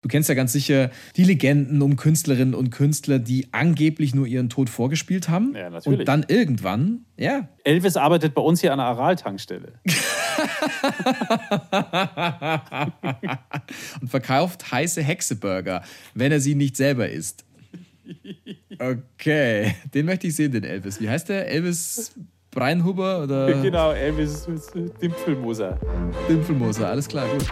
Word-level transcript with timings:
Du 0.00 0.08
kennst 0.08 0.28
ja 0.28 0.36
ganz 0.36 0.52
sicher 0.52 0.92
die 1.16 1.24
Legenden 1.24 1.82
um 1.82 1.96
Künstlerinnen 1.96 2.54
und 2.54 2.70
Künstler, 2.70 3.18
die 3.18 3.48
angeblich 3.50 4.14
nur 4.14 4.28
ihren 4.28 4.48
Tod 4.48 4.70
vorgespielt 4.70 5.28
haben. 5.28 5.56
Ja, 5.56 5.70
natürlich. 5.70 5.98
Und 6.00 6.06
dann 6.06 6.24
irgendwann, 6.28 7.04
ja. 7.16 7.48
Elvis 7.64 7.96
arbeitet 7.96 8.32
bei 8.32 8.42
uns 8.42 8.60
hier 8.60 8.72
an 8.72 8.78
der 8.78 8.86
Aral-Tankstelle. 8.86 9.72
und 14.00 14.08
verkauft 14.08 14.70
heiße 14.70 15.02
Hexeburger, 15.02 15.82
wenn 16.14 16.30
er 16.30 16.38
sie 16.38 16.54
nicht 16.54 16.76
selber 16.76 17.08
isst. 17.08 17.44
Okay, 18.78 19.74
den 19.92 20.06
möchte 20.06 20.28
ich 20.28 20.36
sehen, 20.36 20.52
den 20.52 20.62
Elvis. 20.62 21.00
Wie 21.00 21.10
heißt 21.10 21.28
der? 21.28 21.48
Elvis 21.48 22.12
Breinhuber 22.52 23.24
oder? 23.24 23.52
Genau, 23.62 23.90
Elvis 23.90 24.46
Dimpfelmoser. 25.02 25.76
Dimpfelmoser, 26.28 26.88
alles 26.88 27.08
klar, 27.08 27.26
gut. 27.26 27.48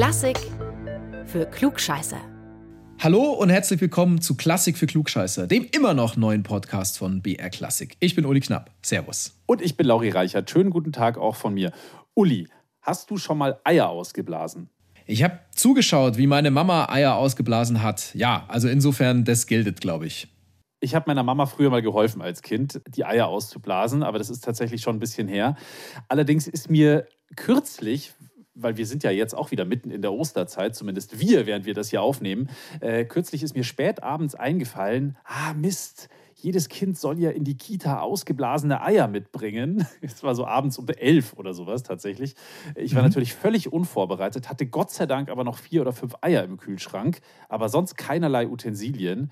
Klassik 0.00 0.38
für 1.26 1.44
Klugscheißer. 1.44 2.22
Hallo 3.00 3.32
und 3.32 3.50
herzlich 3.50 3.82
willkommen 3.82 4.22
zu 4.22 4.34
Klassik 4.34 4.78
für 4.78 4.86
Klugscheißer, 4.86 5.46
dem 5.46 5.66
immer 5.72 5.92
noch 5.92 6.16
neuen 6.16 6.42
Podcast 6.42 6.96
von 6.96 7.20
BR 7.20 7.50
Klassik. 7.50 7.98
Ich 8.00 8.14
bin 8.14 8.24
Uli 8.24 8.40
Knapp. 8.40 8.70
Servus. 8.80 9.38
Und 9.44 9.60
ich 9.60 9.76
bin 9.76 9.86
Lauri 9.86 10.08
Reichert. 10.08 10.48
Schönen 10.48 10.70
guten 10.70 10.92
Tag 10.92 11.18
auch 11.18 11.36
von 11.36 11.52
mir. 11.52 11.70
Uli, 12.14 12.48
hast 12.80 13.10
du 13.10 13.18
schon 13.18 13.36
mal 13.36 13.60
Eier 13.62 13.90
ausgeblasen? 13.90 14.70
Ich 15.04 15.22
habe 15.22 15.38
zugeschaut, 15.54 16.16
wie 16.16 16.26
meine 16.26 16.50
Mama 16.50 16.88
Eier 16.88 17.16
ausgeblasen 17.16 17.82
hat. 17.82 18.14
Ja, 18.14 18.46
also 18.48 18.68
insofern, 18.68 19.26
das 19.26 19.46
gilt, 19.46 19.82
glaube 19.82 20.06
ich. 20.06 20.28
Ich 20.80 20.94
habe 20.94 21.04
meiner 21.08 21.24
Mama 21.24 21.44
früher 21.44 21.68
mal 21.68 21.82
geholfen 21.82 22.22
als 22.22 22.40
Kind, 22.40 22.80
die 22.88 23.04
Eier 23.04 23.28
auszublasen, 23.28 24.02
aber 24.02 24.16
das 24.16 24.30
ist 24.30 24.42
tatsächlich 24.42 24.80
schon 24.80 24.96
ein 24.96 24.98
bisschen 24.98 25.28
her. 25.28 25.56
Allerdings 26.08 26.48
ist 26.48 26.70
mir 26.70 27.06
kürzlich, 27.36 28.14
weil 28.54 28.76
wir 28.76 28.86
sind 28.86 29.02
ja 29.02 29.10
jetzt 29.10 29.34
auch 29.34 29.50
wieder 29.50 29.64
mitten 29.64 29.90
in 29.90 30.02
der 30.02 30.12
Osterzeit, 30.12 30.74
zumindest 30.74 31.20
wir, 31.20 31.46
während 31.46 31.66
wir 31.66 31.74
das 31.74 31.90
hier 31.90 32.02
aufnehmen. 32.02 32.48
Äh, 32.80 33.04
kürzlich 33.04 33.42
ist 33.42 33.54
mir 33.54 33.64
spät 33.64 34.02
abends 34.02 34.34
eingefallen, 34.34 35.16
ah 35.24 35.54
Mist, 35.54 36.08
jedes 36.42 36.68
Kind 36.68 36.98
soll 36.98 37.18
ja 37.20 37.30
in 37.30 37.44
die 37.44 37.56
Kita 37.56 38.00
ausgeblasene 38.00 38.82
Eier 38.82 39.08
mitbringen. 39.08 39.86
Es 40.00 40.22
war 40.22 40.34
so 40.34 40.46
abends 40.46 40.78
um 40.78 40.88
elf 40.88 41.34
oder 41.34 41.52
sowas 41.52 41.82
tatsächlich. 41.82 42.34
Ich 42.74 42.94
war 42.94 43.02
mhm. 43.02 43.08
natürlich 43.08 43.34
völlig 43.34 43.72
unvorbereitet, 43.72 44.48
hatte 44.48 44.66
Gott 44.66 44.90
sei 44.90 45.06
Dank 45.06 45.28
aber 45.28 45.44
noch 45.44 45.58
vier 45.58 45.82
oder 45.82 45.92
fünf 45.92 46.14
Eier 46.20 46.42
im 46.44 46.56
Kühlschrank, 46.56 47.20
aber 47.48 47.68
sonst 47.68 47.96
keinerlei 47.96 48.48
Utensilien. 48.48 49.30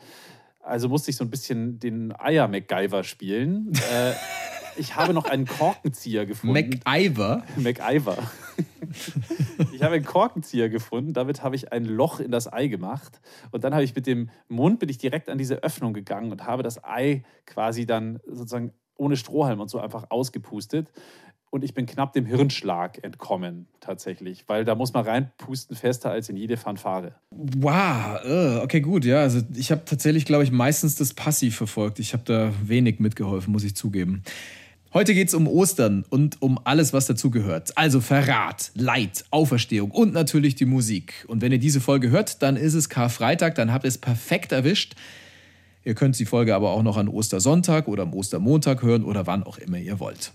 Also 0.61 0.89
musste 0.89 1.11
ich 1.11 1.17
so 1.17 1.25
ein 1.25 1.31
bisschen 1.31 1.79
den 1.79 2.13
Eier-MacGyver 2.19 3.03
spielen. 3.03 3.73
äh, 3.91 4.13
ich 4.79 4.97
habe 4.97 5.13
noch 5.13 5.27
einen 5.27 5.47
Korkenzieher 5.47 6.27
gefunden. 6.27 6.81
MacIver? 6.85 7.43
MacIver. 7.57 8.17
ich 9.73 9.83
habe 9.83 9.97
einen 9.97 10.05
Korkenzieher 10.05 10.69
gefunden, 10.69 11.13
damit 11.13 11.43
habe 11.43 11.57
ich 11.57 11.73
ein 11.73 11.85
Loch 11.85 12.21
in 12.21 12.31
das 12.31 12.53
Ei 12.53 12.69
gemacht 12.69 13.21
und 13.51 13.65
dann 13.65 13.75
habe 13.75 13.85
ich 13.85 13.95
mit 13.95 14.07
dem 14.07 14.31
Mund 14.49 14.79
bin 14.79 14.89
ich 14.89 14.99
direkt 14.99 15.29
an 15.29 15.39
diese 15.39 15.63
Öffnung 15.63 15.93
gegangen 15.93 16.31
und 16.33 16.47
habe 16.47 16.63
das 16.63 16.83
Ei 16.85 17.25
quasi 17.47 17.87
dann 17.87 18.21
sozusagen 18.27 18.73
ohne 18.97 19.17
Strohhalm 19.17 19.61
und 19.61 19.69
so 19.69 19.79
einfach 19.79 20.07
ausgepustet 20.11 20.91
und 21.51 21.65
ich 21.65 21.75
bin 21.75 21.87
knapp 21.87 22.13
dem 22.13 22.27
Hirnschlag 22.27 23.03
entkommen, 23.03 23.67
tatsächlich, 23.81 24.45
weil 24.49 24.65
da 24.65 24.75
muss 24.75 24.93
man 24.93 25.05
reinpusten 25.05 25.77
fester 25.77 26.11
als 26.11 26.29
in 26.29 26.37
jede 26.37 26.57
Fanfare. 26.57 27.15
Wow, 27.31 28.21
uh, 28.25 28.63
okay, 28.63 28.81
gut, 28.81 29.05
ja. 29.05 29.21
Also 29.21 29.41
ich 29.55 29.71
habe 29.71 29.85
tatsächlich, 29.85 30.27
glaube 30.27 30.45
ich, 30.45 30.51
meistens 30.51 30.97
das 30.97 31.15
Passiv 31.15 31.57
verfolgt. 31.57 31.99
Ich 32.01 32.13
habe 32.13 32.25
da 32.25 32.53
wenig 32.63 33.01
mitgeholfen, 33.01 33.53
muss 33.53 33.65
ich 33.65 33.75
zugeben. 33.75 34.23
Heute 34.95 35.13
geht 35.13 35.29
es 35.29 35.35
um 35.35 35.47
Ostern 35.47 36.07
und 36.09 36.41
um 36.41 36.59
alles, 36.65 36.95
was 36.95 37.05
dazugehört. 37.05 37.77
Also 37.77 38.01
Verrat, 38.01 38.71
Leid, 38.75 39.27
Auferstehung 39.31 39.91
und 39.91 40.15
natürlich 40.15 40.55
die 40.55 40.65
Musik. 40.65 41.27
Und 41.29 41.43
wenn 41.43 41.53
ihr 41.53 41.59
diese 41.59 41.83
Folge 41.83 42.09
hört, 42.09 42.43
dann 42.43 42.57
ist 42.57 42.73
es 42.73 42.89
Karfreitag, 42.89 43.55
dann 43.55 43.71
habt 43.71 43.85
ihr 43.85 43.89
es 43.89 43.99
perfekt 43.99 44.51
erwischt. 44.51 44.95
Ihr 45.85 45.95
könnt 45.95 46.19
die 46.19 46.25
Folge 46.25 46.55
aber 46.55 46.71
auch 46.71 46.83
noch 46.83 46.97
an 46.97 47.09
Ostersonntag 47.09 47.87
oder 47.87 48.05
am 48.05 48.15
Ostermontag 48.15 48.81
hören 48.81 49.05
oder 49.05 49.27
wann 49.27 49.43
auch 49.43 49.59
immer 49.59 49.77
ihr 49.77 50.01
wollt. 50.01 50.33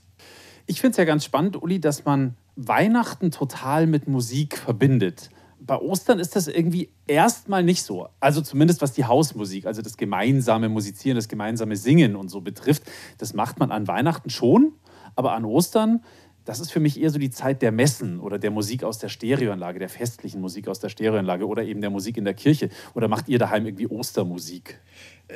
Ich 0.67 0.81
finde 0.81 0.91
es 0.91 0.97
ja 0.97 1.05
ganz 1.05 1.25
spannend, 1.25 1.59
Uli, 1.59 1.79
dass 1.79 2.05
man 2.05 2.35
Weihnachten 2.55 3.31
total 3.31 3.87
mit 3.87 4.07
Musik 4.07 4.59
verbindet 4.59 5.31
bei 5.65 5.77
Ostern 5.77 6.19
ist 6.19 6.35
das 6.35 6.47
irgendwie 6.47 6.89
erstmal 7.07 7.63
nicht 7.63 7.83
so. 7.83 8.09
Also 8.19 8.41
zumindest 8.41 8.81
was 8.81 8.93
die 8.93 9.05
Hausmusik, 9.05 9.65
also 9.65 9.81
das 9.81 9.97
gemeinsame 9.97 10.69
Musizieren, 10.69 11.15
das 11.15 11.27
gemeinsame 11.27 11.75
Singen 11.75 12.15
und 12.15 12.29
so 12.29 12.41
betrifft. 12.41 12.83
Das 13.17 13.33
macht 13.33 13.59
man 13.59 13.71
an 13.71 13.87
Weihnachten 13.87 14.29
schon, 14.29 14.73
aber 15.15 15.33
an 15.33 15.45
Ostern, 15.45 16.01
das 16.45 16.59
ist 16.59 16.71
für 16.71 16.81
mich 16.81 17.01
eher 17.01 17.09
so 17.09 17.19
die 17.19 17.29
Zeit 17.29 17.61
der 17.61 17.71
Messen 17.71 18.19
oder 18.19 18.37
der 18.37 18.51
Musik 18.51 18.83
aus 18.83 18.99
der 18.99 19.07
Stereoanlage, 19.07 19.79
der 19.79 19.87
festlichen 19.87 20.41
Musik 20.41 20.67
aus 20.67 20.79
der 20.79 20.89
Stereoanlage 20.89 21.47
oder 21.47 21.63
eben 21.63 21.79
der 21.79 21.89
Musik 21.89 22.17
in 22.17 22.25
der 22.25 22.33
Kirche. 22.33 22.69
Oder 22.93 23.07
macht 23.07 23.29
ihr 23.29 23.39
daheim 23.39 23.65
irgendwie 23.65 23.87
Ostermusik? 23.87 24.79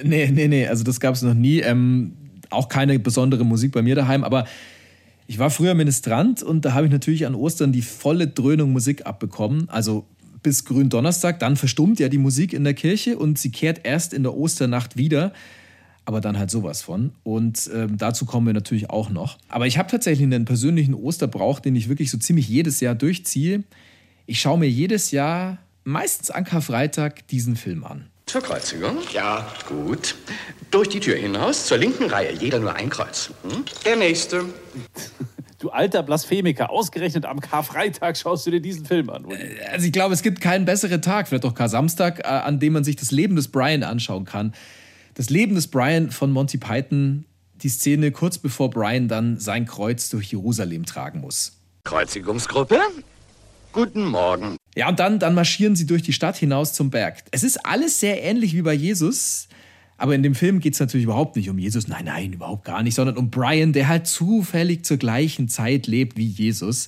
Nee, 0.04 0.30
nee, 0.32 0.50
nee, 0.50 0.68
also 0.68 0.84
das 0.84 1.00
gab 1.00 1.16
es 1.16 1.22
noch 1.22 1.34
nie. 1.34 1.60
Ähm, 1.62 2.18
auch 2.50 2.68
keine 2.68 3.00
besondere 3.00 3.46
Musik 3.46 3.72
bei 3.72 3.82
mir 3.82 3.96
daheim, 3.96 4.24
aber 4.24 4.46
ich 5.28 5.40
war 5.40 5.50
früher 5.50 5.74
Ministrant 5.74 6.42
und 6.42 6.64
da 6.64 6.74
habe 6.74 6.86
ich 6.86 6.92
natürlich 6.92 7.26
an 7.26 7.36
Ostern 7.36 7.74
die 7.74 7.82
volle 7.82 8.28
Dröhnung 8.28 8.72
Musik 8.72 9.06
abbekommen. 9.06 9.70
Also 9.70 10.06
bis 10.48 10.64
Gründonnerstag. 10.64 11.40
Dann 11.40 11.58
verstummt 11.58 12.00
ja 12.00 12.08
die 12.08 12.18
Musik 12.18 12.54
in 12.54 12.64
der 12.64 12.74
Kirche 12.74 13.18
und 13.18 13.38
sie 13.38 13.52
kehrt 13.52 13.82
erst 13.84 14.14
in 14.14 14.24
der 14.24 14.34
Osternacht 14.34 14.96
wieder. 14.96 15.34
Aber 16.06 16.22
dann 16.22 16.40
halt 16.40 16.50
sowas 16.50 16.82
von. 16.82 17.12
Und 17.24 17.70
ähm, 17.74 17.98
dazu 17.98 18.26
kommen 18.26 18.48
wir 18.48 18.54
natürlich 18.54 18.90
auch 18.90 19.10
noch. 19.10 19.38
Aber 19.50 19.68
ich 19.68 19.78
habe 19.78 19.92
tatsächlich 19.92 20.24
einen 20.24 20.46
persönlichen 20.46 20.94
Osterbrauch, 20.94 21.60
den 21.60 21.76
ich 21.76 21.90
wirklich 21.90 22.10
so 22.12 22.18
ziemlich 22.18 22.48
jedes 22.48 22.80
Jahr 22.80 22.96
durchziehe. 22.96 23.64
Ich 24.26 24.40
schaue 24.40 24.58
mir 24.58 24.70
jedes 24.70 25.12
Jahr, 25.12 25.58
meistens 25.84 26.32
an 26.32 26.46
Karfreitag, 26.46 27.28
diesen 27.28 27.58
Film 27.58 27.84
an. 27.84 28.06
Zur 28.26 28.42
Kreuzigung? 28.42 29.00
Ja, 29.12 29.52
gut. 29.68 30.16
Durch 30.72 30.88
die 30.88 31.02
Tür 31.02 31.18
hinaus, 31.18 31.66
zur 31.66 31.78
linken 31.78 32.06
Reihe. 32.06 32.32
Jeder 32.34 32.60
nur 32.60 32.74
ein 32.74 32.90
Kreuz. 32.90 33.32
Hm? 33.44 33.66
Der 33.84 33.98
nächste. 33.98 34.46
Du 35.60 35.70
alter 35.72 36.04
Blasphemiker, 36.04 36.70
ausgerechnet 36.70 37.26
am 37.26 37.40
Karfreitag 37.40 38.16
schaust 38.16 38.46
du 38.46 38.52
dir 38.52 38.62
diesen 38.62 38.86
Film 38.86 39.10
an. 39.10 39.26
Uli. 39.26 39.38
Äh, 39.38 39.66
also 39.72 39.88
ich 39.88 39.92
glaube, 39.92 40.14
es 40.14 40.22
gibt 40.22 40.40
keinen 40.40 40.66
besseren 40.66 41.02
Tag, 41.02 41.28
vielleicht 41.28 41.46
auch 41.46 41.56
Kar-Samstag, 41.56 42.20
äh, 42.20 42.28
an 42.28 42.60
dem 42.60 42.74
man 42.74 42.84
sich 42.84 42.96
das 42.96 43.12
Leben 43.12 43.36
des 43.36 43.48
Brian 43.48 43.84
anschauen 43.84 44.26
kann. 44.26 44.54
Das 45.16 45.32
Leben 45.32 45.56
des 45.56 45.68
Brian 45.68 46.12
von 46.12 46.32
Monty 46.32 46.60
Python, 46.60 47.26
die 47.56 47.70
Szene 47.70 48.12
kurz 48.12 48.38
bevor 48.38 48.70
Brian 48.70 49.08
dann 49.08 49.40
sein 49.40 49.66
Kreuz 49.66 50.10
durch 50.10 50.32
Jerusalem 50.32 50.86
tragen 50.86 51.22
muss. 51.22 51.54
Kreuzigungsgruppe? 51.86 52.80
Guten 53.74 54.06
Morgen. 54.06 54.58
Ja, 54.76 54.90
und 54.90 55.00
dann, 55.00 55.18
dann 55.18 55.34
marschieren 55.34 55.76
sie 55.76 55.88
durch 55.88 56.04
die 56.04 56.14
Stadt 56.14 56.38
hinaus 56.38 56.74
zum 56.74 56.92
Berg. 56.92 57.24
Es 57.32 57.44
ist 57.44 57.66
alles 57.66 58.00
sehr 58.00 58.24
ähnlich 58.24 58.54
wie 58.54 58.62
bei 58.62 58.74
Jesus. 58.74 59.48
Aber 59.98 60.14
in 60.14 60.24
dem 60.24 60.36
Film 60.36 60.60
geht 60.60 60.74
es 60.74 60.80
natürlich 60.80 61.06
überhaupt 61.06 61.36
nicht 61.36 61.50
um 61.50 61.58
Jesus. 61.58 61.88
Nein, 61.88 62.06
nein, 62.06 62.34
überhaupt 62.34 62.66
gar 62.66 62.84
nicht, 62.84 62.96
sondern 62.96 63.18
um 63.18 63.32
Brian, 63.32 63.74
der 63.74 63.88
halt 63.88 64.08
zufällig 64.08 64.86
zur 64.86 64.98
gleichen 64.98 65.50
Zeit 65.50 65.88
lebt 65.88 66.18
wie 66.18 66.28
Jesus. 66.28 66.88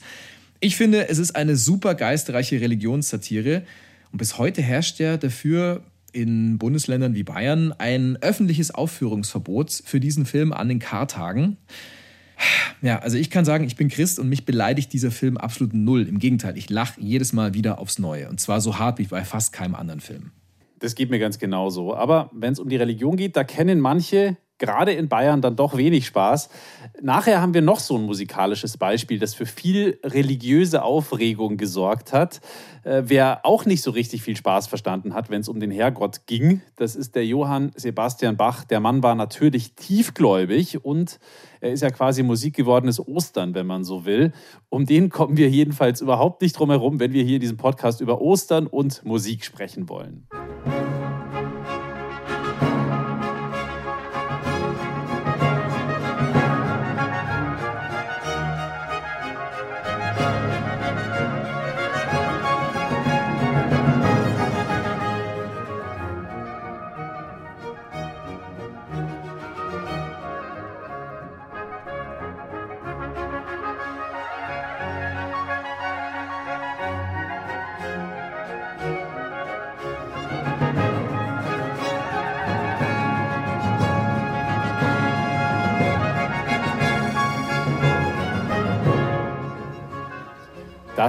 Ich 0.60 0.76
finde, 0.76 1.10
es 1.10 1.18
ist 1.18 1.36
eine 1.36 1.56
super 1.56 1.96
geistreiche 1.96 2.62
Religionssatire. 2.62 3.64
Und 4.12 4.18
bis 4.18 4.38
heute 4.38 4.62
herrscht 4.62 5.00
ja 5.00 5.18
dafür 5.18 5.84
in 6.12 6.58
Bundesländern 6.58 7.16
wie 7.16 7.24
Bayern 7.24 7.74
ein 7.74 8.18
öffentliches 8.22 8.72
Aufführungsverbot 8.72 9.82
für 9.86 10.00
diesen 10.00 10.26
Film 10.26 10.54
an 10.54 10.70
den 10.70 10.80
Kartagen. 10.80 11.58
Ja, 12.82 13.00
also 13.00 13.18
ich 13.18 13.30
kann 13.30 13.44
sagen, 13.44 13.66
ich 13.66 13.76
bin 13.76 13.90
Christ 13.90 14.20
und 14.20 14.30
mich 14.30 14.46
beleidigt 14.46 14.94
dieser 14.94 15.12
Film 15.12 15.38
absolut 15.38 15.74
null. 15.74 16.08
Im 16.08 16.20
Gegenteil, 16.20 16.58
ich 16.58 16.70
lache 16.70 17.00
jedes 17.02 17.34
Mal 17.34 17.54
wieder 17.54 17.80
aufs 17.80 18.00
Neue. 18.00 18.30
Und 18.30 18.40
zwar 18.40 18.62
so 18.62 18.80
hart 18.80 19.00
wie 19.00 19.06
bei 19.06 19.26
fast 19.26 19.52
keinem 19.52 19.76
anderen 19.76 20.00
Film. 20.00 20.32
Das 20.80 20.96
geht 20.96 21.10
mir 21.10 21.20
ganz 21.20 21.40
genauso. 21.40 21.96
Aber 21.96 22.30
wenn 22.34 22.54
es 22.54 22.60
um 22.60 22.70
die 22.70 22.78
Religion 22.78 23.16
geht, 23.16 23.36
da 23.36 23.44
kennen 23.44 23.80
manche 23.80 24.38
gerade 24.60 24.92
in 24.92 25.10
Bayern 25.10 25.42
dann 25.42 25.56
doch 25.56 25.76
wenig 25.76 26.06
Spaß. 26.06 26.50
Nachher 27.02 27.42
haben 27.42 27.54
wir 27.54 27.62
noch 27.62 27.80
so 27.80 27.98
ein 27.98 28.06
musikalisches 28.06 28.78
Beispiel, 28.78 29.18
das 29.18 29.34
für 29.34 29.46
viel 29.46 30.00
religiöse 30.04 30.84
Aufregung 30.84 31.58
gesorgt 31.58 32.14
hat. 32.14 32.42
Äh, 32.84 33.04
wer 33.06 33.46
auch 33.46 33.66
nicht 33.66 33.82
so 33.82 33.92
richtig 33.92 34.22
viel 34.22 34.36
Spaß 34.36 34.68
verstanden 34.68 35.14
hat, 35.14 35.30
wenn 35.30 35.42
es 35.42 35.50
um 35.50 35.60
den 35.60 35.72
Herrgott 35.72 36.28
ging, 36.28 36.62
das 36.76 36.96
ist 36.96 37.16
der 37.16 37.26
Johann 37.26 37.72
Sebastian 37.76 38.38
Bach. 38.38 38.64
Der 38.66 38.80
Mann 38.80 39.02
war 39.02 39.16
natürlich 39.16 39.74
tiefgläubig 39.76 40.84
und 40.84 41.20
er 41.62 41.72
ist 41.72 41.82
ja 41.82 41.90
quasi 41.90 42.22
Musik 42.22 42.56
gewordenes 42.56 43.06
Ostern, 43.06 43.54
wenn 43.56 43.66
man 43.66 43.84
so 43.84 44.06
will. 44.06 44.34
Um 44.70 44.86
den 44.86 45.10
kommen 45.10 45.38
wir 45.38 45.50
jedenfalls 45.50 46.02
überhaupt 46.02 46.42
nicht 46.42 46.54
drum 46.54 46.70
herum, 46.70 47.00
wenn 47.00 47.14
wir 47.14 47.24
hier 47.24 47.36
in 47.36 47.42
diesem 47.42 47.58
Podcast 47.58 48.02
über 48.02 48.22
Ostern 48.22 48.68
und 48.68 49.04
Musik 49.06 49.46
sprechen 49.46 49.90
wollen. 49.90 50.28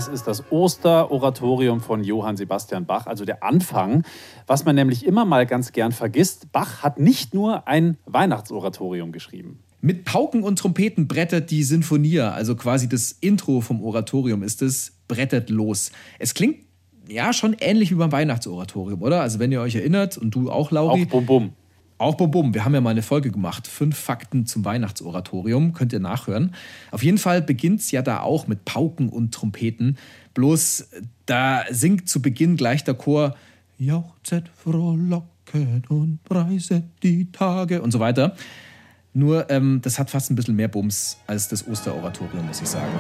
Das 0.00 0.08
ist 0.08 0.26
das 0.26 0.50
Osteroratorium 0.50 1.82
von 1.82 2.02
Johann 2.02 2.38
Sebastian 2.38 2.86
Bach, 2.86 3.06
also 3.06 3.26
der 3.26 3.42
Anfang. 3.42 4.02
Was 4.46 4.64
man 4.64 4.74
nämlich 4.74 5.04
immer 5.04 5.26
mal 5.26 5.44
ganz 5.44 5.72
gern 5.72 5.92
vergisst, 5.92 6.52
Bach 6.52 6.82
hat 6.82 6.98
nicht 6.98 7.34
nur 7.34 7.68
ein 7.68 7.98
Weihnachtsoratorium 8.06 9.12
geschrieben. 9.12 9.58
Mit 9.82 10.06
Pauken 10.06 10.42
und 10.42 10.58
Trompeten 10.58 11.06
brettert 11.06 11.50
die 11.50 11.62
Sinfonia, 11.62 12.32
also 12.32 12.56
quasi 12.56 12.88
das 12.88 13.12
Intro 13.12 13.60
vom 13.60 13.82
Oratorium 13.82 14.42
ist 14.42 14.62
es, 14.62 14.94
brettert 15.06 15.50
los. 15.50 15.92
Es 16.18 16.32
klingt 16.32 16.60
ja 17.06 17.34
schon 17.34 17.54
ähnlich 17.60 17.90
wie 17.90 17.96
beim 17.96 18.10
Weihnachtsoratorium, 18.10 19.02
oder? 19.02 19.20
Also 19.20 19.38
wenn 19.38 19.52
ihr 19.52 19.60
euch 19.60 19.74
erinnert 19.74 20.16
und 20.16 20.34
du 20.34 20.50
auch, 20.50 20.70
Lauri. 20.70 21.02
Auch 21.02 21.10
Bum 21.10 21.26
Bum. 21.26 21.52
Auch 22.00 22.14
Bum 22.14 22.30
Bum. 22.30 22.54
Wir 22.54 22.64
haben 22.64 22.72
ja 22.72 22.80
mal 22.80 22.90
eine 22.90 23.02
Folge 23.02 23.30
gemacht. 23.30 23.66
Fünf 23.66 23.94
Fakten 23.94 24.46
zum 24.46 24.64
Weihnachtsoratorium. 24.64 25.74
Könnt 25.74 25.92
ihr 25.92 26.00
nachhören. 26.00 26.54
Auf 26.92 27.02
jeden 27.02 27.18
Fall 27.18 27.42
beginnt 27.42 27.80
es 27.80 27.90
ja 27.90 28.00
da 28.00 28.20
auch 28.20 28.46
mit 28.46 28.64
Pauken 28.64 29.10
und 29.10 29.34
Trompeten. 29.34 29.98
Bloß 30.32 30.88
da 31.26 31.64
singt 31.68 32.08
zu 32.08 32.22
Beginn 32.22 32.56
gleich 32.56 32.84
der 32.84 32.94
Chor 32.94 33.36
Jauchzet, 33.78 34.48
frohlocket 34.48 35.90
und 35.90 36.24
preiset 36.24 36.84
die 37.02 37.30
Tage 37.32 37.82
und 37.82 37.90
so 37.90 38.00
weiter. 38.00 38.34
Nur 39.12 39.50
ähm, 39.50 39.80
das 39.82 39.98
hat 39.98 40.08
fast 40.08 40.30
ein 40.30 40.36
bisschen 40.36 40.56
mehr 40.56 40.68
Bums 40.68 41.18
als 41.26 41.48
das 41.48 41.68
Osteroratorium, 41.68 42.46
muss 42.46 42.62
ich 42.62 42.68
sagen. 42.68 42.92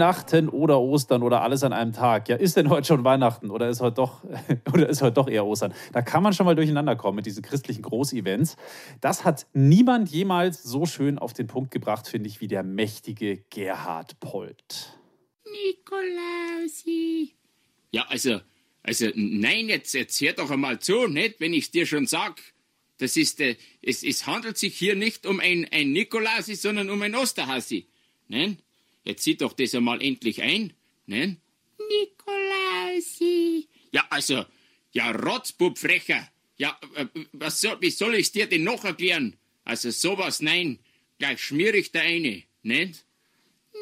Weihnachten 0.00 0.48
oder 0.48 0.80
Ostern 0.80 1.22
oder 1.22 1.42
alles 1.42 1.62
an 1.62 1.74
einem 1.74 1.92
Tag. 1.92 2.30
Ja, 2.30 2.36
ist 2.36 2.56
denn 2.56 2.70
heute 2.70 2.86
schon 2.86 3.04
Weihnachten 3.04 3.50
oder 3.50 3.68
ist 3.68 3.82
heute 3.82 3.96
doch, 3.96 4.24
oder 4.72 4.88
ist 4.88 5.02
heute 5.02 5.12
doch 5.12 5.28
eher 5.28 5.44
Ostern? 5.44 5.74
Da 5.92 6.00
kann 6.00 6.22
man 6.22 6.32
schon 6.32 6.46
mal 6.46 6.56
durcheinander 6.56 6.96
kommen 6.96 7.16
mit 7.16 7.26
diesen 7.26 7.42
christlichen 7.42 7.82
Großevents. 7.82 8.56
Das 9.02 9.26
hat 9.26 9.46
niemand 9.52 10.08
jemals 10.08 10.62
so 10.62 10.86
schön 10.86 11.18
auf 11.18 11.34
den 11.34 11.48
Punkt 11.48 11.70
gebracht, 11.70 12.08
finde 12.08 12.30
ich, 12.30 12.40
wie 12.40 12.48
der 12.48 12.62
mächtige 12.62 13.44
Gerhard 13.50 14.18
Polt. 14.20 14.98
Nikolausi. 15.44 17.34
Ja, 17.90 18.06
also, 18.08 18.40
also, 18.82 19.06
nein, 19.14 19.68
jetzt, 19.68 19.92
jetzt 19.92 20.18
hör 20.22 20.32
doch 20.32 20.50
einmal 20.50 20.78
zu, 20.78 21.08
nicht, 21.08 21.40
wenn 21.40 21.52
ich 21.52 21.64
es 21.64 21.70
dir 21.72 21.84
schon 21.84 22.06
sag. 22.06 22.40
Das 22.96 23.18
ist, 23.18 23.38
äh, 23.40 23.56
es, 23.82 24.02
es 24.02 24.26
handelt 24.26 24.56
sich 24.56 24.78
hier 24.78 24.96
nicht 24.96 25.26
um 25.26 25.40
ein, 25.40 25.68
ein 25.70 25.92
Nikolausi, 25.92 26.54
sondern 26.54 26.88
um 26.88 27.02
ein 27.02 27.14
Osterhasi. 27.14 27.86
Nein? 28.28 28.62
Jetzt 29.04 29.24
sieh 29.24 29.36
doch 29.36 29.52
das 29.52 29.74
einmal 29.74 30.02
endlich 30.02 30.42
ein, 30.42 30.74
ne? 31.06 31.36
Nikolausi. 31.78 33.68
Ja, 33.92 34.06
also, 34.10 34.44
ja, 34.92 35.10
Rotzbub 35.10 35.78
frecher. 35.78 36.30
Ja, 36.56 36.78
äh, 36.94 37.06
was 37.32 37.60
soll, 37.60 37.80
wie 37.80 37.90
soll 37.90 38.14
ich's 38.16 38.32
dir 38.32 38.46
denn 38.46 38.64
noch 38.64 38.84
erklären? 38.84 39.36
Also 39.64 39.90
sowas, 39.90 40.42
nein, 40.42 40.78
gleich 41.18 41.42
schmier 41.42 41.74
ich 41.74 41.92
da 41.92 42.00
eine, 42.00 42.42
ne? 42.62 42.92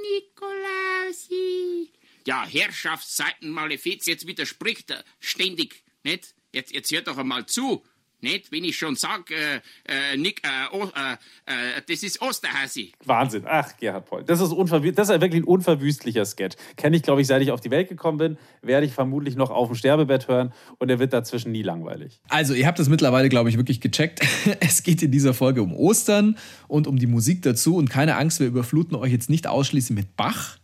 Nikolausi. 0.03 1.91
Ja, 2.26 2.47
Herrschaftsseitenmalefiz, 2.47 4.06
jetzt 4.06 4.26
widerspricht 4.26 4.91
er 4.91 5.05
ständig, 5.19 5.82
nicht? 6.05 6.35
Jetzt, 6.53 6.73
jetzt 6.73 6.93
hört 6.93 7.09
doch 7.09 7.19
einmal 7.19 7.47
zu. 7.47 7.85
Nicht, 8.20 8.50
wenn 8.50 8.65
ich 8.65 8.76
schon 8.76 8.97
sage, 8.97 9.35
äh, 9.35 10.15
äh, 10.15 10.17
Nick, 10.17 10.43
äh, 10.44 10.49
oh, 10.73 10.85
äh, 10.85 11.12
äh, 11.47 11.82
das 11.88 12.03
ist 12.03 12.20
Osterhasi. 12.20 12.93
Wahnsinn. 13.05 13.44
Ach, 13.47 13.76
Gerhard 13.76 14.06
Poll. 14.06 14.25
Das 14.25 14.41
ist, 14.41 14.50
das 14.50 15.09
ist 15.09 15.20
wirklich 15.20 15.43
ein 15.43 15.44
unverwüstlicher 15.44 16.25
Sketch. 16.25 16.56
Kenne 16.76 16.97
ich, 16.97 17.03
glaube 17.03 17.20
ich, 17.20 17.29
seit 17.29 17.43
ich 17.43 17.53
auf 17.53 17.61
die 17.61 17.70
Welt 17.70 17.88
gekommen 17.88 18.19
bin. 18.19 18.38
Werde 18.61 18.87
ich 18.87 18.93
vermutlich 18.93 19.37
noch 19.37 19.50
auf 19.50 19.69
dem 19.69 19.76
Sterbebett 19.76 20.26
hören 20.26 20.53
und 20.79 20.91
er 20.91 20.99
wird 20.99 21.12
dazwischen 21.12 21.53
nie 21.53 21.62
langweilig. 21.62 22.20
Also, 22.29 22.55
ihr 22.55 22.67
habt 22.67 22.81
das 22.81 22.88
mittlerweile, 22.88 23.29
glaube 23.29 23.50
ich, 23.50 23.56
wirklich 23.56 23.81
gecheckt. 23.81 24.20
Es 24.61 24.82
geht 24.82 25.03
in 25.03 25.12
dieser 25.12 25.35
Folge 25.35 25.62
um 25.62 25.75
Ostern 25.75 26.37
und 26.67 26.87
um 26.87 26.99
die 26.99 27.06
Musik 27.06 27.43
dazu. 27.43 27.76
Und 27.76 27.88
keine 27.88 28.17
Angst, 28.17 28.41
wir 28.41 28.49
überfluten 28.49 28.97
euch 28.97 29.12
jetzt 29.12 29.31
nicht 29.31 29.47
ausschließlich 29.47 29.97
mit 29.97 30.17
Bach 30.17 30.57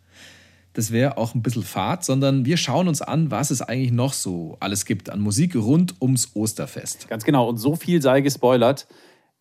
das 0.75 0.91
wäre 0.91 1.17
auch 1.17 1.35
ein 1.35 1.43
bisschen 1.43 1.63
fad, 1.63 2.05
sondern 2.05 2.45
wir 2.45 2.57
schauen 2.57 2.89
uns 2.89 3.01
an, 3.01 3.31
was 3.31 3.51
es 3.51 3.63
eigentlich 3.63 3.93
noch 3.93 4.13
so 4.13 4.57
alles 4.61 4.85
gibt 4.85 5.09
an 5.09 5.21
Musik 5.21 5.55
rund 5.55 5.95
ums 6.03 6.33
Osterfest. 6.35 7.09
Ganz 7.09 7.25
genau. 7.25 7.49
Und 7.49 7.59
so 7.59 7.77
viel 7.77 8.03
sei 8.03 8.21
gespoilert. 8.21 8.87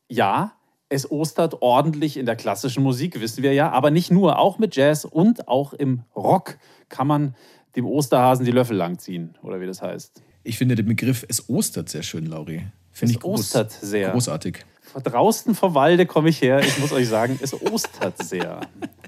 Ja, 0.08 0.54
es 0.90 1.10
ostert 1.10 1.62
ordentlich 1.62 2.18
in 2.18 2.28
der 2.28 2.36
klassischen 2.36 2.84
Musik, 2.84 3.20
wissen 3.20 3.42
wir 3.42 3.54
ja, 3.54 3.72
aber 3.72 3.90
nicht 3.90 4.12
nur, 4.12 4.38
auch 4.38 4.60
mit 4.60 4.76
Jazz 4.76 5.06
und 5.06 5.48
auch 5.48 5.74
im 5.74 6.04
Rock 6.16 6.58
kann 6.88 7.08
man 7.08 7.36
dem 7.76 7.86
Osterhasen 7.86 8.46
die 8.46 8.52
Löffel 8.52 8.78
langziehen, 8.78 9.36
oder 9.42 9.60
wie 9.60 9.66
das 9.66 9.82
heißt. 9.82 10.22
Ich 10.44 10.60
finde 10.60 10.76
den 10.76 10.86
Begriff 10.86 11.26
es 11.28 11.50
ostert 11.50 11.90
sehr 11.90 12.04
schön, 12.04 12.28
Lauri. 12.28 12.64
Finde 12.92 13.16
ich 13.16 13.20
groß, 13.20 13.40
ostert 13.40 13.72
sehr. 13.72 14.12
großartig. 14.12 14.66
Draußen 15.04 15.56
vom 15.56 15.74
Walde 15.74 16.06
komme 16.06 16.30
ich 16.30 16.42
her. 16.44 16.60
Ich 16.60 16.78
muss 16.78 16.92
euch 16.92 17.08
sagen, 17.08 17.40
es 17.42 17.60
ostert 17.60 18.22
sehr. 18.22 18.62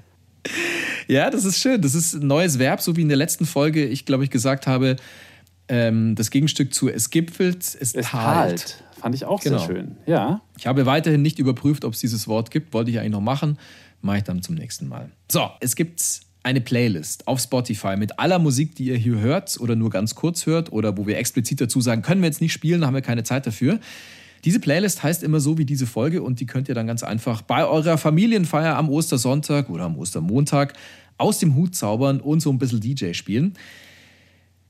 Ja, 1.08 1.30
das 1.30 1.44
ist 1.44 1.60
schön. 1.60 1.80
Das 1.80 1.94
ist 1.94 2.14
ein 2.14 2.26
neues 2.26 2.58
Verb, 2.58 2.80
so 2.80 2.96
wie 2.96 3.02
in 3.02 3.08
der 3.08 3.16
letzten 3.16 3.46
Folge 3.46 3.84
ich, 3.84 4.06
glaube 4.06 4.24
ich, 4.24 4.30
gesagt 4.30 4.66
habe, 4.66 4.96
ähm, 5.68 6.14
das 6.14 6.30
Gegenstück 6.30 6.74
zu 6.74 6.88
es 6.88 7.10
gipfelt, 7.10 7.58
es, 7.58 7.94
es 7.94 8.06
talt. 8.06 8.82
Fand 9.00 9.14
ich 9.14 9.24
auch 9.24 9.40
genau. 9.40 9.58
sehr 9.58 9.66
schön. 9.66 9.96
Ja. 10.06 10.40
Ich 10.58 10.66
habe 10.66 10.86
weiterhin 10.86 11.22
nicht 11.22 11.38
überprüft, 11.38 11.84
ob 11.84 11.94
es 11.94 12.00
dieses 12.00 12.28
Wort 12.28 12.50
gibt. 12.50 12.72
Wollte 12.72 12.90
ich 12.90 12.98
eigentlich 12.98 13.12
noch 13.12 13.20
machen. 13.20 13.58
Mache 14.00 14.18
ich 14.18 14.24
dann 14.24 14.42
zum 14.42 14.54
nächsten 14.54 14.88
Mal. 14.88 15.10
So, 15.30 15.50
es 15.60 15.76
gibt 15.76 16.20
eine 16.42 16.60
Playlist 16.60 17.26
auf 17.26 17.40
Spotify 17.40 17.96
mit 17.96 18.18
aller 18.20 18.38
Musik, 18.38 18.76
die 18.76 18.84
ihr 18.84 18.96
hier 18.96 19.18
hört 19.18 19.58
oder 19.60 19.74
nur 19.74 19.90
ganz 19.90 20.14
kurz 20.14 20.46
hört 20.46 20.72
oder 20.72 20.96
wo 20.96 21.06
wir 21.06 21.18
explizit 21.18 21.60
dazu 21.60 21.80
sagen, 21.80 22.02
können 22.02 22.20
wir 22.20 22.28
jetzt 22.28 22.40
nicht 22.40 22.52
spielen, 22.52 22.86
haben 22.86 22.94
wir 22.94 23.02
keine 23.02 23.24
Zeit 23.24 23.46
dafür. 23.46 23.80
Diese 24.46 24.60
Playlist 24.60 25.02
heißt 25.02 25.24
immer 25.24 25.40
so 25.40 25.58
wie 25.58 25.64
diese 25.64 25.86
Folge 25.86 26.22
und 26.22 26.38
die 26.38 26.46
könnt 26.46 26.68
ihr 26.68 26.76
dann 26.76 26.86
ganz 26.86 27.02
einfach 27.02 27.42
bei 27.42 27.66
eurer 27.66 27.98
Familienfeier 27.98 28.76
am 28.76 28.88
Ostersonntag 28.88 29.68
oder 29.68 29.82
am 29.82 29.98
Ostermontag 29.98 30.74
aus 31.18 31.40
dem 31.40 31.56
Hut 31.56 31.74
zaubern 31.74 32.20
und 32.20 32.38
so 32.38 32.50
ein 32.50 32.58
bisschen 32.58 32.80
DJ 32.80 33.12
spielen. 33.12 33.54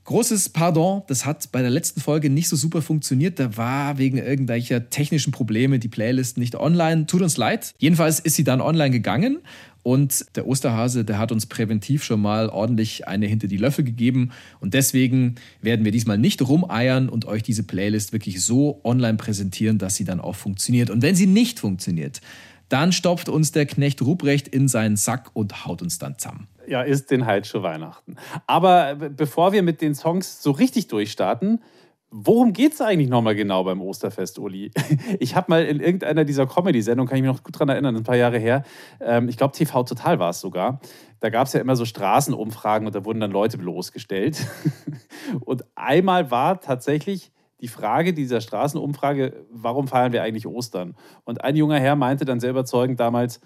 Großes 0.07 0.47
Pardon, 0.47 1.01
das 1.07 1.25
hat 1.25 1.51
bei 1.51 1.61
der 1.61 1.69
letzten 1.69 1.99
Folge 1.99 2.29
nicht 2.29 2.47
so 2.47 2.55
super 2.55 2.81
funktioniert. 2.81 3.39
Da 3.39 3.57
war 3.57 3.97
wegen 3.97 4.17
irgendwelcher 4.17 4.89
technischen 4.89 5.33
Probleme 5.33 5.79
die 5.79 5.89
Playlist 5.89 6.37
nicht 6.37 6.55
online. 6.55 7.07
Tut 7.07 7.21
uns 7.21 7.35
leid. 7.35 7.73
Jedenfalls 7.77 8.21
ist 8.21 8.37
sie 8.37 8.45
dann 8.45 8.61
online 8.61 8.91
gegangen 8.91 9.39
und 9.83 10.25
der 10.37 10.47
Osterhase, 10.47 11.03
der 11.03 11.19
hat 11.19 11.33
uns 11.33 11.45
präventiv 11.45 12.05
schon 12.05 12.21
mal 12.21 12.47
ordentlich 12.47 13.05
eine 13.05 13.25
hinter 13.25 13.47
die 13.47 13.57
Löffel 13.57 13.83
gegeben. 13.83 14.31
Und 14.61 14.73
deswegen 14.73 15.35
werden 15.61 15.83
wir 15.83 15.91
diesmal 15.91 16.17
nicht 16.17 16.41
rumeiern 16.41 17.09
und 17.09 17.25
euch 17.25 17.43
diese 17.43 17.63
Playlist 17.63 18.13
wirklich 18.13 18.41
so 18.41 18.79
online 18.85 19.17
präsentieren, 19.17 19.77
dass 19.77 19.95
sie 19.95 20.05
dann 20.05 20.21
auch 20.21 20.35
funktioniert. 20.35 20.89
Und 20.89 21.01
wenn 21.01 21.15
sie 21.15 21.27
nicht 21.27 21.59
funktioniert, 21.59 22.21
dann 22.69 22.91
stopft 22.91 23.29
uns 23.29 23.51
der 23.51 23.65
Knecht 23.65 24.01
Ruprecht 24.01 24.47
in 24.47 24.67
seinen 24.67 24.97
Sack 24.97 25.31
und 25.33 25.65
haut 25.65 25.81
uns 25.81 25.99
dann 25.99 26.17
zusammen 26.17 26.47
ja, 26.67 26.81
ist 26.81 27.11
den 27.11 27.25
halt 27.25 27.47
schon 27.47 27.63
Weihnachten. 27.63 28.17
Aber 28.45 28.95
bevor 28.95 29.53
wir 29.53 29.63
mit 29.63 29.81
den 29.81 29.95
Songs 29.95 30.43
so 30.43 30.51
richtig 30.51 30.87
durchstarten, 30.87 31.63
worum 32.11 32.53
geht 32.53 32.73
es 32.73 32.81
eigentlich 32.81 33.09
nochmal 33.09 33.35
genau 33.35 33.63
beim 33.63 33.81
Osterfest, 33.81 34.39
Uli? 34.39 34.71
Ich 35.19 35.35
habe 35.35 35.47
mal 35.49 35.65
in 35.65 35.79
irgendeiner 35.79 36.25
dieser 36.25 36.45
Comedy-Sendungen, 36.45 37.07
kann 37.07 37.17
ich 37.17 37.23
mich 37.23 37.31
noch 37.31 37.43
gut 37.43 37.55
daran 37.55 37.69
erinnern, 37.69 37.95
ein 37.95 38.03
paar 38.03 38.15
Jahre 38.15 38.37
her, 38.37 38.63
ähm, 38.99 39.29
ich 39.29 39.37
glaube 39.37 39.55
TV 39.55 39.83
Total 39.83 40.19
war 40.19 40.29
es 40.29 40.39
sogar, 40.39 40.79
da 41.19 41.29
gab 41.29 41.47
es 41.47 41.53
ja 41.53 41.61
immer 41.61 41.75
so 41.75 41.85
Straßenumfragen 41.85 42.85
und 42.85 42.95
da 42.95 43.03
wurden 43.05 43.19
dann 43.19 43.31
Leute 43.31 43.57
bloßgestellt. 43.57 44.45
Und 45.41 45.65
einmal 45.75 46.31
war 46.31 46.61
tatsächlich 46.61 47.31
die 47.61 47.67
Frage 47.67 48.13
dieser 48.13 48.41
Straßenumfrage, 48.41 49.45
warum 49.51 49.87
feiern 49.87 50.13
wir 50.13 50.23
eigentlich 50.23 50.45
Ostern? 50.45 50.95
Und 51.25 51.43
ein 51.43 51.55
junger 51.55 51.79
Herr 51.79 51.95
meinte 51.95 52.25
dann 52.25 52.39
sehr 52.39 52.51
überzeugend 52.51 52.99
damals, 52.99 53.39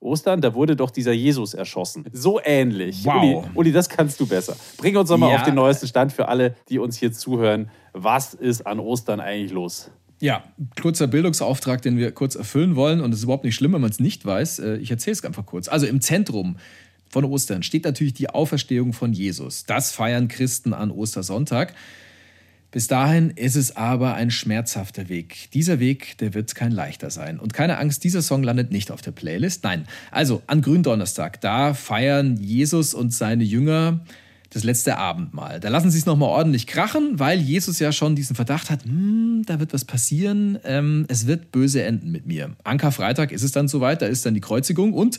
Ostern, 0.00 0.40
da 0.40 0.54
wurde 0.54 0.76
doch 0.76 0.90
dieser 0.90 1.12
Jesus 1.12 1.54
erschossen. 1.54 2.04
So 2.12 2.40
ähnlich. 2.42 3.04
Wow. 3.04 3.16
Uli, 3.16 3.50
Uli 3.54 3.72
das 3.72 3.88
kannst 3.88 4.20
du 4.20 4.26
besser. 4.26 4.56
Bring 4.76 4.96
uns 4.96 5.08
doch 5.08 5.18
mal 5.18 5.30
ja. 5.30 5.36
auf 5.36 5.42
den 5.42 5.56
neuesten 5.56 5.88
Stand 5.88 6.12
für 6.12 6.28
alle, 6.28 6.54
die 6.68 6.78
uns 6.78 6.96
hier 6.96 7.12
zuhören. 7.12 7.70
Was 7.92 8.32
ist 8.34 8.64
an 8.66 8.78
Ostern 8.78 9.18
eigentlich 9.18 9.50
los? 9.50 9.90
Ja, 10.20 10.44
kurzer 10.80 11.08
Bildungsauftrag, 11.08 11.82
den 11.82 11.96
wir 11.96 12.12
kurz 12.12 12.36
erfüllen 12.36 12.76
wollen. 12.76 13.00
Und 13.00 13.12
es 13.12 13.18
ist 13.18 13.24
überhaupt 13.24 13.44
nicht 13.44 13.56
schlimm, 13.56 13.72
wenn 13.72 13.80
man 13.80 13.90
es 13.90 13.98
nicht 13.98 14.24
weiß. 14.24 14.60
Äh, 14.60 14.76
ich 14.76 14.90
erzähle 14.90 15.12
es 15.12 15.24
einfach 15.24 15.46
kurz. 15.46 15.68
Also 15.68 15.86
im 15.86 16.00
Zentrum 16.00 16.58
von 17.08 17.24
Ostern 17.24 17.62
steht 17.62 17.84
natürlich 17.84 18.14
die 18.14 18.30
Auferstehung 18.30 18.92
von 18.92 19.12
Jesus. 19.12 19.64
Das 19.64 19.92
feiern 19.92 20.28
Christen 20.28 20.74
an 20.74 20.90
Ostersonntag. 20.90 21.74
Bis 22.70 22.86
dahin 22.86 23.30
ist 23.30 23.56
es 23.56 23.76
aber 23.76 24.14
ein 24.14 24.30
schmerzhafter 24.30 25.08
Weg. 25.08 25.50
Dieser 25.52 25.80
Weg, 25.80 26.18
der 26.18 26.34
wird 26.34 26.54
kein 26.54 26.70
leichter 26.70 27.10
sein. 27.10 27.38
Und 27.38 27.54
keine 27.54 27.78
Angst, 27.78 28.04
dieser 28.04 28.20
Song 28.20 28.42
landet 28.42 28.72
nicht 28.72 28.90
auf 28.90 29.00
der 29.00 29.12
Playlist. 29.12 29.64
Nein, 29.64 29.86
also 30.10 30.42
an 30.46 30.60
Gründonnerstag, 30.60 31.40
da 31.40 31.72
feiern 31.72 32.36
Jesus 32.36 32.92
und 32.92 33.14
seine 33.14 33.44
Jünger 33.44 34.00
das 34.50 34.64
letzte 34.64 34.98
Abendmahl. 34.98 35.60
Da 35.60 35.68
lassen 35.68 35.90
sie 35.90 35.98
es 35.98 36.06
nochmal 36.06 36.28
ordentlich 36.28 36.66
krachen, 36.66 37.18
weil 37.18 37.38
Jesus 37.38 37.78
ja 37.78 37.92
schon 37.92 38.16
diesen 38.16 38.36
Verdacht 38.36 38.70
hat, 38.70 38.84
hm, 38.84 39.42
da 39.46 39.60
wird 39.60 39.72
was 39.72 39.84
passieren, 39.84 40.58
ähm, 40.64 41.06
es 41.08 41.26
wird 41.26 41.52
böse 41.52 41.82
enden 41.82 42.10
mit 42.10 42.26
mir. 42.26 42.56
An 42.64 42.78
Karfreitag 42.78 43.32
ist 43.32 43.42
es 43.42 43.52
dann 43.52 43.68
soweit, 43.68 44.02
da 44.02 44.06
ist 44.06 44.24
dann 44.24 44.34
die 44.34 44.40
Kreuzigung 44.40 44.92
und 44.92 45.18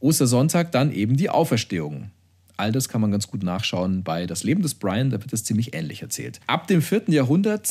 Ostersonntag 0.00 0.72
dann 0.72 0.92
eben 0.92 1.16
die 1.16 1.30
Auferstehung. 1.30 2.10
All 2.58 2.72
das 2.72 2.88
kann 2.88 3.00
man 3.00 3.10
ganz 3.10 3.28
gut 3.28 3.42
nachschauen 3.42 4.02
bei 4.02 4.26
Das 4.26 4.42
Leben 4.42 4.62
des 4.62 4.74
Brian, 4.74 5.10
da 5.10 5.20
wird 5.20 5.32
das 5.32 5.44
ziemlich 5.44 5.74
ähnlich 5.74 6.02
erzählt. 6.02 6.40
Ab 6.46 6.66
dem 6.66 6.82
4. 6.82 7.04
Jahrhundert 7.08 7.68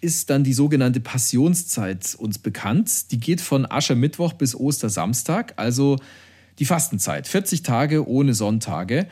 ist 0.00 0.28
dann 0.28 0.44
die 0.44 0.52
sogenannte 0.52 1.00
Passionszeit 1.00 2.14
uns 2.18 2.38
bekannt. 2.38 3.10
Die 3.12 3.18
geht 3.18 3.40
von 3.40 3.64
Aschermittwoch 3.64 4.34
bis 4.34 4.54
Ostersamstag, 4.54 5.54
also 5.56 5.96
die 6.58 6.64
Fastenzeit. 6.64 7.26
40 7.26 7.62
Tage 7.62 8.06
ohne 8.08 8.34
Sonntage. 8.34 9.06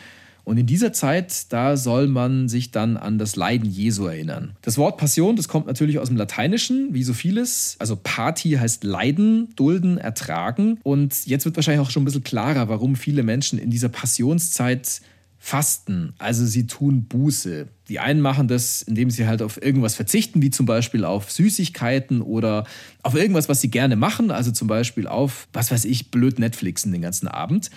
Und 0.45 0.57
in 0.57 0.67
dieser 0.67 0.93
Zeit, 0.93 1.53
da 1.53 1.77
soll 1.77 2.09
man 2.09 2.49
sich 2.49 2.73
dann 2.73 2.97
an 2.97 3.17
das 3.17 3.37
Leiden 3.37 3.71
Jesu 3.71 4.07
erinnern. 4.07 4.57
Das 4.63 4.77
Wort 4.77 4.99
Passion, 4.99 5.37
das 5.37 5.47
kommt 5.47 5.67
natürlich 5.67 5.99
aus 6.01 6.09
dem 6.09 6.17
Lateinischen, 6.17 6.93
wie 6.93 7.05
so 7.05 7.15
vieles. 7.15 7.77
Also 7.79 7.97
Party 7.97 8.51
heißt 8.53 8.83
Leiden, 8.83 9.55
Dulden, 9.55 9.99
Ertragen. 9.99 10.81
Und 10.83 11.27
jetzt 11.27 11.45
wird 11.45 11.55
wahrscheinlich 11.55 11.87
auch 11.87 11.91
schon 11.91 12.03
ein 12.03 12.07
bisschen 12.07 12.25
klarer, 12.25 12.69
warum 12.69 12.97
viele 12.97 13.23
Menschen 13.23 13.59
in 13.59 13.71
dieser 13.71 13.89
Passionszeit 13.89 15.01
fasten. 15.45 16.15
Also 16.19 16.47
sie 16.47 16.69
tun 16.69 17.09
Buße. 17.09 17.67
Die 17.89 17.99
einen 17.99 18.21
machen 18.21 18.47
das, 18.47 18.81
indem 18.81 19.11
sie 19.11 19.27
halt 19.27 19.43
auf 19.43 19.61
irgendwas 19.61 19.97
verzichten, 19.97 20.41
wie 20.41 20.51
zum 20.51 20.67
Beispiel 20.67 21.05
auf 21.05 21.33
Süßigkeiten 21.33 22.23
oder 22.23 22.65
auf 23.03 23.17
irgendwas, 23.17 23.49
was 23.49 23.61
sie 23.61 23.69
gerne 23.69 23.97
machen. 23.97 24.31
Also 24.31 24.53
zum 24.53 24.69
Beispiel 24.69 25.09
auf, 25.09 25.49
was 25.53 25.73
weiß 25.73 25.85
ich, 25.87 26.13
blöd 26.13 26.39
Netflixen 26.39 26.93
den 26.93 27.03
ganzen 27.03 27.27
Abend. 27.27 27.71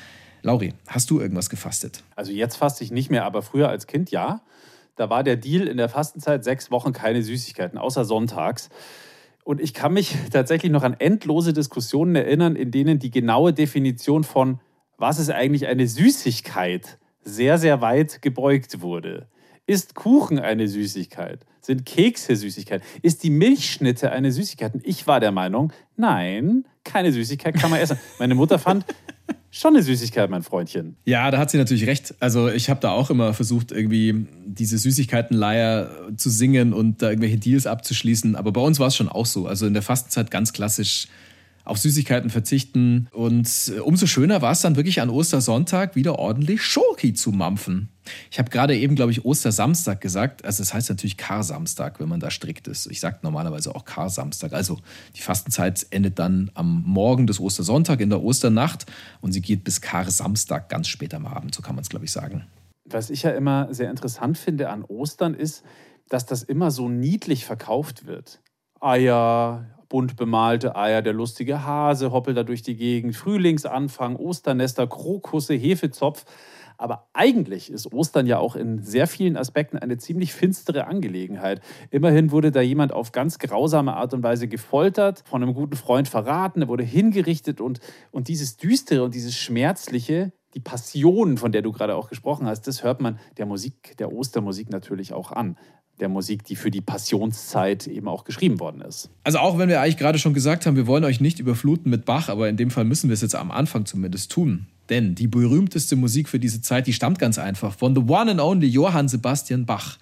Lauri, 0.43 0.75
hast 0.85 1.09
du 1.09 1.19
irgendwas 1.19 1.49
gefastet? 1.49 2.03
Also 2.15 2.31
jetzt 2.31 2.55
faste 2.55 2.83
ich 2.83 2.91
nicht 2.91 3.09
mehr, 3.09 3.25
aber 3.25 3.41
früher 3.41 3.67
als 3.67 3.87
Kind 3.87 4.11
ja. 4.11 4.41
Da 4.95 5.09
war 5.09 5.23
der 5.23 5.35
Deal 5.35 5.67
in 5.67 5.77
der 5.77 5.89
Fastenzeit 5.89 6.43
sechs 6.43 6.69
Wochen 6.69 6.93
keine 6.93 7.23
Süßigkeiten, 7.23 7.79
außer 7.79 8.05
sonntags. 8.05 8.69
Und 9.43 9.59
ich 9.59 9.73
kann 9.73 9.91
mich 9.91 10.15
tatsächlich 10.31 10.71
noch 10.71 10.83
an 10.83 10.95
endlose 10.99 11.51
Diskussionen 11.51 12.15
erinnern, 12.15 12.55
in 12.55 12.69
denen 12.69 12.99
die 12.99 13.09
genaue 13.09 13.53
Definition 13.53 14.23
von, 14.23 14.59
was 14.97 15.17
ist 15.17 15.31
eigentlich 15.31 15.65
eine 15.65 15.87
Süßigkeit, 15.87 16.99
sehr, 17.25 17.57
sehr 17.57 17.81
weit 17.81 18.21
gebeugt 18.21 18.81
wurde. 18.81 19.27
Ist 19.67 19.95
Kuchen 19.95 20.39
eine 20.39 20.67
Süßigkeit? 20.67 21.45
Sind 21.59 21.85
Kekse 21.85 22.35
Süßigkeit? 22.35 22.83
Ist 23.01 23.23
die 23.23 23.31
Milchschnitte 23.31 24.11
eine 24.11 24.31
Süßigkeit? 24.31 24.75
Und 24.75 24.85
ich 24.85 25.07
war 25.07 25.19
der 25.19 25.31
Meinung, 25.31 25.73
nein, 25.97 26.65
keine 26.83 27.11
Süßigkeit 27.11 27.55
kann 27.55 27.71
man 27.71 27.79
essen. 27.79 27.97
Meine 28.19 28.35
Mutter 28.35 28.59
fand, 28.59 28.85
schon 29.49 29.73
eine 29.75 29.81
Süßigkeit, 29.81 30.29
mein 30.29 30.43
Freundchen. 30.43 30.97
Ja, 31.05 31.31
da 31.31 31.39
hat 31.39 31.49
sie 31.49 31.57
natürlich 31.57 31.87
recht. 31.87 32.13
Also 32.19 32.49
ich 32.49 32.69
habe 32.69 32.79
da 32.79 32.91
auch 32.91 33.09
immer 33.09 33.33
versucht, 33.33 33.71
irgendwie 33.71 34.27
diese 34.45 34.77
Süßigkeitenleier 34.77 35.89
zu 36.15 36.29
singen 36.29 36.71
und 36.71 37.01
da 37.01 37.09
irgendwelche 37.09 37.39
Deals 37.39 37.65
abzuschließen. 37.65 38.35
Aber 38.35 38.51
bei 38.51 38.61
uns 38.61 38.79
war 38.79 38.87
es 38.87 38.95
schon 38.95 39.09
auch 39.09 39.25
so. 39.25 39.47
Also 39.47 39.65
in 39.65 39.73
der 39.73 39.81
Fastenzeit 39.81 40.29
ganz 40.29 40.53
klassisch 40.53 41.07
auf 41.65 41.79
Süßigkeiten 41.79 42.29
verzichten. 42.29 43.07
Und 43.11 43.71
äh, 43.75 43.79
umso 43.79 44.05
schöner 44.05 44.41
war 44.41 44.51
es 44.51 44.61
dann 44.61 44.75
wirklich 44.75 45.01
an 45.01 45.09
Ostersonntag 45.09 45.95
wieder 45.95 46.17
ordentlich 46.19 46.63
Schoki 46.63 47.13
zu 47.13 47.31
mampfen. 47.31 47.89
Ich 48.31 48.37
habe 48.37 48.51
gerade 48.51 48.77
eben, 48.77 48.95
glaube 48.95 49.11
ich, 49.11 49.25
Ostersamstag 49.25 49.99
gesagt. 49.99 50.45
Also 50.45 50.61
das 50.61 50.73
heißt 50.73 50.89
natürlich 50.89 51.17
Kar-Samstag, 51.17 51.99
wenn 51.99 52.07
man 52.07 52.19
da 52.19 52.29
strikt 52.29 52.67
ist. 52.67 52.85
Ich 52.85 52.99
sage 52.99 53.17
normalerweise 53.23 53.75
auch 53.75 53.83
Kar-Samstag. 53.83 54.53
Also 54.53 54.79
die 55.15 55.21
Fastenzeit 55.21 55.87
endet 55.89 56.19
dann 56.19 56.51
am 56.53 56.83
Morgen 56.85 57.25
des 57.25 57.39
Ostersonntag 57.39 57.99
in 57.99 58.11
der 58.11 58.21
Osternacht 58.21 58.85
und 59.21 59.31
sie 59.31 59.41
geht 59.41 59.63
bis 59.63 59.81
Kar-Samstag 59.81 60.69
ganz 60.69 60.87
spät 60.87 61.13
am 61.15 61.25
Abend. 61.25 61.55
So 61.55 61.63
kann 61.63 61.75
man 61.75 61.81
es, 61.81 61.89
glaube 61.89 62.05
ich, 62.05 62.11
sagen. 62.11 62.45
Was 62.87 63.09
ich 63.09 63.23
ja 63.23 63.31
immer 63.31 63.73
sehr 63.73 63.89
interessant 63.89 64.37
finde 64.37 64.69
an 64.69 64.83
Ostern 64.83 65.33
ist, 65.33 65.63
dass 66.09 66.27
das 66.27 66.43
immer 66.43 66.69
so 66.69 66.87
niedlich 66.87 67.45
verkauft 67.45 68.05
wird. 68.05 68.39
Eier, 68.79 69.74
bunt 69.89 70.15
bemalte 70.15 70.75
Eier, 70.75 71.01
der 71.01 71.13
lustige 71.13 71.65
Hase 71.65 72.11
hoppelt 72.11 72.37
da 72.37 72.43
durch 72.43 72.63
die 72.63 72.75
Gegend, 72.75 73.15
Frühlingsanfang, 73.15 74.15
Osternester, 74.15 74.87
Krokusse, 74.87 75.53
Hefezopf. 75.53 76.25
Aber 76.77 77.07
eigentlich 77.13 77.71
ist 77.71 77.93
Ostern 77.93 78.27
ja 78.27 78.37
auch 78.37 78.55
in 78.55 78.83
sehr 78.83 79.07
vielen 79.07 79.37
Aspekten 79.37 79.77
eine 79.77 79.97
ziemlich 79.97 80.33
finstere 80.33 80.87
Angelegenheit. 80.87 81.61
Immerhin 81.89 82.31
wurde 82.31 82.51
da 82.51 82.61
jemand 82.61 82.91
auf 82.91 83.11
ganz 83.11 83.39
grausame 83.39 83.95
Art 83.95 84.13
und 84.13 84.23
Weise 84.23 84.47
gefoltert, 84.47 85.23
von 85.25 85.41
einem 85.41 85.53
guten 85.53 85.77
Freund 85.77 86.07
verraten, 86.07 86.63
er 86.63 86.67
wurde 86.67 86.83
hingerichtet 86.83 87.61
und, 87.61 87.79
und 88.11 88.27
dieses 88.27 88.57
Düstere 88.57 89.03
und 89.03 89.15
dieses 89.15 89.35
Schmerzliche, 89.35 90.33
die 90.53 90.59
Passion, 90.59 91.37
von 91.37 91.51
der 91.51 91.61
du 91.61 91.71
gerade 91.71 91.95
auch 91.95 92.09
gesprochen 92.09 92.47
hast, 92.47 92.67
das 92.67 92.83
hört 92.83 93.01
man 93.01 93.19
der 93.37 93.45
Musik, 93.45 93.95
der 93.97 94.11
Ostermusik 94.11 94.69
natürlich 94.69 95.13
auch 95.13 95.31
an 95.31 95.57
der 95.99 96.09
Musik, 96.09 96.43
die 96.43 96.55
für 96.55 96.71
die 96.71 96.81
Passionszeit 96.81 97.87
eben 97.87 98.07
auch 98.07 98.25
geschrieben 98.25 98.59
worden 98.59 98.81
ist. 98.81 99.09
Also 99.23 99.39
auch 99.39 99.57
wenn 99.57 99.69
wir 99.69 99.81
eigentlich 99.81 99.97
gerade 99.97 100.19
schon 100.19 100.33
gesagt 100.33 100.65
haben, 100.65 100.75
wir 100.75 100.87
wollen 100.87 101.03
euch 101.03 101.21
nicht 101.21 101.39
überfluten 101.39 101.89
mit 101.89 102.05
Bach, 102.05 102.29
aber 102.29 102.49
in 102.49 102.57
dem 102.57 102.69
Fall 102.69 102.83
müssen 102.83 103.09
wir 103.09 103.13
es 103.13 103.21
jetzt 103.21 103.35
am 103.35 103.51
Anfang 103.51 103.85
zumindest 103.85 104.31
tun. 104.31 104.67
Denn 104.89 105.15
die 105.15 105.27
berühmteste 105.27 105.95
Musik 105.95 106.29
für 106.29 106.39
diese 106.39 106.61
Zeit, 106.61 106.87
die 106.87 106.93
stammt 106.93 107.17
ganz 107.17 107.39
einfach 107.39 107.73
von 107.73 107.95
the 107.95 108.01
one 108.01 108.29
and 108.31 108.41
only 108.41 108.67
Johann 108.67 109.07
Sebastian 109.07 109.65
Bach. 109.65 109.97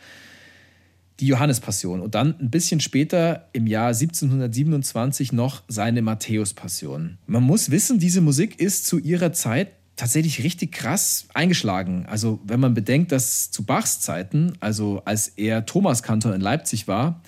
Die 1.19 1.27
Johannespassion 1.27 2.01
und 2.01 2.15
dann 2.15 2.39
ein 2.39 2.49
bisschen 2.49 2.79
später 2.79 3.47
im 3.53 3.67
Jahr 3.67 3.89
1727 3.89 5.31
noch 5.31 5.61
seine 5.67 6.01
Matthäuspassion. 6.01 7.19
Man 7.27 7.43
muss 7.43 7.69
wissen, 7.69 7.99
diese 7.99 8.19
Musik 8.19 8.59
ist 8.59 8.87
zu 8.87 8.97
ihrer 8.97 9.31
Zeit 9.31 9.73
tatsächlich 9.95 10.43
richtig 10.43 10.71
krass 10.71 11.27
eingeschlagen. 11.33 12.05
Also 12.07 12.39
wenn 12.43 12.59
man 12.59 12.73
bedenkt, 12.73 13.11
dass 13.11 13.51
zu 13.51 13.63
Bachs 13.63 13.99
Zeiten, 13.99 14.53
also 14.59 15.01
als 15.05 15.27
er 15.29 15.65
Thomaskantor 15.65 16.33
in 16.33 16.41
Leipzig 16.41 16.87
war, 16.87 17.21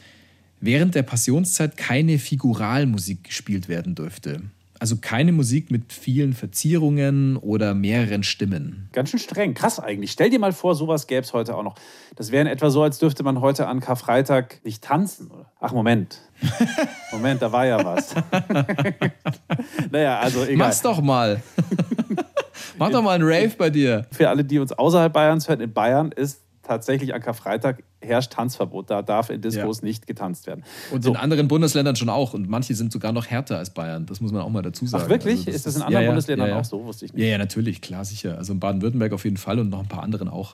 während 0.61 0.95
der 0.95 1.03
Passionszeit 1.03 1.77
keine 1.77 2.17
Figuralmusik 2.17 3.25
gespielt 3.25 3.69
werden 3.69 3.95
dürfte. 3.95 4.41
Also 4.77 4.97
keine 4.97 5.31
Musik 5.31 5.71
mit 5.71 5.93
vielen 5.93 6.33
Verzierungen 6.33 7.37
oder 7.37 7.73
mehreren 7.73 8.23
Stimmen. 8.23 8.89
Ganz 8.91 9.09
schön 9.09 9.19
streng. 9.19 9.53
Krass 9.53 9.79
eigentlich. 9.79 10.11
Stell 10.11 10.29
dir 10.29 10.39
mal 10.39 10.51
vor, 10.51 10.75
sowas 10.75 11.07
gäbe 11.07 11.21
es 11.21 11.31
heute 11.31 11.55
auch 11.55 11.63
noch. 11.63 11.75
Das 12.17 12.31
wäre 12.31 12.41
in 12.41 12.47
etwa 12.47 12.69
so, 12.69 12.83
als 12.83 12.99
dürfte 12.99 13.23
man 13.23 13.39
heute 13.39 13.67
an 13.67 13.79
Karfreitag 13.79 14.59
nicht 14.65 14.83
tanzen. 14.83 15.31
Ach, 15.61 15.71
Moment. 15.71 16.19
Moment, 17.13 17.41
da 17.41 17.51
war 17.53 17.65
ja 17.65 17.83
was. 17.85 18.15
naja, 19.91 20.19
also 20.19 20.43
egal. 20.43 20.57
Mach's 20.57 20.81
doch 20.81 21.01
mal. 21.01 21.41
Mach 22.77 22.91
doch 22.91 23.01
mal 23.01 23.11
einen 23.11 23.23
Rave 23.23 23.53
bei 23.57 23.69
dir. 23.69 24.05
Für 24.11 24.29
alle, 24.29 24.43
die 24.43 24.59
uns 24.59 24.71
außerhalb 24.71 25.11
Bayerns 25.11 25.47
hören, 25.47 25.61
in 25.61 25.73
Bayern 25.73 26.11
ist 26.11 26.41
tatsächlich 26.65 27.13
an 27.13 27.21
Karfreitag 27.21 27.83
herrscht 28.01 28.33
Tanzverbot. 28.33 28.89
Da 28.89 29.01
darf 29.01 29.29
in 29.29 29.41
Diskos 29.41 29.81
ja. 29.81 29.85
nicht 29.85 30.07
getanzt 30.07 30.47
werden. 30.47 30.63
Und 30.91 31.03
so. 31.03 31.11
in 31.11 31.15
anderen 31.15 31.47
Bundesländern 31.47 31.95
schon 31.95 32.09
auch. 32.09 32.33
Und 32.33 32.49
manche 32.49 32.75
sind 32.75 32.91
sogar 32.91 33.11
noch 33.11 33.27
härter 33.27 33.57
als 33.57 33.69
Bayern. 33.69 34.05
Das 34.05 34.21
muss 34.21 34.31
man 34.31 34.41
auch 34.41 34.49
mal 34.49 34.61
dazu 34.61 34.85
sagen. 34.85 35.03
Ach 35.05 35.09
wirklich? 35.09 35.39
Also 35.39 35.45
das 35.45 35.55
ist 35.55 35.65
das 35.67 35.75
in 35.77 35.81
anderen 35.83 36.03
ja, 36.03 36.09
Bundesländern 36.09 36.49
ja, 36.49 36.59
auch 36.59 36.65
so? 36.65 36.83
Wusste 36.83 37.05
ich 37.05 37.13
nicht. 37.13 37.23
Ja, 37.23 37.31
ja, 37.31 37.37
natürlich. 37.37 37.81
Klar, 37.81 38.05
sicher. 38.05 38.37
Also 38.37 38.53
in 38.53 38.59
Baden-Württemberg 38.59 39.13
auf 39.13 39.23
jeden 39.23 39.37
Fall 39.37 39.59
und 39.59 39.69
noch 39.69 39.79
ein 39.79 39.87
paar 39.87 40.03
anderen 40.03 40.27
auch. 40.27 40.53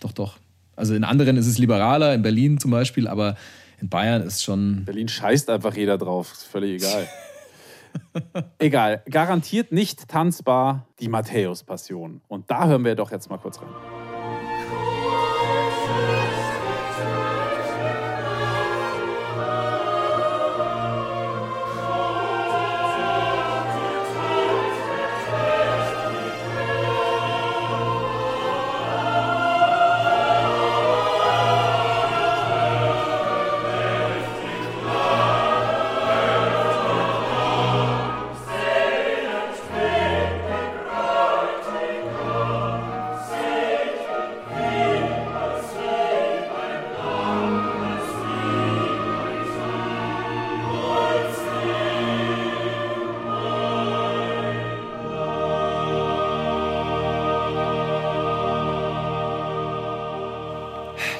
Doch, 0.00 0.12
doch. 0.12 0.38
Also 0.76 0.94
in 0.94 1.04
anderen 1.04 1.36
ist 1.36 1.46
es 1.46 1.58
liberaler, 1.58 2.14
in 2.14 2.22
Berlin 2.22 2.58
zum 2.58 2.70
Beispiel, 2.70 3.08
aber 3.08 3.36
in 3.80 3.88
Bayern 3.88 4.22
ist 4.22 4.44
schon. 4.44 4.84
Berlin 4.84 5.08
scheißt 5.08 5.50
einfach 5.50 5.74
jeder 5.74 5.98
drauf. 5.98 6.32
Ist 6.32 6.44
völlig 6.44 6.82
egal. 6.82 7.06
Egal, 8.58 9.02
garantiert 9.10 9.72
nicht 9.72 10.08
tanzbar 10.08 10.86
die 11.00 11.08
Matthäus-Passion. 11.08 12.22
Und 12.28 12.50
da 12.50 12.66
hören 12.66 12.84
wir 12.84 12.94
doch 12.94 13.10
jetzt 13.10 13.30
mal 13.30 13.38
kurz 13.38 13.60
rein. 13.60 14.07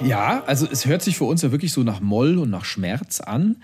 Ja, 0.04 0.42
also 0.46 0.66
es 0.70 0.86
hört 0.86 1.02
sich 1.02 1.18
für 1.18 1.24
uns 1.24 1.42
ja 1.42 1.50
wirklich 1.50 1.72
so 1.72 1.82
nach 1.82 2.00
Moll 2.00 2.38
und 2.38 2.50
nach 2.50 2.64
Schmerz 2.64 3.20
an. 3.20 3.56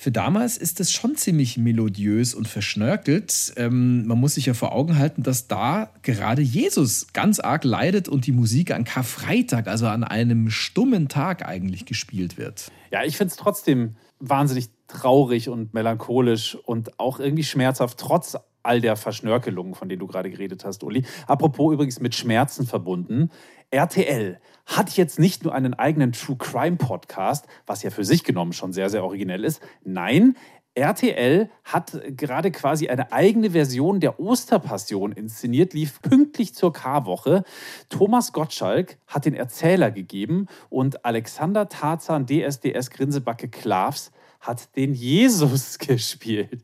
Für 0.00 0.12
damals 0.12 0.56
ist 0.56 0.78
es 0.78 0.92
schon 0.92 1.16
ziemlich 1.16 1.56
melodiös 1.56 2.32
und 2.32 2.46
verschnörkelt. 2.46 3.52
Ähm, 3.56 4.06
man 4.06 4.20
muss 4.20 4.34
sich 4.34 4.46
ja 4.46 4.54
vor 4.54 4.72
Augen 4.72 4.96
halten, 4.96 5.24
dass 5.24 5.48
da 5.48 5.92
gerade 6.02 6.40
Jesus 6.40 7.08
ganz 7.12 7.40
arg 7.40 7.64
leidet 7.64 8.08
und 8.08 8.26
die 8.26 8.32
Musik 8.32 8.70
an 8.70 8.84
Karfreitag, 8.84 9.66
also 9.66 9.88
an 9.88 10.04
einem 10.04 10.50
stummen 10.50 11.08
Tag 11.08 11.44
eigentlich 11.44 11.84
gespielt 11.84 12.38
wird. 12.38 12.70
Ja, 12.92 13.02
ich 13.02 13.16
finde 13.16 13.32
es 13.32 13.36
trotzdem 13.36 13.96
wahnsinnig 14.20 14.68
traurig 14.86 15.48
und 15.48 15.74
melancholisch 15.74 16.54
und 16.54 17.00
auch 17.00 17.18
irgendwie 17.18 17.44
schmerzhaft, 17.44 17.98
trotz 17.98 18.36
all 18.62 18.80
der 18.80 18.96
Verschnörkelungen, 18.96 19.74
von 19.74 19.88
denen 19.88 20.00
du 20.00 20.06
gerade 20.06 20.30
geredet 20.30 20.64
hast, 20.64 20.84
Uli. 20.84 21.04
Apropos 21.26 21.72
übrigens 21.72 22.00
mit 22.00 22.14
Schmerzen 22.14 22.66
verbunden. 22.66 23.30
RTL 23.70 24.38
hat 24.66 24.90
jetzt 24.96 25.18
nicht 25.18 25.44
nur 25.44 25.54
einen 25.54 25.74
eigenen 25.74 26.12
True 26.12 26.36
Crime 26.36 26.76
Podcast, 26.76 27.46
was 27.66 27.82
ja 27.82 27.90
für 27.90 28.04
sich 28.04 28.24
genommen 28.24 28.52
schon 28.52 28.72
sehr, 28.72 28.90
sehr 28.90 29.04
originell 29.04 29.44
ist. 29.44 29.62
Nein, 29.84 30.36
RTL 30.78 31.50
hat 31.64 32.00
gerade 32.16 32.50
quasi 32.50 32.88
eine 32.88 33.12
eigene 33.12 33.50
Version 33.50 34.00
der 34.00 34.20
Osterpassion 34.20 35.12
inszeniert, 35.12 35.74
lief 35.74 36.00
pünktlich 36.00 36.54
zur 36.54 36.72
Karwoche. 36.72 37.42
Thomas 37.88 38.32
Gottschalk 38.32 38.98
hat 39.06 39.24
den 39.24 39.34
Erzähler 39.34 39.90
gegeben 39.90 40.46
und 40.70 41.04
Alexander 41.04 41.68
Tarzan 41.68 42.26
DSDS 42.26 42.90
Grinsebacke 42.90 43.48
Klavs 43.48 44.12
hat 44.40 44.76
den 44.76 44.94
Jesus 44.94 45.78
gespielt. 45.78 46.62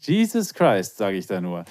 Jesus 0.00 0.52
Christ, 0.54 0.96
sage 0.96 1.16
ich 1.16 1.26
da 1.26 1.40
nur. 1.40 1.64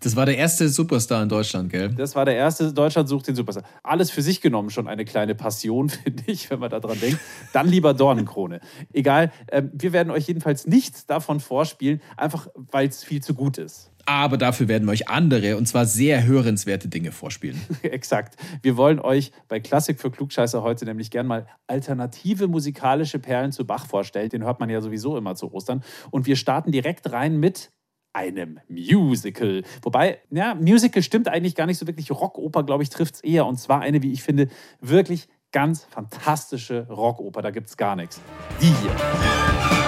Das 0.00 0.16
war 0.16 0.26
der 0.26 0.36
erste 0.36 0.68
Superstar 0.68 1.22
in 1.22 1.28
Deutschland, 1.28 1.70
gell? 1.70 1.90
Das 1.90 2.16
war 2.16 2.24
der 2.24 2.36
erste, 2.36 2.72
Deutschland 2.72 3.08
sucht 3.08 3.28
den 3.28 3.36
Superstar. 3.36 3.64
Alles 3.82 4.10
für 4.10 4.22
sich 4.22 4.40
genommen 4.40 4.70
schon 4.70 4.88
eine 4.88 5.04
kleine 5.04 5.34
Passion, 5.34 5.88
finde 5.90 6.24
ich, 6.26 6.50
wenn 6.50 6.58
man 6.58 6.70
daran 6.70 6.98
denkt. 6.98 7.20
Dann 7.52 7.68
lieber 7.68 7.94
Dornenkrone. 7.94 8.60
Egal, 8.92 9.32
äh, 9.48 9.62
wir 9.72 9.92
werden 9.92 10.10
euch 10.10 10.26
jedenfalls 10.26 10.66
nichts 10.66 11.06
davon 11.06 11.40
vorspielen, 11.40 12.00
einfach 12.16 12.48
weil 12.54 12.88
es 12.88 13.04
viel 13.04 13.22
zu 13.22 13.34
gut 13.34 13.58
ist. 13.58 13.91
Aber 14.06 14.36
dafür 14.36 14.68
werden 14.68 14.86
wir 14.86 14.92
euch 14.92 15.08
andere 15.08 15.56
und 15.56 15.66
zwar 15.66 15.86
sehr 15.86 16.24
hörenswerte 16.24 16.88
Dinge 16.88 17.12
vorspielen. 17.12 17.60
Exakt. 17.82 18.36
Wir 18.62 18.76
wollen 18.76 19.00
euch 19.00 19.32
bei 19.48 19.60
Klassik 19.60 20.00
für 20.00 20.10
Klugscheißer 20.10 20.62
heute 20.62 20.84
nämlich 20.84 21.10
gern 21.10 21.26
mal 21.26 21.46
alternative 21.66 22.48
musikalische 22.48 23.18
Perlen 23.18 23.52
zu 23.52 23.66
Bach 23.66 23.86
vorstellen. 23.86 24.28
Den 24.28 24.44
hört 24.44 24.60
man 24.60 24.70
ja 24.70 24.80
sowieso 24.80 25.16
immer 25.16 25.34
zu 25.34 25.52
Ostern. 25.52 25.82
Und 26.10 26.26
wir 26.26 26.36
starten 26.36 26.72
direkt 26.72 27.12
rein 27.12 27.38
mit 27.38 27.70
einem 28.12 28.60
Musical. 28.68 29.62
Wobei, 29.82 30.18
ja, 30.30 30.54
Musical 30.54 31.02
stimmt 31.02 31.28
eigentlich 31.28 31.54
gar 31.54 31.66
nicht 31.66 31.78
so 31.78 31.86
wirklich. 31.86 32.10
Rockoper, 32.10 32.62
glaube 32.62 32.82
ich, 32.82 32.90
trifft 32.90 33.16
es 33.16 33.20
eher. 33.22 33.46
Und 33.46 33.58
zwar 33.58 33.80
eine, 33.80 34.02
wie 34.02 34.12
ich 34.12 34.22
finde, 34.22 34.48
wirklich 34.80 35.28
ganz 35.52 35.84
fantastische 35.84 36.86
Rockoper. 36.88 37.42
Da 37.42 37.50
gibt 37.50 37.68
es 37.68 37.76
gar 37.76 37.96
nichts. 37.96 38.20
Die 38.60 38.66
hier. 38.66 39.81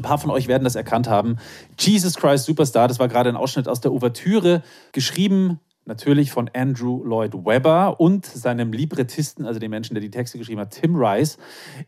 Ein 0.00 0.02
paar 0.02 0.16
von 0.16 0.30
euch 0.30 0.48
werden 0.48 0.64
das 0.64 0.76
erkannt 0.76 1.08
haben. 1.08 1.36
Jesus 1.78 2.14
Christ 2.14 2.46
Superstar, 2.46 2.88
das 2.88 2.98
war 2.98 3.08
gerade 3.08 3.28
ein 3.28 3.36
Ausschnitt 3.36 3.68
aus 3.68 3.82
der 3.82 3.92
Ouvertüre, 3.92 4.62
geschrieben 4.92 5.60
natürlich 5.84 6.30
von 6.30 6.48
Andrew 6.54 7.04
Lloyd 7.04 7.34
Webber 7.34 8.00
und 8.00 8.24
seinem 8.24 8.72
Librettisten, 8.72 9.44
also 9.44 9.60
dem 9.60 9.70
Menschen, 9.70 9.92
der 9.92 10.00
die 10.00 10.10
Texte 10.10 10.38
geschrieben 10.38 10.60
hat, 10.60 10.70
Tim 10.70 10.96
Rice. 10.96 11.36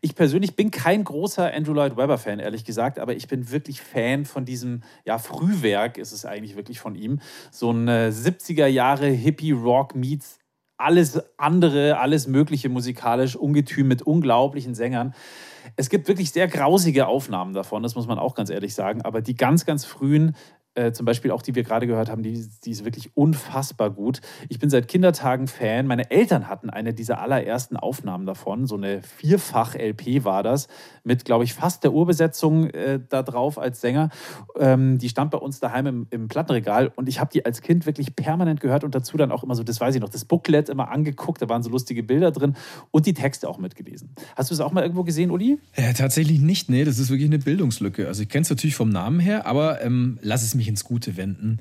Ich 0.02 0.14
persönlich 0.14 0.56
bin 0.56 0.70
kein 0.70 1.04
großer 1.04 1.54
Andrew 1.54 1.72
Lloyd 1.72 1.96
Webber-Fan, 1.96 2.38
ehrlich 2.38 2.66
gesagt, 2.66 2.98
aber 2.98 3.14
ich 3.14 3.28
bin 3.28 3.50
wirklich 3.50 3.80
Fan 3.80 4.26
von 4.26 4.44
diesem, 4.44 4.82
ja, 5.06 5.16
Frühwerk 5.16 5.96
ist 5.96 6.12
es 6.12 6.26
eigentlich 6.26 6.54
wirklich 6.54 6.80
von 6.80 6.94
ihm. 6.94 7.20
So 7.50 7.70
ein 7.70 7.88
äh, 7.88 8.12
70er 8.12 8.66
Jahre 8.66 9.06
Hippie-Rock 9.06 9.94
meets 9.94 10.38
alles 10.76 11.18
andere, 11.38 11.98
alles 11.98 12.26
Mögliche 12.26 12.68
musikalisch, 12.68 13.36
Ungetüm 13.36 13.88
mit 13.88 14.02
unglaublichen 14.02 14.74
Sängern. 14.74 15.14
Es 15.76 15.88
gibt 15.88 16.08
wirklich 16.08 16.32
sehr 16.32 16.48
grausige 16.48 17.06
Aufnahmen 17.06 17.52
davon, 17.54 17.82
das 17.82 17.94
muss 17.94 18.06
man 18.06 18.18
auch 18.18 18.34
ganz 18.34 18.50
ehrlich 18.50 18.74
sagen. 18.74 19.02
Aber 19.02 19.20
die 19.20 19.34
ganz, 19.34 19.64
ganz 19.64 19.84
frühen 19.84 20.36
äh, 20.74 20.92
zum 20.92 21.06
Beispiel 21.06 21.30
auch 21.30 21.42
die 21.42 21.54
wir 21.54 21.64
gerade 21.64 21.86
gehört 21.86 22.10
haben, 22.10 22.22
die, 22.22 22.48
die 22.64 22.70
ist 22.70 22.84
wirklich 22.84 23.16
unfassbar 23.16 23.90
gut. 23.90 24.20
Ich 24.48 24.58
bin 24.58 24.70
seit 24.70 24.88
Kindertagen 24.88 25.46
Fan. 25.46 25.86
Meine 25.86 26.10
Eltern 26.10 26.48
hatten 26.48 26.70
eine 26.70 26.94
dieser 26.94 27.20
allerersten 27.20 27.76
Aufnahmen 27.76 28.26
davon. 28.26 28.66
So 28.66 28.76
eine 28.76 29.02
Vierfach-LP 29.02 30.24
war 30.24 30.42
das, 30.42 30.68
mit, 31.04 31.24
glaube 31.24 31.44
ich, 31.44 31.54
fast 31.54 31.84
der 31.84 31.92
Urbesetzung 31.92 32.70
äh, 32.70 33.00
da 33.08 33.22
drauf 33.22 33.58
als 33.58 33.80
Sänger. 33.80 34.10
Ähm, 34.58 34.98
die 34.98 35.08
stand 35.08 35.30
bei 35.30 35.38
uns 35.38 35.60
daheim 35.60 35.86
im, 35.86 36.06
im 36.10 36.28
Plattenregal 36.28 36.92
und 36.94 37.08
ich 37.08 37.20
habe 37.20 37.30
die 37.32 37.44
als 37.44 37.60
Kind 37.60 37.86
wirklich 37.86 38.16
permanent 38.16 38.60
gehört 38.60 38.84
und 38.84 38.94
dazu 38.94 39.16
dann 39.16 39.32
auch 39.32 39.42
immer 39.42 39.54
so, 39.54 39.62
das 39.62 39.80
weiß 39.80 39.94
ich 39.94 40.00
noch, 40.00 40.08
das 40.08 40.24
Booklet 40.24 40.68
immer 40.68 40.90
angeguckt. 40.90 41.42
Da 41.42 41.48
waren 41.48 41.62
so 41.62 41.70
lustige 41.70 42.02
Bilder 42.02 42.30
drin 42.30 42.56
und 42.90 43.06
die 43.06 43.14
Texte 43.14 43.48
auch 43.48 43.58
mitgelesen. 43.58 44.14
Hast 44.36 44.50
du 44.50 44.54
es 44.54 44.60
auch 44.60 44.72
mal 44.72 44.82
irgendwo 44.82 45.04
gesehen, 45.04 45.30
Uli? 45.30 45.58
Äh, 45.72 45.94
tatsächlich 45.94 46.40
nicht, 46.40 46.70
nee. 46.70 46.84
Das 46.84 46.98
ist 46.98 47.10
wirklich 47.10 47.28
eine 47.28 47.38
Bildungslücke. 47.38 48.06
Also 48.06 48.22
ich 48.22 48.28
kenne 48.28 48.42
es 48.42 48.50
natürlich 48.50 48.74
vom 48.74 48.88
Namen 48.88 49.20
her, 49.20 49.46
aber 49.46 49.82
ähm, 49.82 50.18
lass 50.22 50.42
es 50.42 50.54
mich 50.54 50.61
mich 50.62 50.68
ins 50.68 50.84
Gute 50.84 51.16
wenden. 51.16 51.58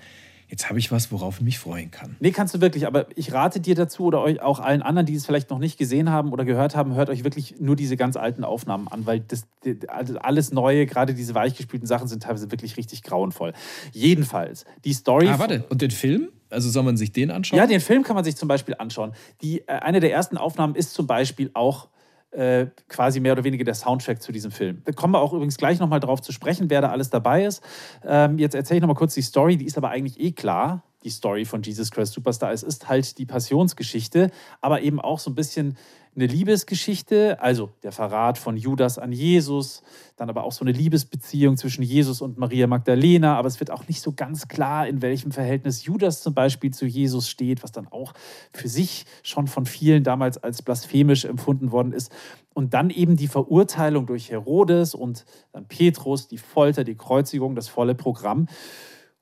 Jetzt 0.48 0.68
habe 0.68 0.80
ich 0.80 0.92
was, 0.92 1.14
worauf 1.14 1.38
ich 1.38 1.44
mich 1.44 1.60
freuen 1.60 1.92
kann. 1.92 2.18
Nee, 2.20 2.32
kannst 2.32 2.54
du 2.54 2.60
wirklich. 2.60 2.86
Aber 2.86 3.08
ich 3.16 3.32
rate 3.32 3.62
dir 3.62 3.74
dazu 3.74 4.04
oder 4.04 4.22
euch 4.22 4.42
auch 4.42 4.60
allen 4.60 4.82
anderen, 4.82 5.06
die 5.06 5.16
es 5.16 5.26
vielleicht 5.26 5.50
noch 5.50 5.60
nicht 5.60 5.78
gesehen 5.78 6.10
haben 6.10 6.34
oder 6.34 6.44
gehört 6.44 6.76
haben, 6.76 6.94
hört 6.94 7.10
euch 7.10 7.24
wirklich 7.24 7.56
nur 7.60 7.78
diese 7.78 7.96
ganz 7.96 8.18
alten 8.18 8.44
Aufnahmen 8.44 8.90
an, 8.90 9.06
weil 9.06 9.22
das, 9.22 9.48
also 9.88 10.18
alles 10.20 10.52
Neue, 10.52 10.86
gerade 10.86 11.14
diese 11.14 11.34
weichgespielten 11.34 11.88
Sachen, 11.88 12.10
sind 12.10 12.24
teilweise 12.24 12.52
wirklich 12.52 12.76
richtig 12.76 13.02
grauenvoll. 13.02 13.54
Jedenfalls, 13.94 14.66
die 14.84 14.92
Story. 14.92 15.30
Ah, 15.30 15.40
warte, 15.40 15.64
und 15.70 15.82
den 15.82 15.92
Film? 15.92 16.28
Also 16.50 16.70
soll 16.70 16.84
man 16.84 16.98
sich 16.98 17.14
den 17.14 17.32
anschauen? 17.32 17.58
Ja, 17.58 17.66
den 17.66 17.80
Film 17.80 18.04
kann 18.04 18.16
man 18.18 18.26
sich 18.26 18.36
zum 18.36 18.50
Beispiel 18.50 18.76
anschauen. 18.78 19.14
Die, 19.42 19.62
äh, 19.62 19.68
eine 19.68 20.02
der 20.02 20.12
ersten 20.12 20.36
Aufnahmen 20.36 20.76
ist 20.76 20.94
zum 20.94 21.08
Beispiel 21.08 21.50
auch 21.54 21.88
äh, 22.32 22.68
quasi 22.88 23.20
mehr 23.20 23.34
oder 23.34 23.44
weniger 23.44 23.64
der 23.64 23.74
Soundtrack 23.74 24.22
zu 24.22 24.32
diesem 24.32 24.52
Film. 24.52 24.82
Da 24.86 24.92
kommen 24.92 25.14
wir 25.14 25.20
auch 25.20 25.34
übrigens 25.34 25.58
gleich 25.58 25.80
nochmal 25.80 26.00
drauf 26.00 26.22
zu 26.22 26.32
sprechen, 26.32 26.70
wer 26.70 26.82
da 26.82 26.90
alles 26.90 27.10
dabei 27.10 27.46
ist. 27.46 27.64
Ähm, 28.06 28.38
jetzt 28.40 28.56
erzähle 28.56 28.78
ich 28.78 28.82
nochmal 28.82 28.96
kurz 28.96 29.14
die 29.14 29.22
Story, 29.22 29.58
die 29.58 29.66
ist 29.66 29.78
aber 29.78 29.90
eigentlich 29.90 30.20
eh 30.20 30.32
klar, 30.32 30.84
die 31.04 31.10
Story 31.10 31.46
von 31.46 31.62
Jesus 31.62 31.92
Christ 31.92 32.14
Superstar. 32.14 32.52
Es 32.52 32.64
ist 32.64 32.90
halt 32.90 33.18
die 33.18 33.26
Passionsgeschichte, 33.26 34.32
aber 34.62 34.82
eben 34.82 35.00
auch 35.00 35.20
so 35.20 35.32
ein 35.32 35.36
bisschen 35.36 35.78
eine 36.14 36.26
Liebesgeschichte, 36.26 37.42
also 37.42 37.70
der 37.84 37.94
Verrat 37.94 38.38
von 38.38 38.58
Judas 38.58 38.98
an 38.98 39.14
Jesus, 39.14 39.82
dann 40.18 40.30
aber 40.30 40.44
auch 40.44 40.52
so 40.52 40.66
eine 40.66 40.74
Liebesbeziehung 40.74 41.56
zwischen 41.56 41.84
Jesus 41.84 42.20
und 42.22 42.38
Maria 42.38 42.68
Magdalena, 42.68 43.38
aber 43.38 43.48
es 43.48 43.62
wird 43.62 43.72
auch 43.72 43.88
nicht 43.88 44.02
so 44.02 44.12
ganz 44.12 44.50
klar, 44.50 44.88
in 44.88 45.02
welchem 45.02 45.32
Verhältnis 45.32 45.86
Judas 45.86 46.22
zum 46.22 46.34
Beispiel 46.34 46.72
zu 46.72 46.86
Jesus 46.86 47.30
steht, 47.30 47.64
was 47.64 47.72
dann 47.72 47.88
auch 47.88 48.14
für 48.52 48.68
sich 48.68 49.06
schon 49.24 49.48
von 49.48 49.66
vielen 49.66 50.04
damals 50.04 50.38
als 50.38 50.62
blasphemisch 50.62 51.24
empfunden 51.24 51.72
worden 51.72 51.94
ist. 51.94 52.12
Und 52.54 52.74
dann 52.74 52.90
eben 52.90 53.16
die 53.16 53.30
Verurteilung 53.30 54.06
durch 54.06 54.30
Herodes 54.32 54.94
und 54.94 55.24
dann 55.54 55.66
Petrus, 55.66 56.28
die 56.28 56.38
Folter, 56.38 56.84
die 56.84 56.96
Kreuzigung, 56.96 57.56
das 57.56 57.70
volle 57.70 57.96
Programm. 57.96 58.48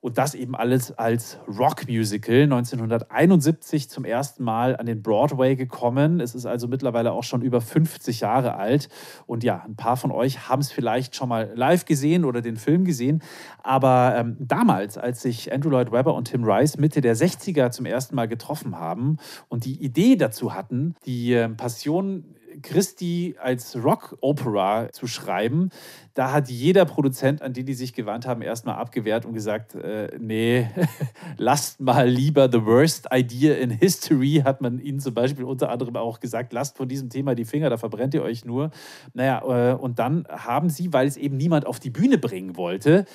Und 0.01 0.17
das 0.17 0.33
eben 0.33 0.55
alles 0.55 0.97
als 0.97 1.37
Rockmusical 1.47 2.43
1971 2.43 3.89
zum 3.89 4.05
ersten 4.05 4.43
Mal 4.43 4.77
an 4.77 4.85
den 4.85 5.01
Broadway 5.01 5.57
gekommen. 5.57 6.21
Es 6.21 6.35
ist 6.35 6.45
also 6.45 6.69
mittlerweile 6.69 7.11
auch 7.11 7.23
schon 7.23 7.41
über 7.41 7.59
50 7.59 8.21
Jahre 8.21 8.55
alt. 8.55 8.87
Und 9.25 9.43
ja, 9.43 9.61
ein 9.65 9.75
paar 9.75 9.97
von 9.97 10.11
euch 10.11 10.47
haben 10.47 10.61
es 10.61 10.71
vielleicht 10.71 11.17
schon 11.17 11.27
mal 11.27 11.51
live 11.53 11.83
gesehen 11.83 12.23
oder 12.23 12.41
den 12.41 12.55
Film 12.55 12.85
gesehen. 12.85 13.21
Aber 13.61 14.15
ähm, 14.15 14.37
damals, 14.39 14.97
als 14.97 15.21
sich 15.21 15.51
Andrew 15.51 15.69
Lloyd 15.69 15.91
Webber 15.91 16.13
und 16.13 16.29
Tim 16.29 16.45
Rice 16.45 16.77
Mitte 16.77 17.01
der 17.01 17.17
60er 17.17 17.71
zum 17.71 17.85
ersten 17.85 18.15
Mal 18.15 18.29
getroffen 18.29 18.79
haben 18.79 19.17
und 19.49 19.65
die 19.65 19.83
Idee 19.83 20.15
dazu 20.15 20.53
hatten, 20.53 20.95
die 21.05 21.33
äh, 21.33 21.49
Passion 21.49 22.23
Christi 22.61 23.35
als 23.41 23.75
Rock-Opera 23.81 24.91
zu 24.91 25.07
schreiben, 25.07 25.69
da 26.13 26.31
hat 26.31 26.49
jeder 26.49 26.85
Produzent, 26.85 27.41
an 27.41 27.53
den 27.53 27.65
die 27.65 27.73
sich 27.73 27.93
gewandt 27.93 28.27
haben, 28.27 28.41
erstmal 28.41 28.75
abgewehrt 28.75 29.25
und 29.25 29.33
gesagt, 29.33 29.75
äh, 29.75 30.09
nee, 30.19 30.67
lasst 31.37 31.79
mal 31.79 32.07
lieber 32.07 32.49
The 32.51 32.65
Worst 32.65 33.07
Idea 33.11 33.55
in 33.55 33.69
History, 33.69 34.41
hat 34.43 34.61
man 34.61 34.79
ihnen 34.79 34.99
zum 34.99 35.13
Beispiel 35.13 35.45
unter 35.45 35.69
anderem 35.69 35.95
auch 35.95 36.19
gesagt, 36.19 36.53
lasst 36.53 36.77
von 36.77 36.89
diesem 36.89 37.09
Thema 37.09 37.35
die 37.35 37.45
Finger, 37.45 37.69
da 37.69 37.77
verbrennt 37.77 38.13
ihr 38.13 38.23
euch 38.23 38.45
nur. 38.45 38.71
Naja, 39.13 39.71
äh, 39.71 39.75
und 39.75 39.99
dann 39.99 40.25
haben 40.29 40.69
sie, 40.69 40.91
weil 40.91 41.07
es 41.07 41.17
eben 41.17 41.37
niemand 41.37 41.65
auf 41.65 41.79
die 41.79 41.89
Bühne 41.89 42.17
bringen 42.17 42.57
wollte, 42.57 43.05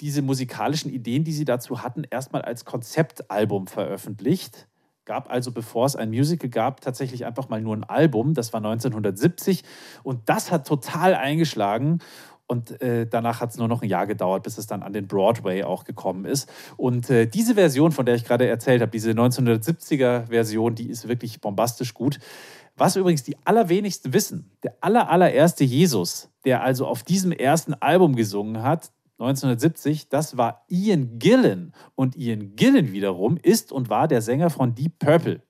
diese 0.00 0.22
musikalischen 0.22 0.90
Ideen, 0.90 1.24
die 1.24 1.32
sie 1.32 1.44
dazu 1.44 1.82
hatten, 1.82 2.04
erstmal 2.04 2.42
als 2.42 2.64
Konzeptalbum 2.64 3.66
veröffentlicht. 3.66 4.68
Gab 5.06 5.30
also, 5.30 5.52
bevor 5.52 5.86
es 5.86 5.94
ein 5.96 6.10
Musical 6.10 6.50
gab, 6.50 6.80
tatsächlich 6.80 7.24
einfach 7.24 7.48
mal 7.48 7.62
nur 7.62 7.76
ein 7.76 7.84
Album. 7.84 8.34
Das 8.34 8.52
war 8.52 8.58
1970 8.58 9.62
und 10.02 10.28
das 10.28 10.50
hat 10.50 10.66
total 10.66 11.14
eingeschlagen. 11.14 12.00
Und 12.48 12.80
äh, 12.80 13.06
danach 13.06 13.40
hat 13.40 13.50
es 13.50 13.56
nur 13.56 13.68
noch 13.68 13.82
ein 13.82 13.88
Jahr 13.88 14.06
gedauert, 14.06 14.42
bis 14.42 14.58
es 14.58 14.66
dann 14.66 14.82
an 14.82 14.92
den 14.92 15.06
Broadway 15.06 15.64
auch 15.64 15.84
gekommen 15.84 16.24
ist. 16.24 16.48
Und 16.76 17.08
äh, 17.08 17.26
diese 17.26 17.54
Version, 17.54 17.92
von 17.92 18.04
der 18.04 18.16
ich 18.16 18.24
gerade 18.24 18.46
erzählt 18.46 18.82
habe, 18.82 18.90
diese 18.90 19.12
1970er-Version, 19.12 20.74
die 20.74 20.88
ist 20.88 21.08
wirklich 21.08 21.40
bombastisch 21.40 21.94
gut. 21.94 22.18
Was 22.76 22.96
übrigens 22.96 23.22
die 23.22 23.36
allerwenigsten 23.44 24.12
wissen, 24.12 24.50
der 24.62 24.76
aller, 24.80 25.08
allererste 25.08 25.64
Jesus, 25.64 26.30
der 26.44 26.62
also 26.62 26.86
auf 26.86 27.02
diesem 27.04 27.32
ersten 27.32 27.74
Album 27.74 28.14
gesungen 28.14 28.62
hat, 28.62 28.90
1970, 29.18 30.08
das 30.10 30.36
war 30.36 30.64
Ian 30.68 31.18
Gillan. 31.18 31.72
Und 31.94 32.16
Ian 32.16 32.54
Gillan 32.54 32.92
wiederum 32.92 33.38
ist 33.42 33.72
und 33.72 33.88
war 33.88 34.08
der 34.08 34.20
Sänger 34.20 34.50
von 34.50 34.74
Deep 34.74 34.98
Purple. 34.98 35.42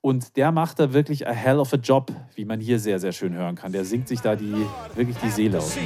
Und 0.00 0.36
der 0.36 0.52
macht 0.52 0.78
da 0.78 0.92
wirklich 0.92 1.26
a 1.26 1.32
hell 1.32 1.58
of 1.58 1.72
a 1.72 1.78
job, 1.78 2.12
wie 2.36 2.44
man 2.44 2.60
hier 2.60 2.78
sehr, 2.78 3.00
sehr 3.00 3.10
schön 3.10 3.34
hören 3.34 3.56
kann. 3.56 3.72
Der 3.72 3.84
singt 3.84 4.06
sich 4.06 4.20
da 4.20 4.36
die, 4.36 4.54
wirklich 4.94 5.16
die 5.16 5.30
Seele 5.30 5.58
aus. 5.58 5.76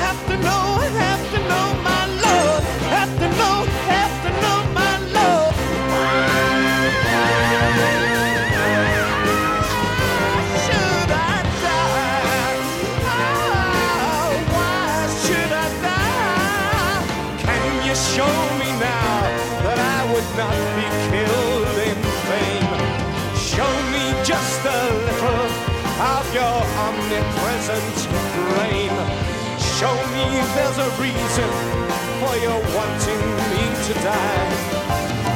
Have 0.00 0.22
to 0.28 0.36
know, 0.38 0.78
have 1.02 1.24
to 1.32 1.40
know 1.48 1.66
my 1.82 2.06
Lord. 2.22 2.62
Have 2.94 3.18
to 3.18 3.28
know, 3.36 3.67
of 26.00 26.32
your 26.32 26.58
omnipresent 26.86 27.96
brain. 28.54 28.94
Show 29.58 29.94
me 30.14 30.26
there's 30.54 30.78
a 30.78 30.90
reason 31.02 31.50
for 32.20 32.34
your 32.38 32.60
wanting 32.76 33.24
me 33.50 33.64
to 33.86 33.94
die. 34.06 34.78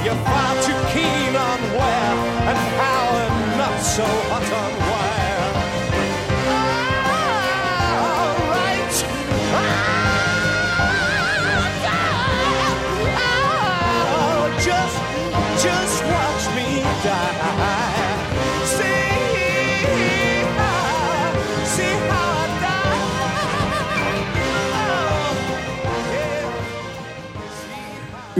You're 0.05 0.23
far 0.23 0.55
too 0.63 0.81
keen 0.95 1.35
on 1.35 1.61
where 1.75 2.15
and 2.51 2.59
how 2.79 3.05
and 3.25 3.59
not 3.59 3.79
so 3.81 4.05
hot 4.05 4.53
on 4.63 4.73
where. 4.87 5.02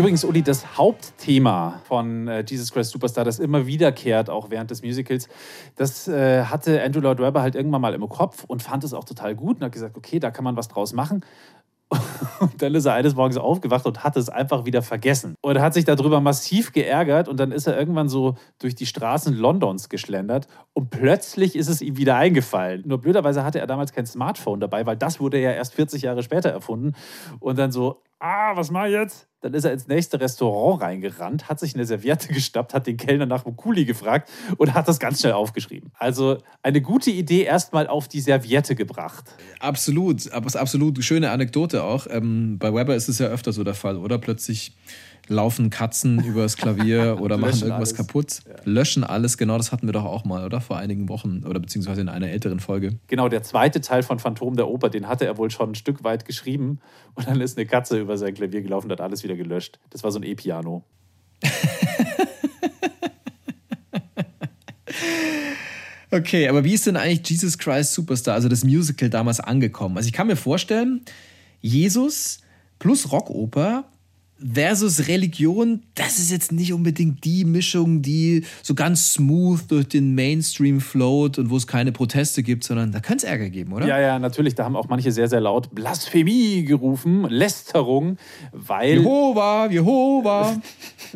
Übrigens, 0.03 0.25
Uli, 0.25 0.43
das 0.43 0.77
Hauptthema 0.77 1.81
von 1.85 2.27
äh, 2.27 2.45
Jesus 2.45 2.73
Christ 2.73 2.91
Superstar, 2.91 3.25
das 3.25 3.39
immer 3.39 3.69
wiederkehrt, 3.69 4.31
auch 4.31 4.51
während 4.51 4.69
des 4.73 4.83
Musicals, 4.83 5.29
das 5.77 6.09
äh, 6.09 6.43
hatte 6.43 6.83
Andrew 6.83 6.99
Lloyd 6.99 7.21
Webber 7.21 7.41
halt 7.41 7.55
irgendwann 7.55 7.83
mal 7.83 7.95
im 7.95 8.09
Kopf 8.09 8.43
und 8.43 8.65
fand 8.65 8.83
es 8.83 8.95
auch 8.95 9.05
total 9.05 9.37
gut 9.37 9.59
und 9.59 9.65
hat 9.67 9.71
gesagt, 9.71 9.97
okay, 9.97 10.19
da 10.19 10.33
kann 10.33 10.43
man 10.43 10.57
was 10.57 10.67
draus 10.67 10.93
machen. 10.93 11.25
Und 12.41 12.61
dann 12.61 12.75
ist 12.75 12.87
er 12.87 12.95
eines 12.95 13.15
Morgens 13.15 13.37
aufgewacht 13.37 13.87
und 13.87 14.03
hat 14.03 14.17
es 14.17 14.31
einfach 14.31 14.65
wieder 14.65 14.81
vergessen. 14.81 15.35
Und 15.43 15.61
hat 15.61 15.75
sich 15.75 15.85
darüber 15.85 16.21
massiv 16.21 16.73
geärgert 16.73 17.29
und 17.29 17.39
dann 17.39 17.53
ist 17.53 17.67
er 17.67 17.79
irgendwann 17.79 18.09
so 18.09 18.35
durch 18.59 18.75
die 18.75 18.87
Straßen 18.87 19.37
Londons 19.37 19.91
geschlendert 19.91 20.49
und 20.73 20.89
plötzlich 20.89 21.55
ist 21.55 21.69
es 21.69 21.83
ihm 21.83 21.99
wieder 21.99 22.17
eingefallen. 22.17 22.83
Nur 22.87 22.99
blöderweise 22.99 23.45
hatte 23.45 23.61
er 23.61 23.67
damals 23.67 23.93
kein 23.93 24.07
Smartphone 24.07 24.59
dabei, 24.59 24.87
weil 24.87 24.97
das 24.97 25.21
wurde 25.21 25.39
ja 25.39 25.53
erst 25.53 25.75
40 25.75 26.03
Jahre 26.03 26.23
später 26.23 26.49
erfunden. 26.49 26.95
Und 27.39 27.59
dann 27.59 27.71
so, 27.71 28.03
ah, 28.19 28.57
was 28.57 28.71
mach 28.71 28.87
ich 28.87 28.93
jetzt? 28.93 29.29
Dann 29.43 29.55
ist 29.55 29.65
er 29.65 29.73
ins 29.73 29.89
nächste 29.89 30.21
Restaurant 30.21 30.83
reingerannt, 30.83 31.49
hat 31.49 31.61
sich 31.61 31.75
eine 31.75 31.85
Serviette 31.85 32.29
geschnappt, 32.33 32.75
hat 32.75 32.87
den 32.87 32.97
Kellner 32.97 33.27
nach 33.27 33.43
dem 33.43 33.57
Kuli 33.57 33.85
gefragt 33.85 34.31
und 34.57 34.73
hat 34.73 34.89
das 34.89 34.99
ganz 34.99 35.21
schnell 35.21 35.33
aufgeschrieben. 35.33 35.91
Also 35.99 36.39
eine 36.63 36.81
gute 36.81 37.11
Idee 37.11 37.43
erstmal 37.43 37.89
auf 37.89 38.09
die 38.09 38.21
Serviette 38.21 38.75
gebracht. 38.75 39.25
Absolut, 39.59 40.33
aber 40.33 40.47
es 40.47 40.55
ist 40.55 40.61
absolut 40.61 41.03
schöne 41.05 41.31
Anekdote 41.31 41.83
auch. 41.83 42.07
Ähm, 42.09 42.59
bei 42.59 42.73
Weber 42.73 42.95
ist 42.95 43.09
es 43.09 43.19
ja 43.19 43.27
öfter 43.27 43.53
so 43.53 43.65
der 43.65 43.75
Fall, 43.75 43.97
oder? 43.97 44.19
Plötzlich 44.19 44.77
laufen 45.33 45.71
Katzen 45.71 46.23
übers 46.25 46.57
Klavier 46.57 47.19
oder 47.21 47.37
machen 47.37 47.55
irgendwas 47.55 47.75
alles. 47.75 47.95
kaputt, 47.95 48.41
löschen 48.65 49.05
alles. 49.05 49.39
Genau 49.39 49.57
das 49.57 49.73
hatten 49.73 49.87
wir 49.87 49.93
doch 49.93 50.05
auch 50.05 50.25
mal, 50.25 50.45
oder? 50.45 50.61
Vor 50.61 50.77
einigen 50.77 51.09
Wochen 51.09 51.45
oder 51.47 51.59
beziehungsweise 51.59 52.01
in 52.01 52.09
einer 52.09 52.29
älteren 52.29 52.61
Folge. 52.61 52.99
Genau, 53.09 53.29
der 53.29 53.43
zweite 53.43 53.81
Teil 53.81 54.03
von 54.03 54.19
Phantom 54.19 54.57
der 54.57 54.69
Oper, 54.69 54.89
den 54.91 55.09
hatte 55.09 55.27
er 55.27 55.39
wohl 55.39 55.51
schon 55.51 55.71
ein 55.71 55.75
Stück 55.75 56.05
weit 56.05 56.25
geschrieben 56.25 56.81
und 57.15 57.27
dann 57.27 57.41
ist 57.41 57.59
eine 57.59 57.67
Katze 57.67 57.99
über 57.99 58.17
sein 58.17 58.35
Klavier 58.35 58.63
gelaufen 58.63 58.87
und 58.87 58.93
hat 58.93 59.01
alles 59.01 59.25
wieder 59.25 59.37
gelöscht. 59.37 59.81
Das 59.91 60.05
war 60.05 60.13
so 60.13 60.19
ein 60.19 60.25
E-Piano. 60.25 60.85
Okay, 66.15 66.47
aber 66.47 66.63
wie 66.63 66.75
ist 66.75 66.87
denn 66.87 66.99
eigentlich 66.99 67.27
Jesus 67.31 67.57
Christ 67.57 67.95
Superstar, 67.95 68.35
also 68.35 68.51
das 68.51 68.65
Musical 68.65 69.09
damals 69.09 69.41
angekommen? 69.41 69.97
Also 69.97 70.09
ich 70.09 70.13
kann 70.13 70.27
mir 70.27 70.37
vorstellen, 70.37 71.01
Jesus 71.63 72.41
plus 72.79 73.11
Rockoper 73.11 73.85
versus 74.43 75.09
Religion, 75.09 75.83
das 75.95 76.19
ist 76.19 76.31
jetzt 76.31 76.53
nicht 76.53 76.73
unbedingt 76.73 77.25
die 77.25 77.45
Mischung, 77.45 78.03
die 78.03 78.45
so 78.63 78.75
ganz 78.75 79.15
smooth 79.15 79.61
durch 79.69 79.89
den 79.89 80.15
Mainstream 80.15 80.81
float 80.81 81.39
und 81.39 81.51
wo 81.51 81.57
es 81.57 81.67
keine 81.67 81.93
Proteste 81.93 82.43
gibt, 82.43 82.65
sondern 82.65 82.93
da 82.93 83.01
könnte 83.01 83.27
es 83.27 83.31
Ärger 83.31 83.51
geben, 83.51 83.73
oder? 83.73 83.87
Ja, 83.87 84.01
ja, 84.01 84.19
natürlich. 84.19 84.55
Da 84.55 84.65
haben 84.65 84.77
auch 84.77 84.89
manche 84.89 85.13
sehr, 85.13 85.29
sehr 85.29 85.41
laut 85.41 85.75
Blasphemie 85.75 86.65
gerufen, 86.65 87.25
Lästerung, 87.29 88.17
weil. 88.53 88.99
Jehova, 88.99 89.69
Jehova. 89.71 90.61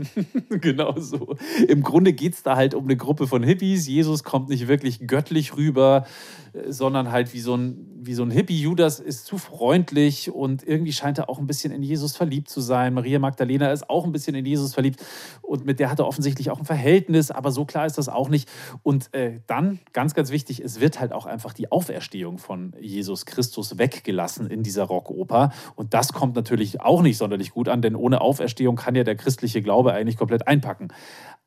genau 0.61 0.99
so. 0.99 1.37
Im 1.69 1.83
Grunde 1.83 2.13
geht 2.13 2.35
es 2.35 2.43
da 2.43 2.57
halt 2.57 2.75
um 2.75 2.85
eine 2.85 2.97
Gruppe 2.97 3.27
von 3.27 3.43
Hippies. 3.43 3.87
Jesus 3.87 4.25
kommt 4.25 4.49
nicht 4.49 4.69
wirklich 4.69 5.07
göttlich 5.07 5.57
rüber, 5.57 6.07
äh, 6.53 6.73
sondern 6.73 7.11
halt 7.11 7.35
wie 7.35 7.41
so 7.41 7.57
ein, 7.57 7.96
wie 8.07 8.15
so 8.15 8.23
ein 8.23 8.31
Hippie. 8.31 8.61
Judas 8.61 9.01
ist 9.01 9.27
zu 9.27 9.39
freundlich 9.39 10.31
und 10.31 10.67
irgendwie 10.67 10.93
scheint 10.93 11.19
er 11.19 11.29
auch 11.29 11.39
ein 11.39 11.47
bisschen 11.47 11.73
in 11.73 11.83
Jesus 11.83 12.17
verliebt 12.17 12.49
zu 12.49 12.61
sein. 12.61 12.95
Maria 12.95 13.19
Magdalena 13.19 13.71
ist 13.73 13.91
auch 13.91 14.05
ein 14.05 14.13
bisschen 14.13 14.35
in 14.35 14.47
Jesus 14.47 14.75
verliebt 14.75 15.05
und 15.43 15.65
mit 15.65 15.81
der 15.81 15.91
hat 15.91 15.99
er 15.99 16.07
offensichtlich 16.07 16.51
auch 16.51 16.59
ein 16.59 16.65
Verhältnis, 16.65 17.31
aber 17.31 17.51
so 17.51 17.65
klar 17.65 17.87
ist 17.87 17.99
das 17.99 18.09
auch 18.09 18.29
nicht. 18.29 18.49
Und 18.83 19.13
äh, 19.15 19.41
dann, 19.47 19.81
ganz, 19.93 20.15
ganz 20.15 20.31
wichtig, 20.31 20.61
es 20.61 20.81
wird 20.81 21.01
halt 21.01 21.13
auch 21.13 21.27
einfach 21.27 21.53
die 21.53 21.71
Auferstehung 21.71 22.39
von 22.39 22.75
Jesus 22.81 23.27
Christus 23.27 23.79
weggelassen 23.79 24.49
in 24.49 24.63
dieser 24.63 24.85
Rockoper. 24.85 25.53
Und 25.75 25.95
das 25.95 26.13
kommt 26.13 26.37
natürlich 26.37 26.81
auch 26.81 27.03
nicht 27.03 27.19
sonderlich 27.19 27.51
gut 27.51 27.69
an, 27.69 27.83
denn 27.83 27.97
ohne 27.97 28.21
Auferstehung 28.21 28.77
kann 28.77 28.95
ja 28.95 29.05
der 29.05 29.17
christliche 29.17 29.63
Glaube 29.63 29.93
eigentlich 29.93 30.17
komplett 30.17 30.47
einpacken. 30.47 30.89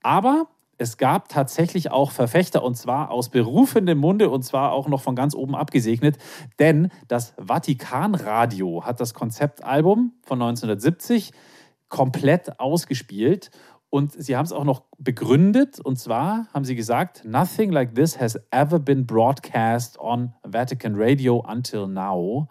Aber 0.01 0.47
es 0.79 0.97
gab 0.97 1.27
tatsächlich 1.27 1.91
auch 1.91 2.11
Verfechter 2.11 2.63
und 2.63 2.75
zwar 2.75 3.11
aus 3.11 3.29
berufendem 3.29 3.97
Munde 3.97 4.29
und 4.29 4.43
zwar 4.43 4.71
auch 4.71 4.87
noch 4.87 5.01
von 5.01 5.13
ganz 5.13 5.35
oben 5.35 5.53
abgesegnet, 5.53 6.17
denn 6.57 6.89
das 7.09 7.33
Vatikanradio 7.37 8.85
hat 8.85 9.01
das 9.01 9.13
Konzeptalbum 9.13 10.13
von 10.23 10.41
1970 10.41 11.33
komplett 11.89 12.59
ausgespielt. 12.59 13.51
Und 13.91 14.13
sie 14.13 14.37
haben 14.37 14.45
es 14.45 14.51
auch 14.51 14.65
noch 14.65 14.83
begründet. 14.99 15.79
Und 15.79 15.97
zwar 15.97 16.47
haben 16.53 16.63
sie 16.63 16.75
gesagt, 16.75 17.25
nothing 17.25 17.71
like 17.71 17.95
this 17.95 18.19
has 18.19 18.39
ever 18.51 18.77
been 18.77 19.07
broadcast 19.07 19.99
on 19.99 20.33
Vatican 20.43 20.93
Radio 20.95 21.43
until 21.47 21.87
now, 21.87 22.47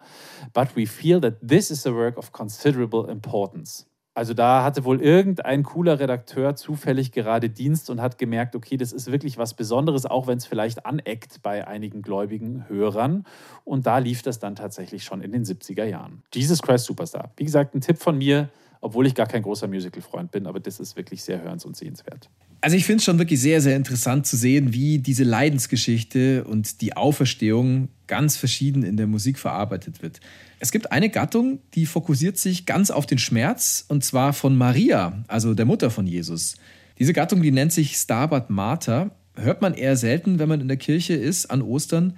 but 0.53 0.75
we 0.75 0.85
feel 0.85 1.21
that 1.21 1.35
this 1.41 1.71
is 1.71 1.87
a 1.87 1.93
work 1.93 2.17
of 2.17 2.33
considerable 2.33 3.09
importance. 3.09 3.88
Also 4.19 4.33
da 4.33 4.65
hatte 4.65 4.83
wohl 4.83 5.01
irgendein 5.01 5.63
cooler 5.63 5.97
Redakteur 5.97 6.53
zufällig 6.57 7.13
gerade 7.13 7.49
Dienst 7.49 7.89
und 7.89 8.01
hat 8.01 8.17
gemerkt, 8.17 8.53
okay, 8.53 8.75
das 8.75 8.91
ist 8.91 9.09
wirklich 9.09 9.37
was 9.37 9.53
Besonderes, 9.53 10.05
auch 10.05 10.27
wenn 10.27 10.39
es 10.39 10.45
vielleicht 10.45 10.85
aneckt 10.85 11.41
bei 11.41 11.65
einigen 11.65 12.01
gläubigen 12.01 12.67
Hörern. 12.67 13.23
Und 13.63 13.85
da 13.87 13.97
lief 13.97 14.21
das 14.21 14.37
dann 14.37 14.57
tatsächlich 14.57 15.05
schon 15.05 15.21
in 15.21 15.31
den 15.31 15.45
70er 15.45 15.85
Jahren. 15.85 16.21
Jesus 16.33 16.61
Christ 16.61 16.83
Superstar. 16.83 17.31
Wie 17.37 17.45
gesagt, 17.45 17.73
ein 17.73 17.79
Tipp 17.79 17.97
von 17.97 18.17
mir 18.17 18.49
obwohl 18.81 19.07
ich 19.07 19.15
gar 19.15 19.27
kein 19.27 19.43
großer 19.43 19.67
Musical-Freund 19.67 20.31
bin, 20.31 20.47
aber 20.47 20.59
das 20.59 20.79
ist 20.79 20.95
wirklich 20.95 21.23
sehr 21.23 21.41
hörens- 21.43 21.65
und 21.65 21.75
sehenswert. 21.75 22.29
Also 22.61 22.75
ich 22.75 22.85
finde 22.85 22.97
es 22.97 23.05
schon 23.05 23.19
wirklich 23.19 23.39
sehr, 23.39 23.61
sehr 23.61 23.75
interessant 23.75 24.25
zu 24.25 24.35
sehen, 24.35 24.73
wie 24.73 24.99
diese 24.99 25.23
Leidensgeschichte 25.23 26.43
und 26.43 26.81
die 26.81 26.95
Auferstehung 26.95 27.89
ganz 28.07 28.35
verschieden 28.35 28.83
in 28.83 28.97
der 28.97 29.07
Musik 29.07 29.39
verarbeitet 29.39 30.01
wird. 30.01 30.19
Es 30.59 30.71
gibt 30.71 30.91
eine 30.91 31.09
Gattung, 31.09 31.59
die 31.73 31.85
fokussiert 31.85 32.37
sich 32.37 32.65
ganz 32.65 32.91
auf 32.91 33.05
den 33.05 33.17
Schmerz, 33.17 33.85
und 33.87 34.03
zwar 34.03 34.33
von 34.33 34.57
Maria, 34.57 35.23
also 35.27 35.53
der 35.53 35.65
Mutter 35.65 35.89
von 35.89 36.05
Jesus. 36.05 36.55
Diese 36.97 37.13
Gattung, 37.13 37.41
die 37.41 37.51
nennt 37.51 37.71
sich 37.71 37.95
Stabat 37.95 38.49
Mater, 38.49 39.11
hört 39.35 39.61
man 39.61 39.73
eher 39.73 39.95
selten, 39.95 40.37
wenn 40.37 40.49
man 40.49 40.59
in 40.59 40.67
der 40.67 40.75
Kirche 40.75 41.13
ist 41.13 41.45
an 41.45 41.61
Ostern. 41.61 42.17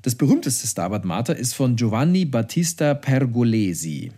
Das 0.00 0.14
berühmteste 0.14 0.66
Stabat 0.66 1.04
Mater 1.04 1.36
ist 1.36 1.52
von 1.52 1.76
Giovanni 1.76 2.24
Battista 2.24 2.94
Pergolesi. 2.94 4.10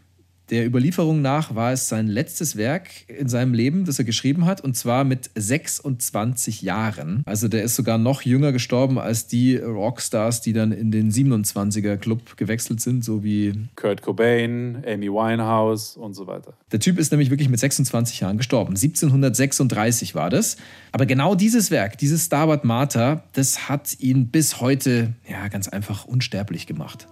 Der 0.51 0.67
Überlieferung 0.67 1.23
nach 1.23 1.55
war 1.55 1.73
es 1.73 1.89
sein 1.89 2.07
letztes 2.07 2.57
Werk 2.57 2.89
in 3.09 3.29
seinem 3.29 3.55
Leben, 3.55 3.87
das 3.87 3.99
er 3.99 4.05
geschrieben 4.05 4.45
hat, 4.45 4.61
und 4.61 4.77
zwar 4.77 5.05
mit 5.05 5.31
26 5.35 6.61
Jahren. 6.61 7.23
Also 7.25 7.49
der 7.49 7.63
ist 7.63 7.77
sogar 7.77 7.97
noch 7.97 8.23
jünger 8.23 8.53
gestorben 8.53 8.99
als 8.99 9.27
die 9.27 9.57
Rockstars, 9.57 10.43
die 10.43 10.53
dann 10.53 10.71
in 10.71 10.91
den 10.91 11.11
27er 11.11 11.97
Club 11.97 12.37
gewechselt 12.37 12.83
sind, 12.83 13.05
so 13.05 13.25
wie 13.25 13.55
Kurt 13.75 14.03
Cobain, 14.03 14.83
Amy 14.87 15.09
Winehouse 15.09 15.97
und 15.97 16.13
so 16.13 16.27
weiter. 16.27 16.53
Der 16.73 16.81
Typ 16.81 16.99
ist 16.99 17.11
nämlich 17.11 17.31
wirklich 17.31 17.49
mit 17.49 17.61
26 17.61 18.21
Jahren 18.21 18.37
gestorben. 18.37 18.75
1736 18.77 20.15
war 20.15 20.29
das. 20.29 20.59
Aber 20.93 21.07
genau 21.07 21.35
dieses 21.35 21.71
Werk, 21.71 21.97
dieses 21.97 22.27
Stabat 22.27 22.65
Mater, 22.65 23.25
das 23.33 23.69
hat 23.71 23.99
ihn 23.99 24.29
bis 24.29 24.61
heute 24.61 25.15
ja 25.27 25.49
ganz 25.49 25.69
einfach 25.69 26.05
unsterblich 26.05 26.67
gemacht. 26.67 27.07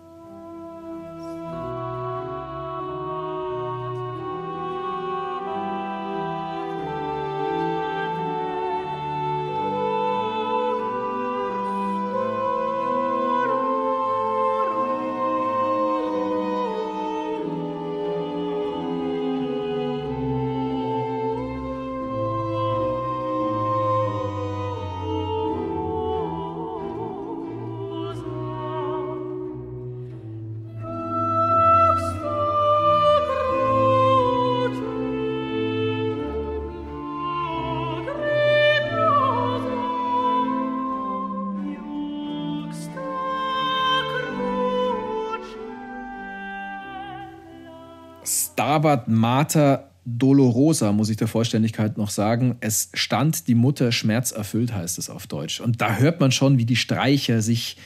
Stabat 48.82 49.06
Mater 49.06 49.92
Dolorosa, 50.04 50.90
muss 50.90 51.08
ich 51.08 51.16
der 51.16 51.28
Vollständigkeit 51.28 51.96
noch 51.98 52.10
sagen. 52.10 52.56
Es 52.58 52.88
stand 52.94 53.46
die 53.46 53.54
Mutter 53.54 53.92
schmerzerfüllt, 53.92 54.74
heißt 54.74 54.98
es 54.98 55.08
auf 55.08 55.28
Deutsch. 55.28 55.60
Und 55.60 55.80
da 55.80 55.98
hört 55.98 56.18
man 56.18 56.32
schon, 56.32 56.58
wie 56.58 56.64
die 56.64 56.74
Streicher 56.74 57.42
sich 57.42 57.76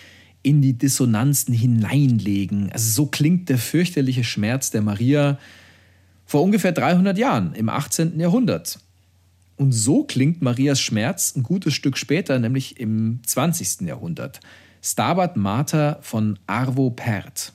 in 0.42 0.62
die 0.62 0.72
Dissonanzen 0.72 1.52
hineinlegen. 1.52 2.72
Also 2.72 2.88
so 2.88 3.06
klingt 3.08 3.50
der 3.50 3.58
fürchterliche 3.58 4.24
Schmerz 4.24 4.70
der 4.70 4.80
Maria 4.80 5.38
vor 6.24 6.42
ungefähr 6.42 6.72
300 6.72 7.18
Jahren, 7.18 7.52
im 7.52 7.68
18. 7.68 8.18
Jahrhundert. 8.18 8.78
Und 9.58 9.72
so 9.72 10.04
klingt 10.04 10.40
Marias 10.40 10.80
Schmerz 10.80 11.36
ein 11.36 11.42
gutes 11.42 11.74
Stück 11.74 11.98
später, 11.98 12.38
nämlich 12.38 12.80
im 12.80 13.20
20. 13.26 13.82
Jahrhundert. 13.82 14.40
Stabat 14.80 15.36
Mater 15.36 15.98
von 16.00 16.38
Arvo 16.46 16.88
Pärt. 16.88 17.52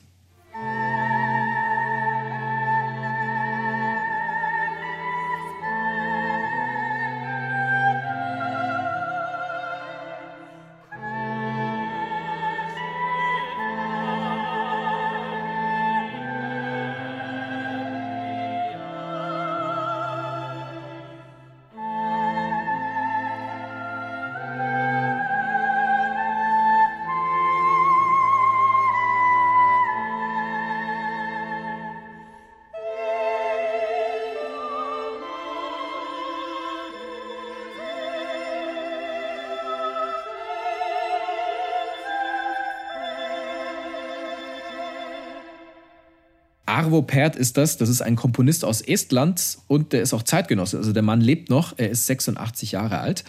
Arvo 46.82 47.02
Pärt 47.02 47.36
ist 47.36 47.56
das. 47.56 47.76
Das 47.76 47.88
ist 47.88 48.02
ein 48.02 48.16
Komponist 48.16 48.64
aus 48.64 48.80
Estland 48.80 49.58
und 49.68 49.92
der 49.92 50.02
ist 50.02 50.12
auch 50.12 50.24
Zeitgenosse. 50.24 50.78
Also 50.78 50.92
der 50.92 51.02
Mann 51.02 51.20
lebt 51.20 51.48
noch. 51.48 51.74
Er 51.76 51.90
ist 51.90 52.06
86 52.06 52.72
Jahre 52.72 52.98
alt. 52.98 53.24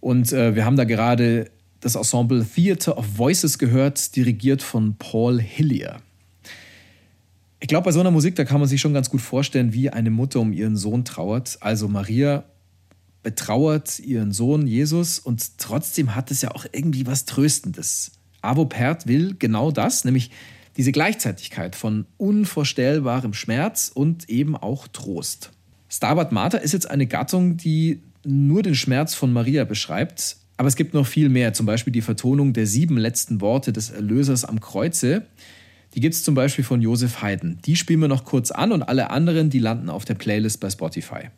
Und 0.00 0.32
äh, 0.32 0.56
wir 0.56 0.64
haben 0.64 0.76
da 0.76 0.82
gerade 0.82 1.50
das 1.80 1.94
Ensemble 1.94 2.44
Theater 2.44 2.98
of 2.98 3.06
Voices 3.16 3.58
gehört, 3.58 4.16
dirigiert 4.16 4.62
von 4.62 4.96
Paul 4.96 5.40
Hillier. 5.40 5.98
Ich 7.60 7.68
glaube, 7.68 7.84
bei 7.84 7.92
so 7.92 8.00
einer 8.00 8.10
Musik, 8.10 8.34
da 8.34 8.44
kann 8.44 8.58
man 8.58 8.68
sich 8.68 8.80
schon 8.80 8.92
ganz 8.92 9.10
gut 9.10 9.20
vorstellen, 9.20 9.72
wie 9.72 9.90
eine 9.90 10.10
Mutter 10.10 10.40
um 10.40 10.52
ihren 10.52 10.76
Sohn 10.76 11.04
trauert. 11.04 11.58
Also 11.60 11.88
Maria 11.88 12.44
betrauert 13.22 14.00
ihren 14.00 14.32
Sohn 14.32 14.66
Jesus 14.66 15.20
und 15.20 15.58
trotzdem 15.58 16.16
hat 16.16 16.32
es 16.32 16.42
ja 16.42 16.50
auch 16.50 16.66
irgendwie 16.72 17.06
was 17.06 17.26
Tröstendes. 17.26 18.10
Arvo 18.42 18.64
Pärt 18.66 19.06
will 19.06 19.36
genau 19.38 19.70
das, 19.70 20.04
nämlich 20.04 20.30
diese 20.76 20.92
Gleichzeitigkeit 20.92 21.76
von 21.76 22.06
unvorstellbarem 22.16 23.34
Schmerz 23.34 23.90
und 23.94 24.28
eben 24.28 24.56
auch 24.56 24.88
Trost. 24.88 25.50
Stabat 25.88 26.32
Mater 26.32 26.60
ist 26.60 26.72
jetzt 26.72 26.90
eine 26.90 27.06
Gattung, 27.06 27.56
die 27.56 28.00
nur 28.24 28.62
den 28.62 28.74
Schmerz 28.74 29.14
von 29.14 29.32
Maria 29.32 29.64
beschreibt, 29.64 30.36
aber 30.56 30.68
es 30.68 30.76
gibt 30.76 30.94
noch 30.94 31.06
viel 31.06 31.28
mehr, 31.28 31.52
zum 31.52 31.66
Beispiel 31.66 31.92
die 31.92 32.00
Vertonung 32.00 32.52
der 32.52 32.66
sieben 32.66 32.96
letzten 32.96 33.40
Worte 33.40 33.72
des 33.72 33.90
Erlösers 33.90 34.44
am 34.44 34.60
Kreuze. 34.60 35.26
Die 35.94 36.00
gibt 36.00 36.14
es 36.14 36.24
zum 36.24 36.34
Beispiel 36.34 36.64
von 36.64 36.80
Josef 36.80 37.22
Haydn. 37.22 37.58
Die 37.64 37.76
spielen 37.76 38.00
wir 38.00 38.08
noch 38.08 38.24
kurz 38.24 38.50
an 38.50 38.72
und 38.72 38.82
alle 38.82 39.10
anderen, 39.10 39.50
die 39.50 39.58
landen 39.58 39.90
auf 39.90 40.04
der 40.04 40.14
Playlist 40.14 40.60
bei 40.60 40.70
Spotify. 40.70 41.30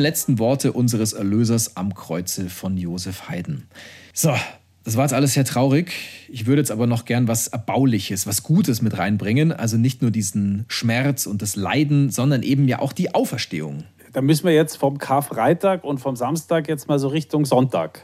Letzten 0.00 0.38
Worte 0.38 0.72
unseres 0.72 1.12
Erlösers 1.12 1.76
am 1.76 1.94
Kreuze 1.94 2.50
von 2.50 2.76
Josef 2.76 3.28
Haydn. 3.28 3.68
So, 4.12 4.34
das 4.84 4.96
war 4.96 5.04
jetzt 5.04 5.12
alles 5.12 5.34
sehr 5.34 5.44
traurig. 5.44 5.92
Ich 6.28 6.46
würde 6.46 6.62
jetzt 6.62 6.70
aber 6.70 6.86
noch 6.86 7.04
gern 7.04 7.28
was 7.28 7.48
Erbauliches, 7.48 8.26
was 8.26 8.42
Gutes 8.42 8.82
mit 8.82 8.96
reinbringen. 8.96 9.52
Also 9.52 9.76
nicht 9.76 10.02
nur 10.02 10.10
diesen 10.10 10.64
Schmerz 10.68 11.26
und 11.26 11.42
das 11.42 11.54
Leiden, 11.54 12.10
sondern 12.10 12.42
eben 12.42 12.66
ja 12.66 12.80
auch 12.80 12.92
die 12.92 13.14
Auferstehung. 13.14 13.84
Da 14.12 14.22
müssen 14.22 14.46
wir 14.46 14.54
jetzt 14.54 14.76
vom 14.76 14.98
Karfreitag 14.98 15.84
und 15.84 15.98
vom 15.98 16.16
Samstag 16.16 16.68
jetzt 16.68 16.88
mal 16.88 16.98
so 16.98 17.08
Richtung 17.08 17.44
Sonntag. 17.44 18.02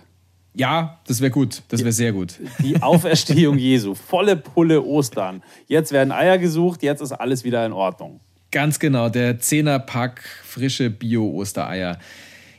Ja, 0.54 1.00
das 1.06 1.20
wäre 1.20 1.30
gut. 1.30 1.62
Das 1.68 1.80
wäre 1.80 1.92
sehr 1.92 2.12
gut. 2.12 2.34
Die 2.62 2.80
Auferstehung 2.80 3.58
Jesu. 3.58 3.94
Volle 3.94 4.36
Pulle 4.36 4.82
Ostern. 4.84 5.42
Jetzt 5.66 5.92
werden 5.92 6.12
Eier 6.12 6.38
gesucht, 6.38 6.82
jetzt 6.82 7.00
ist 7.00 7.12
alles 7.12 7.44
wieder 7.44 7.64
in 7.66 7.72
Ordnung. 7.72 8.20
Ganz 8.50 8.78
genau, 8.78 9.08
der 9.08 9.38
Zehnerpack 9.38 10.22
frische 10.44 10.90
Bio-Ostereier. 10.90 11.98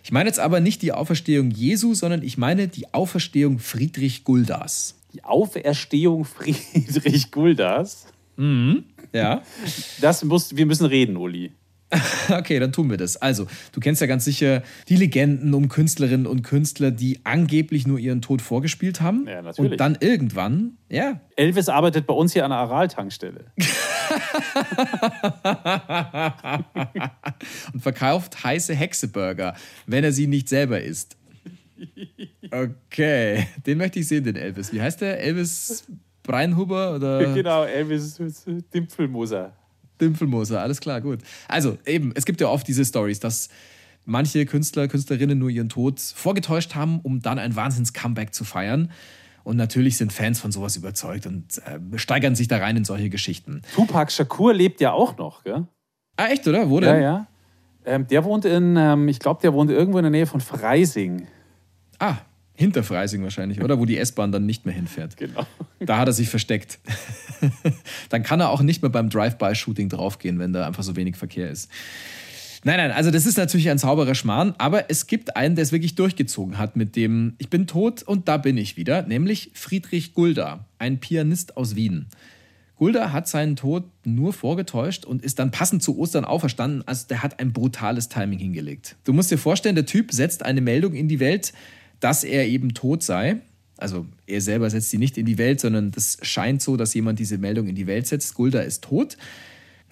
Ich 0.04 0.12
meine 0.12 0.30
jetzt 0.30 0.39
aber 0.39 0.60
nicht 0.60 0.82
die 0.82 0.91
Auferstehung 0.91 1.52
Jesu, 1.52 1.93
sondern 1.93 2.23
ich 2.23 2.38
meine 2.38 2.67
die 2.67 2.93
Auferstehung 2.93 3.60
Friedrich 3.60 4.23
Guldas. 4.23 4.95
Die 5.13 5.23
Auferstehung 5.23 6.26
Friedrich 6.26 7.32
Guldas? 7.32 8.08
Mhm, 8.36 8.84
ja. 9.13 9.41
Das 10.00 10.23
muss, 10.23 10.56
wir 10.56 10.65
müssen 10.65 10.86
reden, 10.86 11.17
Uli. 11.17 11.52
Okay, 12.30 12.60
dann 12.60 12.71
tun 12.71 12.89
wir 12.89 12.97
das. 12.97 13.17
Also, 13.17 13.47
du 13.71 13.80
kennst 13.80 14.02
ja 14.02 14.08
ganz 14.08 14.26
sicher 14.26 14.63
die 14.89 14.95
Legenden 14.95 15.54
um 15.54 15.69
Künstlerinnen 15.69 16.28
und 16.28 16.43
Künstler, 16.43 16.91
die 16.91 17.19
angeblich 17.23 17.88
nur 17.88 18.00
ihren 18.00 18.21
Tod 18.21 18.41
vorgespielt 18.41 19.02
haben. 19.02 19.26
Ja, 19.28 19.41
natürlich. 19.41 19.71
Und 19.71 19.80
dann 19.80 19.97
irgendwann, 20.00 20.78
ja. 20.89 21.21
Elvis 21.36 21.69
arbeitet 21.69 22.08
bei 22.08 22.13
uns 22.13 22.34
hier 22.34 22.45
an 22.45 22.52
der 22.52 22.60
Aral-Tankstelle. 22.60 23.45
und 27.73 27.82
verkauft 27.82 28.43
heiße 28.43 28.76
Hexeburger, 28.76 29.56
wenn 29.86 30.04
er 30.04 30.12
sie 30.12 30.28
nicht 30.28 30.50
selber 30.50 30.82
isst. 30.82 31.17
Okay, 32.52 33.47
den 33.65 33.78
möchte 33.78 34.00
ich 34.00 34.08
sehen, 34.08 34.23
den 34.23 34.36
Elvis. 34.36 34.73
Wie 34.73 34.82
heißt 34.82 35.02
der? 35.02 35.19
Elvis 35.19 35.86
Breinhuber 36.23 36.95
oder? 36.95 37.19
Genau, 37.34 37.63
Elvis 37.63 38.19
Dimpfelmoser. 38.73 39.54
Dimpfelmoser, 40.00 40.62
alles 40.62 40.82
klar, 40.82 41.02
gut. 41.02 41.20
Also 41.48 41.78
eben, 41.86 42.12
es 42.16 42.26
gibt 42.26 42.42
ja 42.42 42.48
oft 42.48 42.68
diese 42.68 42.86
Stories, 42.86 43.20
dass 43.20 43.50
manche 44.06 44.46
Künstler, 44.46 44.88
Künstlerinnen 44.88 45.38
nur 45.38 45.50
ihren 45.50 45.70
Tod 45.70 46.00
vorgetäuscht 46.00 46.76
haben, 46.76 47.00
um 47.02 47.22
dann 47.22 47.40
ein 47.40 47.56
Wahnsinns-Comeback 47.56 48.34
zu 48.34 48.44
feiern. 48.44 48.92
Und 49.44 49.56
natürlich 49.56 49.98
sind 49.98 50.12
Fans 50.12 50.40
von 50.40 50.52
sowas 50.52 50.76
überzeugt 50.76 51.26
und 51.26 51.58
äh, 51.60 51.98
steigern 51.98 52.36
sich 52.36 52.48
da 52.48 52.58
rein 52.58 52.76
in 52.76 52.84
solche 52.84 53.10
Geschichten. 53.10 53.62
Tupac 53.76 54.12
Shakur 54.12 54.54
lebt 54.54 54.82
ja 54.82 54.92
auch 54.92 55.18
noch, 55.18 55.44
gell? 55.44 55.66
Ah, 56.18 56.28
echt, 56.28 56.48
oder? 56.48 56.70
Wo 56.70 56.80
denn? 56.80 56.96
Ja, 56.96 57.02
ja. 57.02 57.28
Ähm, 57.86 58.08
der 58.08 58.26
wohnt 58.26 58.44
in, 58.44 58.76
ähm, 58.76 59.08
ich 59.08 59.20
glaube, 59.20 59.40
der 59.42 59.54
wohnt 59.54 59.72
irgendwo 59.72 60.00
in 60.00 60.04
der 60.04 60.12
Nähe 60.12 60.26
von 60.26 60.42
Freising. 60.42 61.28
Ah, 62.00 62.18
hinter 62.58 62.84
Freising 62.84 63.22
wahrscheinlich, 63.22 63.62
oder? 63.62 63.80
Wo 63.80 63.86
die 63.86 63.98
S-Bahn 63.98 64.32
dann 64.32 64.46
nicht 64.48 64.65
mehr 64.65 64.74
hinfährt. 64.74 65.15
Genau. 65.15 65.46
Da 65.80 66.00
hat 66.00 66.08
er 66.08 66.13
sich 66.13 66.28
versteckt. 66.28 66.80
dann 68.10 68.24
kann 68.24 68.39
er 68.39 68.50
auch 68.50 68.63
nicht 68.63 68.82
mehr 68.82 68.89
beim 68.89 69.10
Drive-by-Shooting 69.10 69.89
draufgehen, 69.89 70.39
wenn 70.39 70.54
da 70.54 70.65
einfach 70.65 70.82
so 70.82 70.96
wenig 70.96 71.17
Verkehr 71.17 71.52
ist. 71.52 71.70
Nein, 72.63 72.78
nein, 72.78 72.91
also 72.91 73.12
das 73.12 73.28
ist 73.28 73.38
natürlich 73.38 73.70
ein 73.70 73.78
sauberer 73.78 74.15
Schmarrn, 74.15 74.56
aber 74.58 74.89
es 74.89 75.06
gibt 75.06 75.38
einen, 75.38 75.56
der 75.56 75.63
es 75.63 75.72
wirklich 75.72 75.93
durchgezogen 75.93 76.58
hat 76.58 76.76
mit 76.76 76.96
dem 76.96 77.36
Ich 77.38 77.52
bin 77.52 77.67
tot 77.67 78.02
und 78.02 78.28
da 78.28 78.38
bin 78.38 78.58
ich 78.58 78.76
wieder, 78.76 79.04
nämlich 79.04 79.52
Friedrich 79.54 80.15
Gulda, 80.15 80.65
ein 80.80 81.00
Pianist 81.00 81.56
aus 81.58 81.76
Wien. 81.76 82.08
Gulda 82.76 83.12
hat 83.12 83.28
seinen 83.28 83.56
Tod 83.56 83.86
nur 84.04 84.34
vorgetäuscht 84.34 85.06
und 85.06 85.24
ist 85.24 85.38
dann 85.39 85.52
passend 85.52 85.84
zu 85.84 85.98
Ostern 85.98 86.26
auferstanden. 86.26 86.84
Also 86.88 87.08
der 87.08 87.24
hat 87.24 87.39
ein 87.39 87.54
brutales 87.54 88.10
Timing 88.10 88.39
hingelegt. 88.39 88.96
Du 89.04 89.13
musst 89.13 89.32
dir 89.32 89.38
vorstellen, 89.38 89.76
der 89.76 89.86
Typ 89.86 90.12
setzt 90.12 90.43
eine 90.43 90.62
Meldung 90.62 90.93
in 90.93 91.08
die 91.08 91.20
Welt, 91.20 91.54
dass 92.00 92.24
er 92.24 92.48
eben 92.48 92.74
tot 92.74 93.04
sei. 93.04 93.38
Also 93.78 94.06
er 94.26 94.42
selber 94.42 94.70
setzt 94.70 94.90
sie 94.90 94.98
nicht 94.98 95.18
in 95.18 95.26
die 95.26 95.38
Welt, 95.38 95.60
sondern 95.60 95.92
das 95.92 96.18
scheint 96.22 96.62
so, 96.62 96.78
dass 96.78 96.94
jemand 96.94 97.20
diese 97.20 97.38
Meldung 97.38 97.68
in 97.68 97.76
die 97.76 97.88
Welt 97.88 98.08
setzt. 98.08 98.34
Gulda 98.34 98.62
ist 98.62 98.84
tot. 98.84 99.18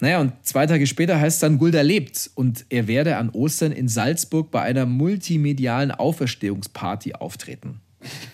Naja, 0.00 0.20
und 0.20 0.32
zwei 0.42 0.66
Tage 0.66 0.86
später 0.86 1.18
heißt 1.18 1.36
es 1.36 1.40
dann, 1.40 1.58
Gulda 1.58 1.80
lebt 1.80 2.30
und 2.34 2.66
er 2.68 2.86
werde 2.86 3.16
an 3.16 3.30
Ostern 3.30 3.72
in 3.72 3.88
Salzburg 3.88 4.50
bei 4.50 4.60
einer 4.60 4.84
multimedialen 4.84 5.90
Auferstehungsparty 5.90 7.14
auftreten. 7.14 7.80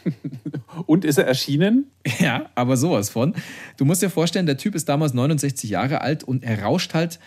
und 0.87 1.05
ist 1.05 1.19
er 1.19 1.27
erschienen? 1.27 1.87
Ja, 2.19 2.51
aber 2.57 2.77
sowas 2.77 3.11
von. 3.11 3.35
Du 3.77 3.85
musst 3.85 4.03
dir 4.03 4.11
vorstellen, 4.11 4.47
der 4.47 4.57
Typ 4.57 4.75
ist 4.75 4.89
damals 4.89 5.15
69 5.15 5.71
Jahre 5.71 6.01
alt 6.01 6.25
und 6.25 6.43
er 6.43 6.63
rauscht 6.63 6.95
halt 6.95 7.21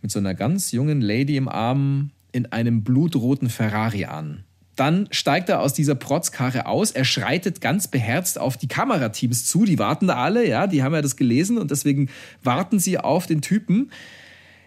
mit 0.00 0.10
so 0.10 0.18
einer 0.18 0.34
ganz 0.34 0.72
jungen 0.72 1.00
Lady 1.00 1.36
im 1.36 1.48
Arm 1.48 2.10
in 2.32 2.46
einem 2.46 2.84
blutroten 2.84 3.50
Ferrari 3.50 4.06
an. 4.06 4.44
Dann 4.76 5.08
steigt 5.10 5.48
er 5.48 5.60
aus 5.60 5.72
dieser 5.72 5.94
Protzkarre 5.94 6.66
aus, 6.66 6.90
er 6.90 7.04
schreitet 7.04 7.60
ganz 7.60 7.88
beherzt 7.88 8.38
auf 8.38 8.56
die 8.56 8.66
Kamerateams 8.66 9.46
zu, 9.46 9.64
die 9.64 9.78
warten 9.78 10.08
da 10.08 10.16
alle, 10.16 10.46
ja, 10.48 10.66
die 10.66 10.82
haben 10.82 10.94
ja 10.94 11.02
das 11.02 11.16
gelesen 11.16 11.58
und 11.58 11.70
deswegen 11.70 12.08
warten 12.42 12.78
sie 12.78 12.98
auf 12.98 13.26
den 13.26 13.40
Typen. 13.40 13.90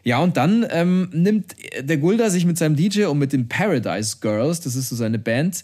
Ja, 0.03 0.19
und 0.19 0.37
dann 0.37 0.65
ähm, 0.69 1.09
nimmt 1.11 1.55
der 1.81 1.97
Gulda 1.97 2.29
sich 2.29 2.45
mit 2.45 2.57
seinem 2.57 2.77
DJ 2.77 3.05
und 3.05 3.19
mit 3.19 3.33
den 3.33 3.49
Paradise 3.49 4.17
Girls, 4.21 4.61
das 4.61 4.75
ist 4.75 4.87
so 4.89 4.95
seine 4.95 5.19
Band, 5.19 5.63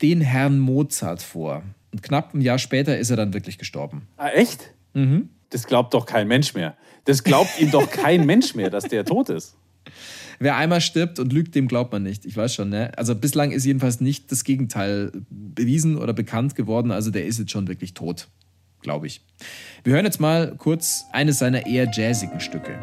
den 0.00 0.22
Herrn 0.22 0.58
Mozart 0.58 1.20
vor. 1.20 1.62
Und 1.92 2.02
knapp 2.02 2.32
ein 2.34 2.40
Jahr 2.40 2.58
später 2.58 2.96
ist 2.98 3.10
er 3.10 3.16
dann 3.16 3.34
wirklich 3.34 3.58
gestorben. 3.58 4.08
Ah, 4.16 4.30
echt? 4.30 4.72
Mhm. 4.94 5.28
Das 5.50 5.66
glaubt 5.66 5.92
doch 5.92 6.06
kein 6.06 6.26
Mensch 6.26 6.54
mehr. 6.54 6.76
Das 7.04 7.22
glaubt 7.22 7.60
ihm 7.60 7.70
doch 7.70 7.90
kein 7.90 8.24
Mensch 8.24 8.54
mehr, 8.54 8.70
dass 8.70 8.84
der 8.84 9.04
tot 9.04 9.28
ist. 9.28 9.54
Wer 10.38 10.56
einmal 10.56 10.80
stirbt 10.80 11.18
und 11.18 11.32
lügt, 11.32 11.54
dem 11.54 11.68
glaubt 11.68 11.92
man 11.92 12.02
nicht. 12.02 12.24
Ich 12.24 12.36
weiß 12.36 12.54
schon, 12.54 12.68
ne? 12.68 12.96
Also 12.96 13.14
bislang 13.14 13.50
ist 13.50 13.64
jedenfalls 13.64 14.00
nicht 14.00 14.30
das 14.30 14.44
Gegenteil 14.44 15.12
bewiesen 15.30 15.96
oder 15.96 16.12
bekannt 16.12 16.54
geworden. 16.54 16.90
Also 16.90 17.10
der 17.10 17.26
ist 17.26 17.38
jetzt 17.38 17.50
schon 17.50 17.68
wirklich 17.68 17.94
tot, 17.94 18.28
glaube 18.80 19.06
ich. 19.06 19.22
Wir 19.82 19.94
hören 19.94 20.04
jetzt 20.04 20.20
mal 20.20 20.56
kurz 20.56 21.04
eines 21.12 21.38
seiner 21.38 21.66
eher 21.66 21.90
jazzigen 21.92 22.40
Stücke. 22.40 22.78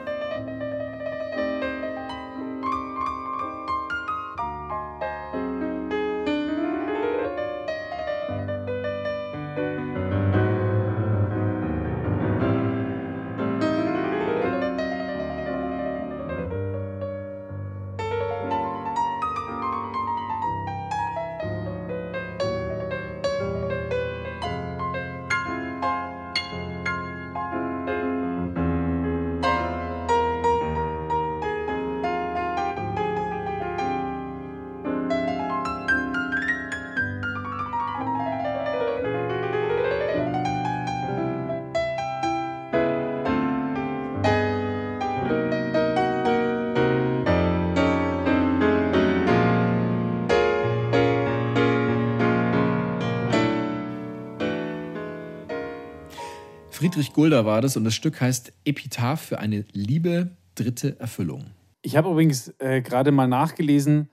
Friedrich 56.81 57.13
Gulda 57.13 57.45
war 57.45 57.61
das 57.61 57.77
und 57.77 57.83
das 57.83 57.93
Stück 57.93 58.19
heißt 58.19 58.53
Epitaph 58.65 59.21
für 59.21 59.37
eine 59.37 59.65
liebe 59.71 60.31
dritte 60.55 60.99
Erfüllung. 60.99 61.51
Ich 61.83 61.95
habe 61.95 62.09
übrigens 62.09 62.55
äh, 62.57 62.81
gerade 62.81 63.11
mal 63.11 63.27
nachgelesen, 63.27 64.09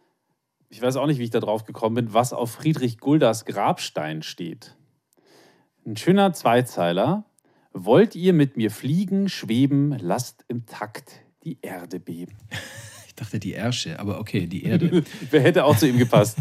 ich 0.68 0.82
weiß 0.82 0.96
auch 0.96 1.06
nicht, 1.06 1.18
wie 1.18 1.24
ich 1.24 1.30
da 1.30 1.40
drauf 1.40 1.64
gekommen 1.64 1.94
bin, 1.94 2.12
was 2.12 2.34
auf 2.34 2.50
Friedrich 2.50 2.98
Guldas 2.98 3.46
Grabstein 3.46 4.22
steht. 4.22 4.76
Ein 5.86 5.96
schöner 5.96 6.34
Zweizeiler. 6.34 7.24
Wollt 7.72 8.14
ihr 8.14 8.34
mit 8.34 8.58
mir 8.58 8.70
fliegen, 8.70 9.30
schweben, 9.30 9.96
lasst 9.98 10.44
im 10.48 10.66
Takt 10.66 11.22
die 11.44 11.56
Erde 11.62 11.98
beben. 11.98 12.36
dachte 13.20 13.38
die 13.38 13.52
Ärsche, 13.52 13.98
aber 13.98 14.20
okay, 14.20 14.46
die 14.46 14.64
Erde. 14.64 15.02
Wer 15.30 15.40
hätte 15.40 15.64
auch 15.64 15.76
zu 15.76 15.88
ihm 15.88 15.98
gepasst? 15.98 16.38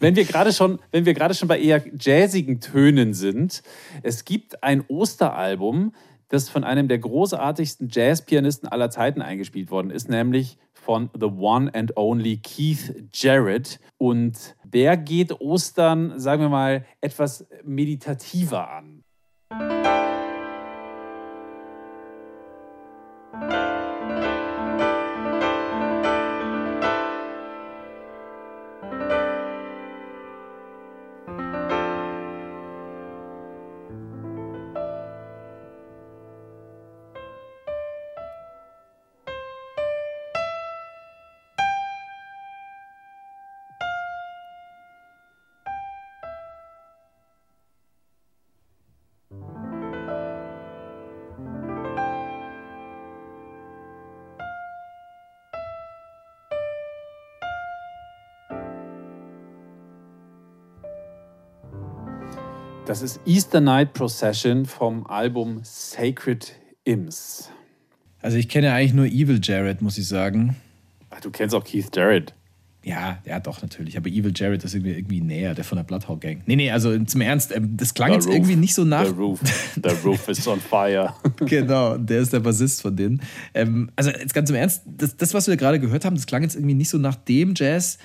wenn 0.00 0.16
wir 0.16 0.24
gerade 0.24 0.52
schon, 0.52 0.78
wenn 0.90 1.04
wir 1.04 1.14
gerade 1.14 1.34
schon 1.34 1.48
bei 1.48 1.60
eher 1.60 1.82
jazzigen 1.98 2.60
Tönen 2.60 3.14
sind, 3.14 3.62
es 4.02 4.24
gibt 4.24 4.62
ein 4.62 4.84
Osteralbum, 4.88 5.92
das 6.28 6.48
von 6.48 6.64
einem 6.64 6.88
der 6.88 6.98
großartigsten 6.98 7.88
Jazzpianisten 7.90 8.68
aller 8.68 8.90
Zeiten 8.90 9.20
eingespielt 9.20 9.70
worden 9.70 9.90
ist, 9.90 10.08
nämlich 10.08 10.58
von 10.72 11.10
The 11.18 11.26
One 11.26 11.74
and 11.74 11.96
Only 11.96 12.38
Keith 12.38 12.94
Jarrett. 13.12 13.80
Und 13.98 14.54
der 14.64 14.96
geht 14.96 15.40
Ostern, 15.40 16.18
sagen 16.18 16.42
wir 16.42 16.48
mal, 16.48 16.84
etwas 17.00 17.46
meditativer 17.64 18.70
an. 18.70 20.19
Das 62.90 63.02
ist 63.02 63.20
Easter 63.24 63.60
Night 63.60 63.92
Procession 63.92 64.66
vom 64.66 65.06
Album 65.06 65.60
Sacred 65.62 66.56
Imps. 66.82 67.48
Also 68.20 68.36
ich 68.36 68.48
kenne 68.48 68.72
eigentlich 68.72 68.94
nur 68.94 69.06
Evil 69.06 69.38
Jared, 69.40 69.80
muss 69.80 69.96
ich 69.96 70.08
sagen. 70.08 70.56
Ach, 71.08 71.20
du 71.20 71.30
kennst 71.30 71.54
auch 71.54 71.62
Keith 71.62 71.86
Jarrett. 71.94 72.34
Ja, 72.82 73.20
ja, 73.24 73.38
doch, 73.38 73.62
natürlich. 73.62 73.96
Aber 73.96 74.08
Evil 74.08 74.32
Jared 74.34 74.64
ist 74.64 74.74
irgendwie, 74.74 74.94
irgendwie 74.94 75.20
näher, 75.20 75.54
der 75.54 75.62
von 75.62 75.76
der 75.76 75.84
Bloodhawk 75.84 76.20
Gang. 76.20 76.42
Nee, 76.46 76.56
nee, 76.56 76.72
also 76.72 76.98
zum 77.04 77.20
Ernst, 77.20 77.54
ähm, 77.54 77.76
das 77.76 77.94
klang 77.94 78.08
The 78.08 78.14
jetzt 78.14 78.26
roof. 78.26 78.34
irgendwie 78.34 78.56
nicht 78.56 78.74
so 78.74 78.82
nach. 78.82 79.06
The 79.06 79.12
roof, 79.12 79.40
the 79.76 79.94
roof 80.04 80.26
is 80.26 80.48
on 80.48 80.58
fire. 80.58 81.14
genau, 81.46 81.96
der 81.96 82.18
ist 82.18 82.32
der 82.32 82.40
Bassist 82.40 82.82
von 82.82 82.96
denen. 82.96 83.22
Ähm, 83.54 83.92
also 83.94 84.10
jetzt 84.10 84.34
ganz 84.34 84.50
im 84.50 84.56
Ernst, 84.56 84.82
das, 84.84 85.16
das, 85.16 85.32
was 85.32 85.46
wir 85.46 85.56
gerade 85.56 85.78
gehört 85.78 86.04
haben, 86.04 86.16
das 86.16 86.26
klang 86.26 86.42
jetzt 86.42 86.56
irgendwie 86.56 86.74
nicht 86.74 86.88
so 86.88 86.98
nach 86.98 87.14
dem 87.14 87.54
Jazz, 87.54 87.98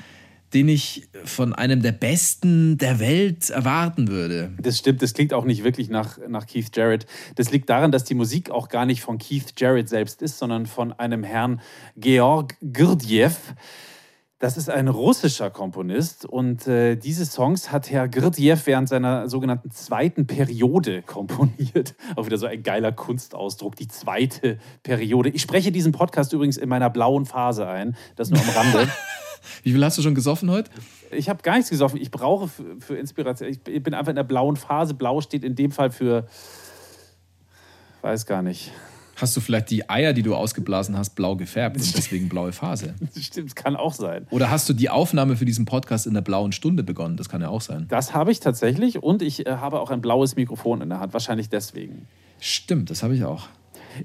den 0.54 0.70
ich 0.70 1.08
von 1.24 1.54
einem 1.54 1.82
der 1.82 1.92
Besten 1.92 2.78
der 2.78 3.00
Welt 3.00 3.50
erwarten 3.50 4.08
würde. 4.08 4.54
Das 4.62 4.78
stimmt, 4.78 5.02
das 5.02 5.14
klingt 5.14 5.34
auch 5.34 5.46
nicht 5.46 5.64
wirklich 5.64 5.90
nach, 5.90 6.18
nach 6.28 6.46
Keith 6.48 6.70
Jarrett. 6.74 7.06
Das 7.36 7.52
liegt 7.52 7.70
daran, 7.70 7.92
dass 7.92 8.04
die 8.04 8.16
Musik 8.16 8.50
auch 8.50 8.70
gar 8.70 8.86
nicht 8.86 9.02
von 9.02 9.18
Keith 9.18 9.54
Jarrett 9.58 9.90
selbst 9.90 10.22
ist, 10.22 10.38
sondern 10.38 10.66
von 10.66 10.94
einem 10.94 11.24
Herrn 11.24 11.62
Georg 11.98 12.56
Gurdjieff. 12.62 13.54
Das 14.38 14.58
ist 14.58 14.70
ein 14.70 14.90
russischer 14.90 15.50
Komponist 15.50 16.26
und 16.26 16.68
äh, 16.68 16.98
diese 16.98 17.26
Songs 17.26 17.72
hat 17.72 17.90
Herr 17.90 18.10
Gurdjieff 18.10 18.68
während 18.68 18.90
seiner 18.90 19.30
sogenannten 19.30 19.72
zweiten 19.72 20.28
Periode 20.28 21.02
komponiert. 21.02 21.96
Auch 22.16 22.26
wieder 22.26 22.38
so 22.38 22.46
ein 22.46 22.62
geiler 22.62 22.92
Kunstausdruck, 22.92 23.76
die 23.78 23.88
zweite 23.88 24.60
Periode. 24.84 25.30
Ich 25.30 25.42
spreche 25.42 25.72
diesen 25.72 25.94
Podcast 25.94 26.34
übrigens 26.34 26.58
in 26.58 26.68
meiner 26.68 26.90
blauen 26.90 27.26
Phase 27.26 27.68
ein, 27.68 27.96
das 28.18 28.30
nur 28.30 28.42
am 28.42 28.50
Rande. 28.50 28.92
Wie 29.64 29.72
viel 29.72 29.84
hast 29.84 29.98
du 29.98 30.02
schon 30.02 30.16
gesoffen 30.16 30.50
heute? 30.50 30.72
Ich 31.12 31.30
habe 31.30 31.42
gar 31.42 31.56
nichts 31.56 31.70
gesoffen. 31.70 32.00
Ich 32.02 32.12
brauche 32.12 32.48
für, 32.48 32.76
für 32.80 32.98
Inspiration. 32.98 33.50
Ich 33.50 33.84
bin 33.84 33.94
einfach 33.94 34.10
in 34.10 34.16
der 34.16 34.24
blauen 34.24 34.56
Phase. 34.56 34.94
Blau 34.94 35.22
steht 35.22 35.44
in 35.44 35.56
dem 35.56 35.72
Fall 35.72 35.92
für. 35.92 36.28
Weiß 38.02 38.26
gar 38.26 38.42
nicht. 38.42 38.72
Hast 39.16 39.36
du 39.38 39.40
vielleicht 39.40 39.70
die 39.70 39.90
Eier, 39.90 40.12
die 40.12 40.24
du 40.24 40.36
ausgeblasen 40.36 40.98
hast, 40.98 41.12
blau 41.12 41.38
gefärbt 41.38 41.78
und 41.78 41.98
deswegen 41.98 42.28
blaue 42.28 42.52
Phase? 42.52 42.96
Stimmt, 43.18 43.56
kann 43.56 43.78
auch 43.78 43.94
sein. 43.94 44.28
Oder 44.30 44.50
hast 44.50 44.68
du 44.68 44.74
die 44.74 44.90
Aufnahme 44.90 45.38
für 45.38 45.46
diesen 45.46 45.64
Podcast 45.64 46.06
in 46.06 46.14
der 46.14 46.22
blauen 46.22 46.52
Stunde 46.52 46.84
begonnen? 46.84 47.16
Das 47.16 47.30
kann 47.30 47.42
ja 47.42 47.48
auch 47.48 47.62
sein. 47.62 47.86
Das 47.88 48.14
habe 48.14 48.32
ich 48.32 48.42
tatsächlich 48.42 49.02
und 49.02 49.22
ich 49.22 49.48
äh, 49.48 49.52
habe 49.52 49.80
auch 49.80 49.90
ein 49.90 50.02
blaues 50.02 50.36
Mikrofon 50.36 50.82
in 50.82 50.90
der 50.90 51.00
Hand. 51.00 51.14
Wahrscheinlich 51.14 51.48
deswegen. 51.48 52.08
Stimmt, 52.42 52.90
das 52.90 53.04
habe 53.04 53.16
ich 53.16 53.24
auch. 53.24 53.48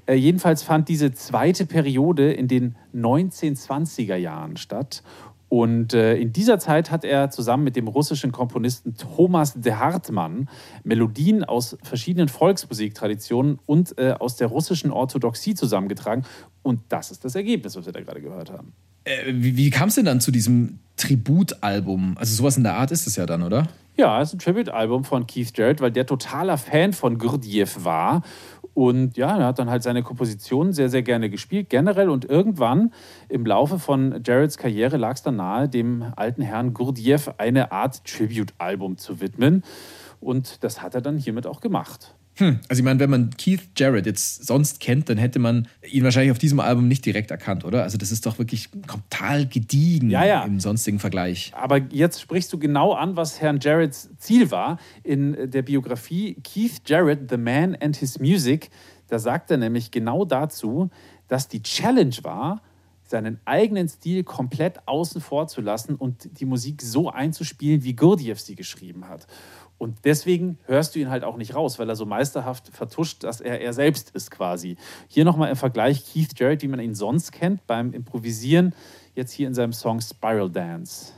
Äh, 0.05 0.15
jedenfalls 0.15 0.63
fand 0.63 0.87
diese 0.87 1.11
zweite 1.13 1.65
Periode 1.65 2.31
in 2.31 2.47
den 2.47 2.77
1920er 2.95 4.15
Jahren 4.15 4.55
statt. 4.55 5.03
Und 5.51 5.93
äh, 5.93 6.15
in 6.15 6.31
dieser 6.31 6.59
Zeit 6.59 6.91
hat 6.91 7.03
er 7.03 7.29
zusammen 7.29 7.65
mit 7.65 7.75
dem 7.75 7.89
russischen 7.89 8.31
Komponisten 8.31 8.95
Thomas 8.95 9.53
de 9.53 9.73
Hartmann 9.73 10.47
Melodien 10.85 11.43
aus 11.43 11.77
verschiedenen 11.83 12.29
Volksmusiktraditionen 12.29 13.59
und 13.65 13.97
äh, 13.97 14.13
aus 14.17 14.37
der 14.37 14.47
russischen 14.47 14.91
Orthodoxie 14.91 15.53
zusammengetragen. 15.53 16.23
Und 16.61 16.79
das 16.87 17.11
ist 17.11 17.25
das 17.25 17.35
Ergebnis, 17.35 17.75
was 17.75 17.85
wir 17.85 17.91
da 17.91 17.99
gerade 17.99 18.21
gehört 18.21 18.49
haben. 18.49 18.71
Äh, 19.03 19.25
wie 19.27 19.57
wie 19.57 19.69
kam 19.71 19.89
es 19.89 19.95
denn 19.95 20.05
dann 20.05 20.21
zu 20.21 20.31
diesem 20.31 20.79
Tributalbum? 20.95 22.17
Also 22.17 22.33
sowas 22.33 22.55
in 22.55 22.63
der 22.63 22.75
Art 22.75 22.91
ist 22.91 23.05
es 23.05 23.17
ja 23.17 23.25
dann, 23.25 23.43
oder? 23.43 23.67
Ja, 23.97 24.21
es 24.21 24.29
ist 24.29 24.35
ein 24.35 24.39
Tribute-Album 24.39 25.03
von 25.03 25.27
Keith 25.27 25.51
Jarrett, 25.53 25.81
weil 25.81 25.91
der 25.91 26.05
totaler 26.05 26.57
Fan 26.57 26.93
von 26.93 27.17
Gurdjieff 27.17 27.83
war. 27.83 28.21
Und 28.73 29.17
ja, 29.17 29.37
er 29.37 29.45
hat 29.47 29.59
dann 29.59 29.69
halt 29.69 29.83
seine 29.83 30.01
Kompositionen 30.01 30.71
sehr, 30.71 30.89
sehr 30.89 31.03
gerne 31.03 31.29
gespielt, 31.29 31.69
generell. 31.69 32.09
Und 32.09 32.25
irgendwann 32.25 32.93
im 33.27 33.45
Laufe 33.45 33.79
von 33.79 34.21
Jarretts 34.25 34.57
Karriere 34.57 34.97
lag 34.97 35.15
es 35.15 35.23
dann 35.23 35.35
nahe, 35.35 35.67
dem 35.67 36.13
alten 36.15 36.41
Herrn 36.41 36.73
Gurdjieff 36.73 37.33
eine 37.37 37.71
Art 37.71 38.05
Tribute-Album 38.05 38.97
zu 38.97 39.19
widmen. 39.19 39.63
Und 40.21 40.63
das 40.63 40.81
hat 40.81 40.95
er 40.95 41.01
dann 41.01 41.17
hiermit 41.17 41.47
auch 41.47 41.59
gemacht. 41.59 42.15
Hm. 42.35 42.59
Also 42.69 42.79
ich 42.79 42.85
meine, 42.85 42.99
wenn 42.99 43.09
man 43.09 43.29
Keith 43.31 43.61
Jarrett 43.77 44.05
jetzt 44.05 44.45
sonst 44.45 44.79
kennt, 44.79 45.09
dann 45.09 45.17
hätte 45.17 45.39
man 45.39 45.67
ihn 45.89 46.03
wahrscheinlich 46.03 46.31
auf 46.31 46.39
diesem 46.39 46.59
Album 46.59 46.87
nicht 46.87 47.05
direkt 47.05 47.29
erkannt, 47.29 47.65
oder? 47.65 47.83
Also 47.83 47.97
das 47.97 48.11
ist 48.11 48.25
doch 48.25 48.39
wirklich 48.39 48.69
total 48.87 49.45
gediegen 49.45 50.09
Ja, 50.09 50.25
ja. 50.25 50.43
im 50.43 50.59
sonstigen 50.59 50.99
Vergleich. 50.99 51.51
Aber 51.55 51.77
jetzt 51.77 52.21
sprichst 52.21 52.51
du 52.53 52.57
genau 52.57 52.93
an, 52.93 53.15
was 53.15 53.41
Herrn 53.41 53.59
Jarretts 53.61 54.09
Ziel 54.17 54.49
war. 54.51 54.79
In 55.03 55.51
der 55.51 55.61
Biografie 55.61 56.35
Keith 56.43 56.81
Jarrett, 56.85 57.29
The 57.29 57.37
Man 57.37 57.75
and 57.75 57.97
His 57.97 58.19
Music, 58.19 58.69
da 59.07 59.19
sagt 59.19 59.51
er 59.51 59.57
nämlich 59.57 59.91
genau 59.91 60.23
dazu, 60.25 60.89
dass 61.27 61.47
die 61.47 61.61
Challenge 61.61 62.15
war, 62.23 62.61
seinen 63.03 63.39
eigenen 63.45 63.87
Stil 63.87 64.23
komplett 64.23 64.87
außen 64.87 65.21
vor 65.21 65.47
zu 65.47 65.61
lassen 65.61 65.95
und 65.95 66.39
die 66.39 66.45
Musik 66.45 66.81
so 66.81 67.09
einzuspielen, 67.09 67.83
wie 67.83 67.93
Gurdjieff 67.93 68.39
sie 68.39 68.55
geschrieben 68.55 69.07
hat. 69.07 69.27
Und 69.81 70.05
deswegen 70.05 70.59
hörst 70.67 70.93
du 70.93 70.99
ihn 70.99 71.09
halt 71.09 71.23
auch 71.23 71.37
nicht 71.37 71.55
raus, 71.55 71.79
weil 71.79 71.89
er 71.89 71.95
so 71.95 72.05
meisterhaft 72.05 72.67
vertuscht, 72.67 73.23
dass 73.23 73.41
er 73.41 73.61
er 73.61 73.73
selbst 73.73 74.11
ist 74.11 74.29
quasi. 74.29 74.77
Hier 75.07 75.25
nochmal 75.25 75.49
im 75.49 75.55
Vergleich 75.55 76.05
Keith 76.05 76.39
Jarrett, 76.39 76.61
wie 76.61 76.67
man 76.67 76.79
ihn 76.79 76.93
sonst 76.93 77.31
kennt, 77.31 77.65
beim 77.65 77.91
Improvisieren, 77.91 78.75
jetzt 79.15 79.31
hier 79.31 79.47
in 79.47 79.55
seinem 79.55 79.73
Song 79.73 79.99
Spiral 79.99 80.51
Dance. 80.51 81.13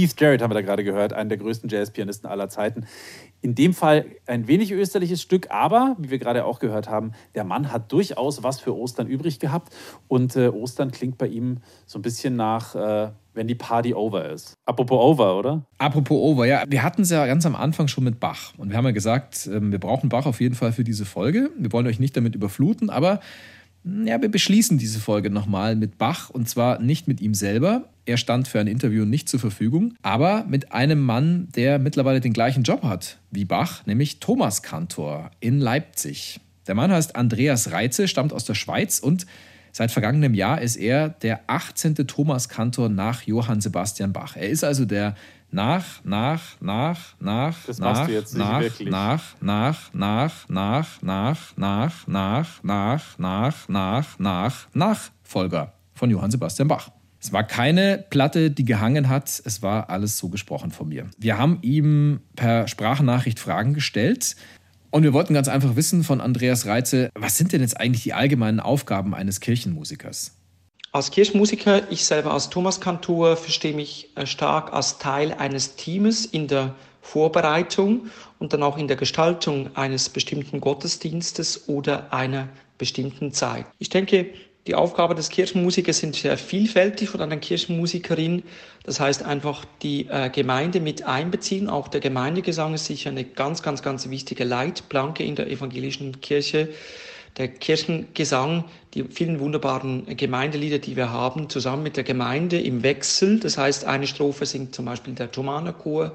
Keith 0.00 0.18
Jarrett 0.18 0.40
haben 0.40 0.50
wir 0.50 0.54
da 0.54 0.62
gerade 0.62 0.82
gehört, 0.82 1.12
einen 1.12 1.28
der 1.28 1.36
größten 1.36 1.68
Jazzpianisten 1.68 2.28
aller 2.28 2.48
Zeiten. 2.48 2.86
In 3.42 3.54
dem 3.54 3.74
Fall 3.74 4.06
ein 4.26 4.48
wenig 4.48 4.72
österliches 4.72 5.20
Stück, 5.20 5.50
aber 5.50 5.94
wie 5.98 6.08
wir 6.08 6.18
gerade 6.18 6.46
auch 6.46 6.58
gehört 6.58 6.88
haben, 6.88 7.12
der 7.34 7.44
Mann 7.44 7.70
hat 7.70 7.92
durchaus 7.92 8.42
was 8.42 8.60
für 8.60 8.74
Ostern 8.74 9.08
übrig 9.08 9.40
gehabt 9.40 9.74
und 10.08 10.36
äh, 10.36 10.48
Ostern 10.48 10.90
klingt 10.90 11.18
bei 11.18 11.26
ihm 11.26 11.58
so 11.84 11.98
ein 11.98 12.02
bisschen 12.02 12.34
nach, 12.34 12.74
äh, 12.74 13.10
wenn 13.34 13.46
die 13.46 13.54
Party 13.54 13.92
over 13.92 14.30
ist. 14.30 14.54
Apropos 14.64 14.98
over, 14.98 15.36
oder? 15.36 15.66
Apropos 15.76 16.18
Over, 16.18 16.46
ja, 16.46 16.64
wir 16.66 16.82
hatten 16.82 17.02
es 17.02 17.10
ja 17.10 17.26
ganz 17.26 17.44
am 17.44 17.54
Anfang 17.54 17.86
schon 17.86 18.04
mit 18.04 18.20
Bach. 18.20 18.54
Und 18.56 18.70
wir 18.70 18.78
haben 18.78 18.86
ja 18.86 18.92
gesagt, 18.92 19.50
ähm, 19.52 19.70
wir 19.70 19.80
brauchen 19.80 20.08
Bach 20.08 20.24
auf 20.24 20.40
jeden 20.40 20.54
Fall 20.54 20.72
für 20.72 20.84
diese 20.84 21.04
Folge. 21.04 21.50
Wir 21.58 21.72
wollen 21.72 21.86
euch 21.86 22.00
nicht 22.00 22.16
damit 22.16 22.34
überfluten, 22.34 22.88
aber 22.88 23.20
ja, 23.84 24.20
wir 24.20 24.30
beschließen 24.30 24.78
diese 24.78 25.00
Folge 25.00 25.30
nochmal 25.30 25.74
mit 25.74 25.96
Bach 25.96 26.30
und 26.30 26.48
zwar 26.48 26.80
nicht 26.80 27.08
mit 27.08 27.20
ihm 27.20 27.34
selber. 27.34 27.88
Er 28.04 28.16
stand 28.16 28.48
für 28.48 28.60
ein 28.60 28.66
Interview 28.66 29.04
nicht 29.04 29.28
zur 29.28 29.40
Verfügung, 29.40 29.94
aber 30.02 30.44
mit 30.48 30.72
einem 30.72 31.00
Mann, 31.00 31.48
der 31.54 31.78
mittlerweile 31.78 32.20
den 32.20 32.32
gleichen 32.32 32.62
Job 32.62 32.82
hat 32.82 33.18
wie 33.30 33.44
Bach, 33.44 33.86
nämlich 33.86 34.20
Thomas 34.20 34.62
Kantor 34.62 35.30
in 35.40 35.60
Leipzig. 35.60 36.40
Der 36.66 36.74
Mann 36.74 36.92
heißt 36.92 37.16
Andreas 37.16 37.72
Reitze, 37.72 38.06
stammt 38.06 38.32
aus 38.32 38.44
der 38.44 38.54
Schweiz 38.54 38.98
und 38.98 39.26
seit 39.72 39.90
vergangenem 39.90 40.34
Jahr 40.34 40.60
ist 40.60 40.76
er 40.76 41.08
der 41.08 41.40
18. 41.46 41.94
Thomas 42.06 42.48
Kantor 42.48 42.88
nach 42.90 43.22
Johann 43.22 43.60
Sebastian 43.60 44.12
Bach. 44.12 44.36
Er 44.36 44.50
ist 44.50 44.64
also 44.64 44.84
der 44.84 45.14
nach, 45.52 46.04
nach, 46.04 46.60
nach, 46.60 46.98
nach, 47.18 47.56
Das 47.66 47.78
nach, 47.78 48.06
du 48.06 48.12
jetzt 48.12 48.36
nach, 48.36 48.62
nach, 48.90 49.36
nach, 49.40 49.92
nach, 49.92 50.48
nach, 50.48 51.02
nach, 51.02 51.56
nach, 51.56 52.06
nach, 52.06 52.62
nach, 52.62 53.18
nach, 53.18 53.68
nach, 53.68 54.18
nach, 54.18 54.68
Nachfolger 54.74 55.72
von 55.94 56.10
Johann 56.10 56.30
Sebastian 56.30 56.68
Bach. 56.68 56.90
Es 57.22 57.32
war 57.32 57.44
keine 57.44 58.04
Platte, 58.08 58.50
die 58.50 58.64
gehangen 58.64 59.08
hat, 59.08 59.42
es 59.44 59.60
war 59.62 59.90
alles 59.90 60.16
so 60.16 60.30
gesprochen 60.30 60.70
von 60.70 60.88
mir. 60.88 61.06
Wir 61.18 61.36
haben 61.36 61.58
ihm 61.60 62.20
per 62.34 62.66
Sprachnachricht 62.66 63.38
Fragen 63.38 63.74
gestellt 63.74 64.36
und 64.90 65.02
wir 65.02 65.12
wollten 65.12 65.34
ganz 65.34 65.48
einfach 65.48 65.76
wissen 65.76 66.02
von 66.02 66.20
Andreas 66.20 66.66
Reitze, 66.66 67.10
was 67.14 67.36
sind 67.36 67.52
denn 67.52 67.60
jetzt 67.60 67.78
eigentlich 67.78 68.02
die 68.04 68.14
allgemeinen 68.14 68.60
Aufgaben 68.60 69.14
eines 69.14 69.40
Kirchenmusikers? 69.40 70.39
Als 70.92 71.12
Kirchenmusiker, 71.12 71.90
ich 71.92 72.04
selber 72.04 72.32
als 72.32 72.50
Thomaskantor, 72.50 73.36
verstehe 73.36 73.74
mich 73.74 74.10
äh, 74.16 74.26
stark 74.26 74.72
als 74.72 74.98
Teil 74.98 75.32
eines 75.32 75.76
Teams 75.76 76.26
in 76.26 76.48
der 76.48 76.74
Vorbereitung 77.00 78.10
und 78.40 78.52
dann 78.52 78.64
auch 78.64 78.76
in 78.76 78.88
der 78.88 78.96
Gestaltung 78.96 79.70
eines 79.76 80.08
bestimmten 80.08 80.60
Gottesdienstes 80.60 81.68
oder 81.68 82.12
einer 82.12 82.48
bestimmten 82.76 83.32
Zeit. 83.32 83.66
Ich 83.78 83.88
denke, 83.88 84.30
die 84.66 84.74
Aufgabe 84.74 85.14
des 85.14 85.28
Kirchenmusikers 85.30 85.98
sind 85.98 86.16
sehr 86.16 86.36
vielfältig 86.36 87.08
von 87.08 87.22
einer 87.22 87.36
Kirchenmusikerin. 87.36 88.42
Das 88.82 88.98
heißt 88.98 89.22
einfach 89.22 89.64
die 89.82 90.08
äh, 90.08 90.28
Gemeinde 90.28 90.80
mit 90.80 91.04
einbeziehen. 91.04 91.68
Auch 91.68 91.86
der 91.86 92.00
Gemeindegesang 92.00 92.74
ist 92.74 92.86
sicher 92.86 93.10
eine 93.10 93.24
ganz, 93.24 93.62
ganz, 93.62 93.82
ganz 93.82 94.10
wichtige 94.10 94.42
Leitplanke 94.42 95.22
in 95.22 95.36
der 95.36 95.48
evangelischen 95.48 96.20
Kirche. 96.20 96.68
Der 97.36 97.48
Kirchengesang, 97.48 98.64
die 98.94 99.04
vielen 99.04 99.40
wunderbaren 99.40 100.04
Gemeindelieder, 100.16 100.78
die 100.78 100.96
wir 100.96 101.10
haben, 101.10 101.48
zusammen 101.48 101.82
mit 101.82 101.96
der 101.96 102.04
Gemeinde 102.04 102.60
im 102.60 102.82
Wechsel. 102.82 103.40
Das 103.40 103.56
heißt, 103.56 103.84
eine 103.84 104.06
Strophe 104.06 104.46
singt 104.46 104.74
zum 104.74 104.84
Beispiel 104.84 105.14
der 105.14 105.30
Thomanerchor, 105.30 106.12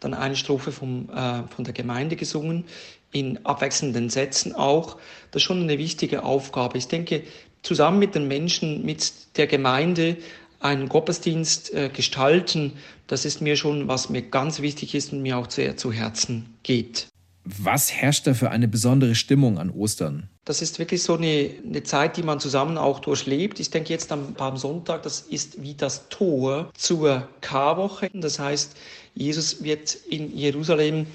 dann 0.00 0.14
eine 0.14 0.36
Strophe 0.36 0.72
vom, 0.72 1.08
äh, 1.10 1.42
von 1.54 1.64
der 1.64 1.74
Gemeinde 1.74 2.16
gesungen, 2.16 2.64
in 3.12 3.44
abwechselnden 3.44 4.10
Sätzen 4.10 4.54
auch. 4.54 4.96
Das 5.30 5.42
ist 5.42 5.46
schon 5.46 5.62
eine 5.62 5.78
wichtige 5.78 6.22
Aufgabe. 6.22 6.78
Ich 6.78 6.88
denke, 6.88 7.22
zusammen 7.62 7.98
mit 7.98 8.14
den 8.14 8.28
Menschen, 8.28 8.84
mit 8.84 9.36
der 9.36 9.46
Gemeinde 9.46 10.16
einen 10.60 10.88
Gottesdienst 10.88 11.72
äh, 11.72 11.88
gestalten, 11.88 12.72
das 13.06 13.24
ist 13.24 13.40
mir 13.40 13.56
schon, 13.56 13.88
was 13.88 14.10
mir 14.10 14.22
ganz 14.22 14.60
wichtig 14.60 14.94
ist 14.94 15.12
und 15.12 15.22
mir 15.22 15.38
auch 15.38 15.50
sehr 15.50 15.76
zu 15.76 15.92
Herzen 15.92 16.54
geht. 16.62 17.08
Was 17.44 17.92
herrscht 17.92 18.26
da 18.26 18.34
für 18.34 18.50
eine 18.50 18.68
besondere 18.68 19.14
Stimmung 19.14 19.58
an 19.58 19.70
Ostern? 19.70 20.28
Das 20.50 20.62
ist 20.62 20.80
wirklich 20.80 21.04
so 21.04 21.14
eine, 21.14 21.48
eine 21.64 21.84
Zeit, 21.84 22.16
die 22.16 22.24
man 22.24 22.40
zusammen 22.40 22.76
auch 22.76 22.98
durchlebt. 22.98 23.60
Ich 23.60 23.70
denke 23.70 23.90
jetzt 23.90 24.10
am 24.10 24.34
Palmsonntag, 24.34 25.04
das 25.04 25.20
ist 25.20 25.62
wie 25.62 25.74
das 25.74 26.08
Tor 26.08 26.70
zur 26.76 27.28
Karwoche. 27.40 28.10
Das 28.12 28.40
heißt, 28.40 28.76
Jesus 29.14 29.62
wird 29.62 29.94
in 30.08 30.36
Jerusalem 30.36 31.06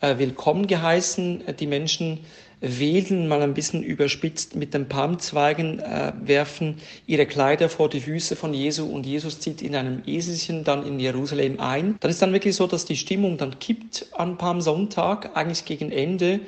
äh, 0.00 0.16
willkommen 0.18 0.68
geheißen. 0.68 1.42
Die 1.58 1.66
Menschen 1.66 2.20
wedeln, 2.60 3.26
mal 3.26 3.42
ein 3.42 3.52
bisschen 3.52 3.82
überspitzt 3.82 4.54
mit 4.54 4.74
den 4.74 4.88
Palmzweigen, 4.88 5.80
äh, 5.80 6.12
werfen 6.22 6.76
ihre 7.08 7.26
Kleider 7.26 7.68
vor 7.68 7.88
die 7.88 8.00
Füße 8.00 8.36
von 8.36 8.54
Jesu 8.54 8.86
und 8.86 9.06
Jesus 9.06 9.40
zieht 9.40 9.60
in 9.60 9.74
einem 9.74 10.02
Eselchen 10.06 10.62
dann 10.62 10.86
in 10.86 11.00
Jerusalem 11.00 11.58
ein. 11.58 11.96
Dann 11.98 12.12
ist 12.12 12.22
dann 12.22 12.32
wirklich 12.32 12.54
so, 12.54 12.68
dass 12.68 12.84
die 12.84 12.96
Stimmung 12.96 13.38
dann 13.38 13.58
kippt 13.58 14.06
an 14.12 14.38
Palmsonntag, 14.38 15.30
eigentlich 15.34 15.64
gegen 15.64 15.90
Ende 15.90 16.38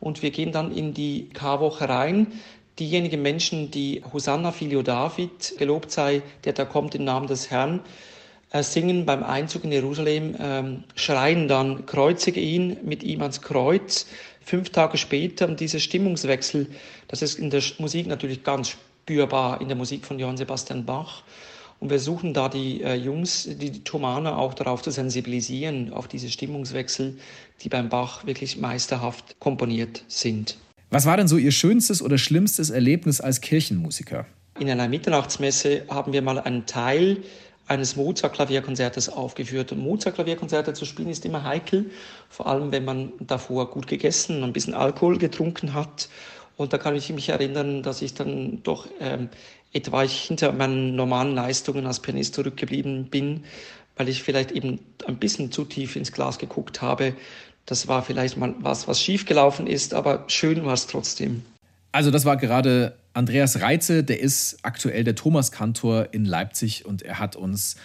und 0.00 0.22
wir 0.22 0.30
gehen 0.30 0.52
dann 0.52 0.72
in 0.72 0.94
die 0.94 1.28
Karwoche 1.32 1.88
rein. 1.88 2.32
Diejenigen 2.78 3.22
Menschen, 3.22 3.70
die 3.70 4.02
Hosanna 4.12 4.52
Filio 4.52 4.82
David, 4.82 5.54
gelobt 5.58 5.90
sei, 5.90 6.22
der 6.44 6.52
da 6.52 6.64
kommt 6.64 6.94
im 6.94 7.04
Namen 7.04 7.26
des 7.26 7.50
Herrn, 7.50 7.80
äh, 8.50 8.62
singen 8.62 9.06
beim 9.06 9.22
Einzug 9.22 9.64
in 9.64 9.72
Jerusalem, 9.72 10.36
ähm, 10.38 10.84
schreien 10.94 11.48
dann, 11.48 11.86
kreuzige 11.86 12.40
ihn 12.40 12.76
mit 12.84 13.02
ihm 13.02 13.22
ans 13.22 13.42
Kreuz. 13.42 14.06
Fünf 14.44 14.70
Tage 14.70 14.98
später, 14.98 15.48
und 15.48 15.58
dieser 15.58 15.80
Stimmungswechsel, 15.80 16.68
das 17.08 17.22
ist 17.22 17.38
in 17.38 17.50
der 17.50 17.62
Musik 17.78 18.06
natürlich 18.06 18.44
ganz 18.44 18.68
spürbar, 18.68 19.60
in 19.60 19.68
der 19.68 19.76
Musik 19.76 20.04
von 20.04 20.18
Johann 20.18 20.36
Sebastian 20.36 20.84
Bach. 20.84 21.22
Und 21.78 21.90
wir 21.90 21.98
suchen 21.98 22.32
da 22.32 22.48
die 22.48 22.82
äh, 22.82 22.94
Jungs, 22.94 23.44
die, 23.44 23.70
die 23.70 23.84
Thomaner 23.84 24.38
auch 24.38 24.54
darauf 24.54 24.82
zu 24.82 24.90
sensibilisieren, 24.90 25.92
auf 25.92 26.08
diese 26.08 26.30
Stimmungswechsel, 26.30 27.18
die 27.62 27.68
beim 27.68 27.88
Bach 27.88 28.26
wirklich 28.26 28.56
meisterhaft 28.56 29.38
komponiert 29.40 30.04
sind. 30.08 30.56
Was 30.90 31.04
war 31.04 31.16
denn 31.16 31.28
so 31.28 31.36
Ihr 31.36 31.52
schönstes 31.52 32.00
oder 32.00 32.16
schlimmstes 32.16 32.70
Erlebnis 32.70 33.20
als 33.20 33.40
Kirchenmusiker? 33.40 34.26
In 34.58 34.70
einer 34.70 34.88
Mitternachtsmesse 34.88 35.82
haben 35.90 36.12
wir 36.12 36.22
mal 36.22 36.38
einen 36.38 36.64
Teil 36.64 37.18
eines 37.66 37.96
Mozart-Klavierkonzertes 37.96 39.08
aufgeführt. 39.08 39.72
Und 39.72 39.80
Mozart-Klavierkonzerte 39.80 40.72
zu 40.72 40.84
spielen 40.84 41.08
ist 41.08 41.24
immer 41.24 41.42
heikel, 41.42 41.90
vor 42.28 42.46
allem 42.46 42.72
wenn 42.72 42.84
man 42.84 43.12
davor 43.20 43.70
gut 43.70 43.86
gegessen 43.86 44.38
und 44.38 44.44
ein 44.44 44.52
bisschen 44.52 44.74
Alkohol 44.74 45.18
getrunken 45.18 45.74
hat. 45.74 46.08
Und 46.56 46.72
da 46.72 46.78
kann 46.78 46.96
ich 46.96 47.12
mich 47.12 47.28
erinnern, 47.28 47.82
dass 47.82 48.00
ich 48.00 48.14
dann 48.14 48.62
doch 48.62 48.86
ähm, 49.00 49.28
etwa 49.72 50.02
hinter 50.02 50.52
meinen 50.52 50.96
normalen 50.96 51.34
Leistungen 51.34 51.86
als 51.86 52.00
Pianist 52.00 52.34
zurückgeblieben 52.34 53.06
bin, 53.06 53.44
weil 53.96 54.08
ich 54.08 54.22
vielleicht 54.22 54.52
eben 54.52 54.78
ein 55.06 55.16
bisschen 55.16 55.52
zu 55.52 55.64
tief 55.64 55.96
ins 55.96 56.12
Glas 56.12 56.38
geguckt 56.38 56.82
habe. 56.82 57.14
Das 57.66 57.88
war 57.88 58.02
vielleicht 58.02 58.36
mal 58.36 58.54
was, 58.60 58.88
was 58.88 59.02
schiefgelaufen 59.02 59.66
ist, 59.66 59.94
aber 59.94 60.24
schön 60.28 60.64
war 60.64 60.74
es 60.74 60.86
trotzdem. 60.86 61.42
Also 61.92 62.10
das 62.10 62.24
war 62.24 62.36
gerade 62.36 62.96
Andreas 63.14 63.60
Reitze, 63.60 64.04
der 64.04 64.20
ist 64.20 64.58
aktuell 64.62 65.02
der 65.02 65.14
Thomas-Kantor 65.14 66.08
in 66.12 66.24
Leipzig 66.24 66.84
und 66.84 67.02
er 67.02 67.18
hat 67.18 67.34
uns 67.34 67.76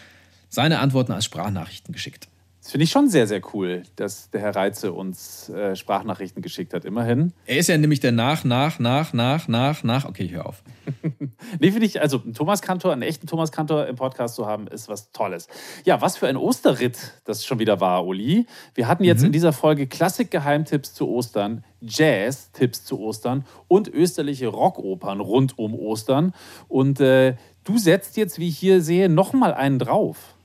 seine 0.50 0.80
Antworten 0.80 1.14
als 1.14 1.26
Sprachnachrichten 1.26 1.94
geschickt. 1.94 2.28
Das 2.72 2.74
finde 2.74 2.86
ich 2.86 2.92
schon 2.92 3.10
sehr, 3.10 3.28
sehr 3.28 3.42
cool, 3.54 3.84
dass 3.98 4.30
der 4.30 4.40
Herr 4.40 4.56
Reitze 4.56 4.94
uns 4.94 5.50
äh, 5.50 5.76
Sprachnachrichten 5.76 6.42
geschickt 6.42 6.74
hat, 6.74 6.86
immerhin. 6.86 7.34
Er 7.46 7.58
ist 7.58 7.68
ja 7.68 7.78
nämlich 7.78 8.00
der 8.00 8.14
nach, 8.14 8.46
nach, 8.46 8.80
nach, 8.80 9.12
nach, 9.12 9.50
nach, 9.50 9.84
nach. 9.84 10.06
Okay, 10.06 10.24
ich 10.24 10.32
höre 10.32 10.46
auf. 10.46 10.64
nee, 11.60 11.72
finde 11.72 11.86
ich, 11.86 12.00
also 12.00 12.22
einen 12.22 12.34
Thomas 12.34 12.62
Kantor, 12.62 12.94
einen 12.94 13.02
echten 13.02 13.28
Thomas 13.28 13.52
Kantor 13.52 13.88
im 13.88 13.98
Podcast 13.98 14.36
zu 14.36 14.46
haben, 14.46 14.68
ist 14.68 14.88
was 14.88 15.12
Tolles. 15.12 15.50
Ja, 15.84 16.00
was 16.00 16.16
für 16.16 16.30
ein 16.30 16.38
Osterritt 16.38 16.98
das 17.26 17.44
schon 17.44 17.60
wieder 17.60 17.82
war, 17.82 18.08
Uli. 18.08 18.46
Wir 18.74 18.88
hatten 18.88 19.04
jetzt 19.04 19.20
mhm. 19.20 19.26
in 19.26 19.32
dieser 19.34 19.52
Folge 19.52 19.88
Klassik-Geheimtipps 19.88 20.94
zu 20.94 21.10
Ostern, 21.10 21.66
Jazz-Tipps 21.82 22.86
zu 22.86 23.02
Ostern 23.02 23.44
und 23.68 23.90
österliche 23.90 24.48
Rockopern 24.48 25.20
rund 25.20 25.60
um 25.60 25.76
Ostern. 25.76 26.34
Und 26.70 27.02
äh, 27.02 27.36
du 27.66 27.78
setzt 27.78 28.16
jetzt, 28.16 28.40
wie 28.40 28.48
ich 28.48 28.58
hier 28.58 28.80
sehe, 28.80 29.10
nochmal 29.10 29.54
einen 29.54 29.78
drauf. 29.78 30.36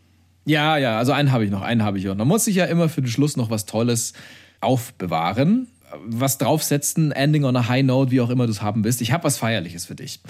Ja, 0.46 0.78
ja, 0.78 0.96
also 0.96 1.12
einen 1.12 1.32
habe 1.32 1.44
ich 1.44 1.50
noch, 1.50 1.62
einen 1.62 1.82
habe 1.82 1.98
ich 1.98 2.04
noch. 2.04 2.14
Man 2.14 2.28
muss 2.28 2.44
sich 2.44 2.56
ja 2.56 2.64
immer 2.66 2.88
für 2.88 3.02
den 3.02 3.10
Schluss 3.10 3.36
noch 3.36 3.50
was 3.50 3.66
Tolles 3.66 4.12
aufbewahren. 4.60 5.66
Was 6.04 6.38
draufsetzen, 6.38 7.12
Ending 7.12 7.44
on 7.44 7.56
a 7.56 7.68
High 7.68 7.84
Note, 7.84 8.10
wie 8.10 8.20
auch 8.20 8.30
immer 8.30 8.46
du 8.46 8.52
es 8.52 8.62
haben 8.62 8.84
willst. 8.84 9.00
Ich 9.00 9.12
habe 9.12 9.24
was 9.24 9.38
Feierliches 9.38 9.86
für 9.86 9.94
dich. 9.94 10.20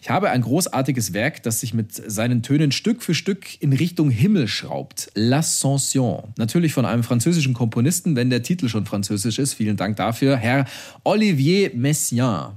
Ich 0.00 0.10
habe 0.10 0.30
ein 0.30 0.42
großartiges 0.42 1.14
Werk, 1.14 1.42
das 1.42 1.60
sich 1.60 1.74
mit 1.74 1.92
seinen 1.92 2.42
Tönen 2.42 2.70
Stück 2.70 3.02
für 3.02 3.14
Stück 3.14 3.60
in 3.60 3.72
Richtung 3.72 4.10
Himmel 4.10 4.46
schraubt. 4.46 5.10
L'Ascension. 5.14 6.24
Natürlich 6.36 6.72
von 6.72 6.84
einem 6.84 7.02
französischen 7.02 7.54
Komponisten, 7.54 8.14
wenn 8.14 8.30
der 8.30 8.42
Titel 8.42 8.68
schon 8.68 8.86
französisch 8.86 9.38
ist. 9.38 9.54
Vielen 9.54 9.76
Dank 9.76 9.96
dafür. 9.96 10.36
Herr 10.36 10.66
Olivier 11.02 11.70
Messiaen. 11.74 12.52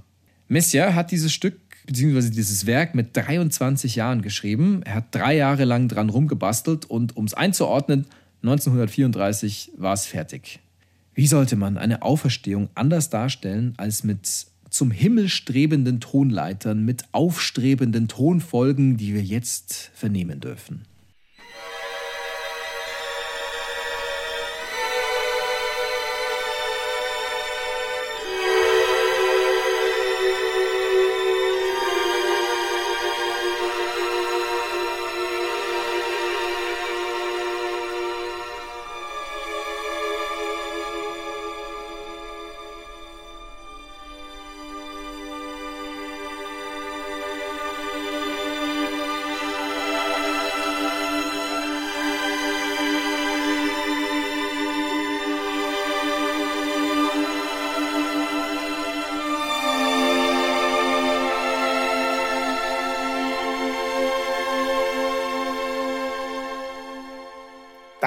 Messiaen 0.48 0.96
hat 0.96 1.12
dieses 1.12 1.34
Stück 1.34 1.60
beziehungsweise 1.86 2.32
dieses 2.32 2.66
Werk 2.66 2.96
mit 2.96 3.16
23 3.16 3.96
Jahren 3.96 4.22
geschrieben. 4.22 4.82
Er 4.84 4.96
hat 4.96 5.16
drei 5.16 5.36
Jahre 5.36 5.66
lang 5.66 5.88
dran 5.88 6.10
rumgebastelt 6.10 6.86
und 6.86 7.18
um 7.18 7.26
es 7.26 7.34
einzuordnen, 7.34 8.06
1934 8.44 9.72
war 9.78 9.94
es 9.94 10.06
fertig. 10.06 10.60
Wie 11.14 11.28
sollte 11.28 11.56
man 11.56 11.78
eine 11.78 12.02
Auferstehung 12.02 12.70
anders 12.76 13.10
darstellen 13.10 13.74
als 13.78 14.04
mit 14.04 14.48
zum 14.70 14.92
Himmel 14.92 15.30
strebenden 15.30 16.00
Tonleitern, 16.00 16.86
mit 16.86 17.04
aufstrebenden 17.12 18.08
Tonfolgen, 18.08 18.98
die 18.98 19.14
wir 19.14 19.24
jetzt 19.24 19.92
vernehmen 19.94 20.40
dürfen? 20.40 20.86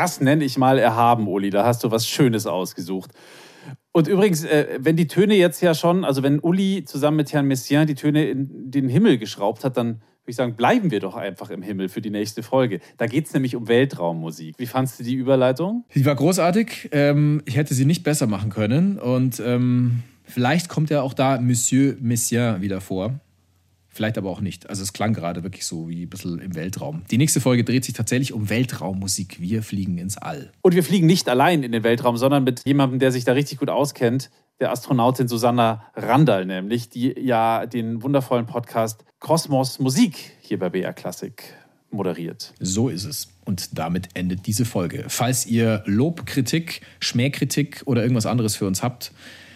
Das 0.02 0.20
nenne 0.20 0.44
ich 0.44 0.58
mal 0.58 0.80
erhaben, 0.80 1.28
Uli. 1.28 1.50
Da 1.50 1.64
hast 1.64 1.84
du 1.84 1.92
was 1.92 2.08
Schönes 2.08 2.48
ausgesucht. 2.48 3.12
Und 3.92 4.08
übrigens, 4.08 4.42
äh, 4.42 4.80
wenn 4.80 4.96
die 4.96 5.06
Töne 5.06 5.36
jetzt 5.36 5.60
ja 5.60 5.74
schon, 5.74 6.04
also 6.04 6.24
wenn 6.24 6.40
Uli 6.40 6.84
zusammen 6.84 7.18
mit 7.18 7.32
Herrn 7.32 7.46
Messiaen 7.46 7.86
die 7.86 7.94
Töne 7.94 8.24
in 8.24 8.68
den 8.68 8.88
Himmel 8.88 9.16
geschraubt 9.16 9.62
hat, 9.62 9.76
dann 9.76 9.86
würde 9.86 10.00
ich 10.26 10.34
sagen, 10.34 10.56
bleiben 10.56 10.90
wir 10.90 10.98
doch 10.98 11.14
einfach 11.14 11.50
im 11.50 11.62
Himmel 11.62 11.88
für 11.88 12.00
die 12.00 12.10
nächste 12.10 12.42
Folge. 12.42 12.80
Da 12.96 13.06
geht 13.06 13.26
es 13.26 13.32
nämlich 13.32 13.54
um 13.54 13.68
Weltraummusik. 13.68 14.56
Wie 14.58 14.66
fandest 14.66 14.98
du 14.98 15.04
die 15.04 15.14
Überleitung? 15.14 15.84
Sie 15.94 16.04
war 16.04 16.16
großartig. 16.16 16.88
Ähm, 16.90 17.40
ich 17.44 17.54
hätte 17.54 17.72
sie 17.72 17.84
nicht 17.84 18.02
besser 18.02 18.26
machen 18.26 18.50
können. 18.50 18.98
Und 18.98 19.38
ähm, 19.38 20.02
vielleicht 20.24 20.68
kommt 20.68 20.90
ja 20.90 21.02
auch 21.02 21.14
da 21.14 21.40
Monsieur 21.40 21.94
Messiaen 22.00 22.60
wieder 22.60 22.80
vor. 22.80 23.20
Vielleicht 23.92 24.16
aber 24.16 24.30
auch 24.30 24.40
nicht. 24.40 24.70
Also 24.70 24.82
es 24.82 24.94
klang 24.94 25.12
gerade 25.12 25.42
wirklich 25.42 25.66
so 25.66 25.88
wie 25.88 26.04
ein 26.04 26.08
bisschen 26.08 26.38
im 26.38 26.54
Weltraum. 26.54 27.02
Die 27.10 27.18
nächste 27.18 27.40
Folge 27.40 27.62
dreht 27.62 27.84
sich 27.84 27.94
tatsächlich 27.94 28.32
um 28.32 28.48
Weltraummusik. 28.48 29.38
Wir 29.40 29.62
fliegen 29.62 29.98
ins 29.98 30.16
All. 30.16 30.50
Und 30.62 30.74
wir 30.74 30.82
fliegen 30.82 31.06
nicht 31.06 31.28
allein 31.28 31.62
in 31.62 31.72
den 31.72 31.84
Weltraum, 31.84 32.16
sondern 32.16 32.42
mit 32.42 32.64
jemandem, 32.64 32.98
der 32.98 33.12
sich 33.12 33.24
da 33.24 33.32
richtig 33.32 33.58
gut 33.58 33.68
auskennt. 33.68 34.30
der 34.60 34.70
Astronautin 34.70 35.26
Susanna 35.28 35.84
Randall, 35.94 36.46
nämlich, 36.46 36.88
die 36.88 37.14
ja 37.18 37.66
den 37.66 38.02
wundervollen 38.02 38.46
Podcast 38.46 39.04
Kosmos 39.18 39.78
Musik 39.78 40.32
hier 40.40 40.58
bei 40.58 40.70
BR 40.70 40.92
Classic 40.92 41.42
moderiert. 41.90 42.54
So 42.60 42.88
ist 42.88 43.04
es. 43.04 43.28
Und 43.44 43.76
damit 43.78 44.08
endet 44.14 44.46
diese 44.46 44.64
Folge. 44.64 45.04
Falls 45.08 45.46
ihr 45.46 45.82
Lob, 45.86 46.26
Kritik, 46.26 46.80
Schmähkritik 47.00 47.82
oder 47.86 48.02
irgendwas 48.02 48.26
anderes 48.26 48.56
für 48.56 48.66
uns 48.66 48.82
habt, 48.82 49.12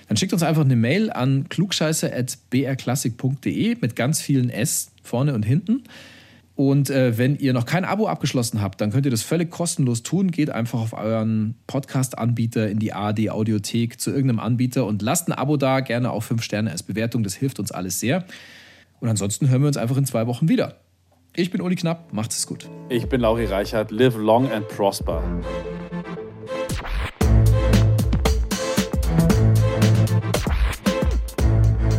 dann 0.08 0.16
schickt 0.16 0.32
uns 0.32 0.42
einfach 0.42 0.64
eine 0.64 0.76
Mail 0.76 1.10
an 1.10 1.48
klugscheiße.brklassik.de 1.48 3.76
mit 3.80 3.96
ganz 3.96 4.20
vielen 4.20 4.50
S 4.50 4.92
vorne 5.02 5.34
und 5.34 5.42
hinten. 5.42 5.82
Und 6.56 6.88
äh, 6.88 7.18
wenn 7.18 7.36
ihr 7.36 7.52
noch 7.52 7.66
kein 7.66 7.84
Abo 7.84 8.08
abgeschlossen 8.08 8.62
habt, 8.62 8.80
dann 8.80 8.90
könnt 8.90 9.04
ihr 9.04 9.10
das 9.10 9.22
völlig 9.22 9.50
kostenlos 9.50 10.02
tun. 10.02 10.30
Geht 10.30 10.48
einfach 10.48 10.80
auf 10.80 10.94
euren 10.94 11.54
Podcast-Anbieter 11.66 12.70
in 12.70 12.78
die 12.78 12.94
ARD 12.94 13.28
Audiothek 13.28 14.00
zu 14.00 14.10
irgendeinem 14.10 14.40
Anbieter 14.40 14.86
und 14.86 15.02
lasst 15.02 15.28
ein 15.28 15.32
Abo 15.32 15.58
da, 15.58 15.80
gerne 15.80 16.10
auch 16.10 16.22
fünf 16.22 16.42
Sterne 16.42 16.70
als 16.70 16.82
Bewertung. 16.82 17.22
Das 17.22 17.34
hilft 17.34 17.60
uns 17.60 17.72
alles 17.72 18.00
sehr. 18.00 18.24
Und 19.00 19.10
ansonsten 19.10 19.50
hören 19.50 19.60
wir 19.60 19.68
uns 19.68 19.76
einfach 19.76 19.98
in 19.98 20.06
zwei 20.06 20.26
Wochen 20.26 20.48
wieder. 20.48 20.76
Ich 21.34 21.50
bin 21.50 21.60
Uli 21.60 21.76
Knapp, 21.76 22.14
macht 22.14 22.32
es 22.32 22.46
gut. 22.46 22.70
Ich 22.88 23.06
bin 23.06 23.20
Lauri 23.20 23.44
Reichert. 23.44 23.90
Live 23.90 24.16
long 24.16 24.50
and 24.50 24.66
prosper. 24.68 25.22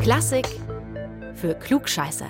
Klassik 0.07 0.47
für 1.35 1.53
Klugscheißer. 1.53 2.29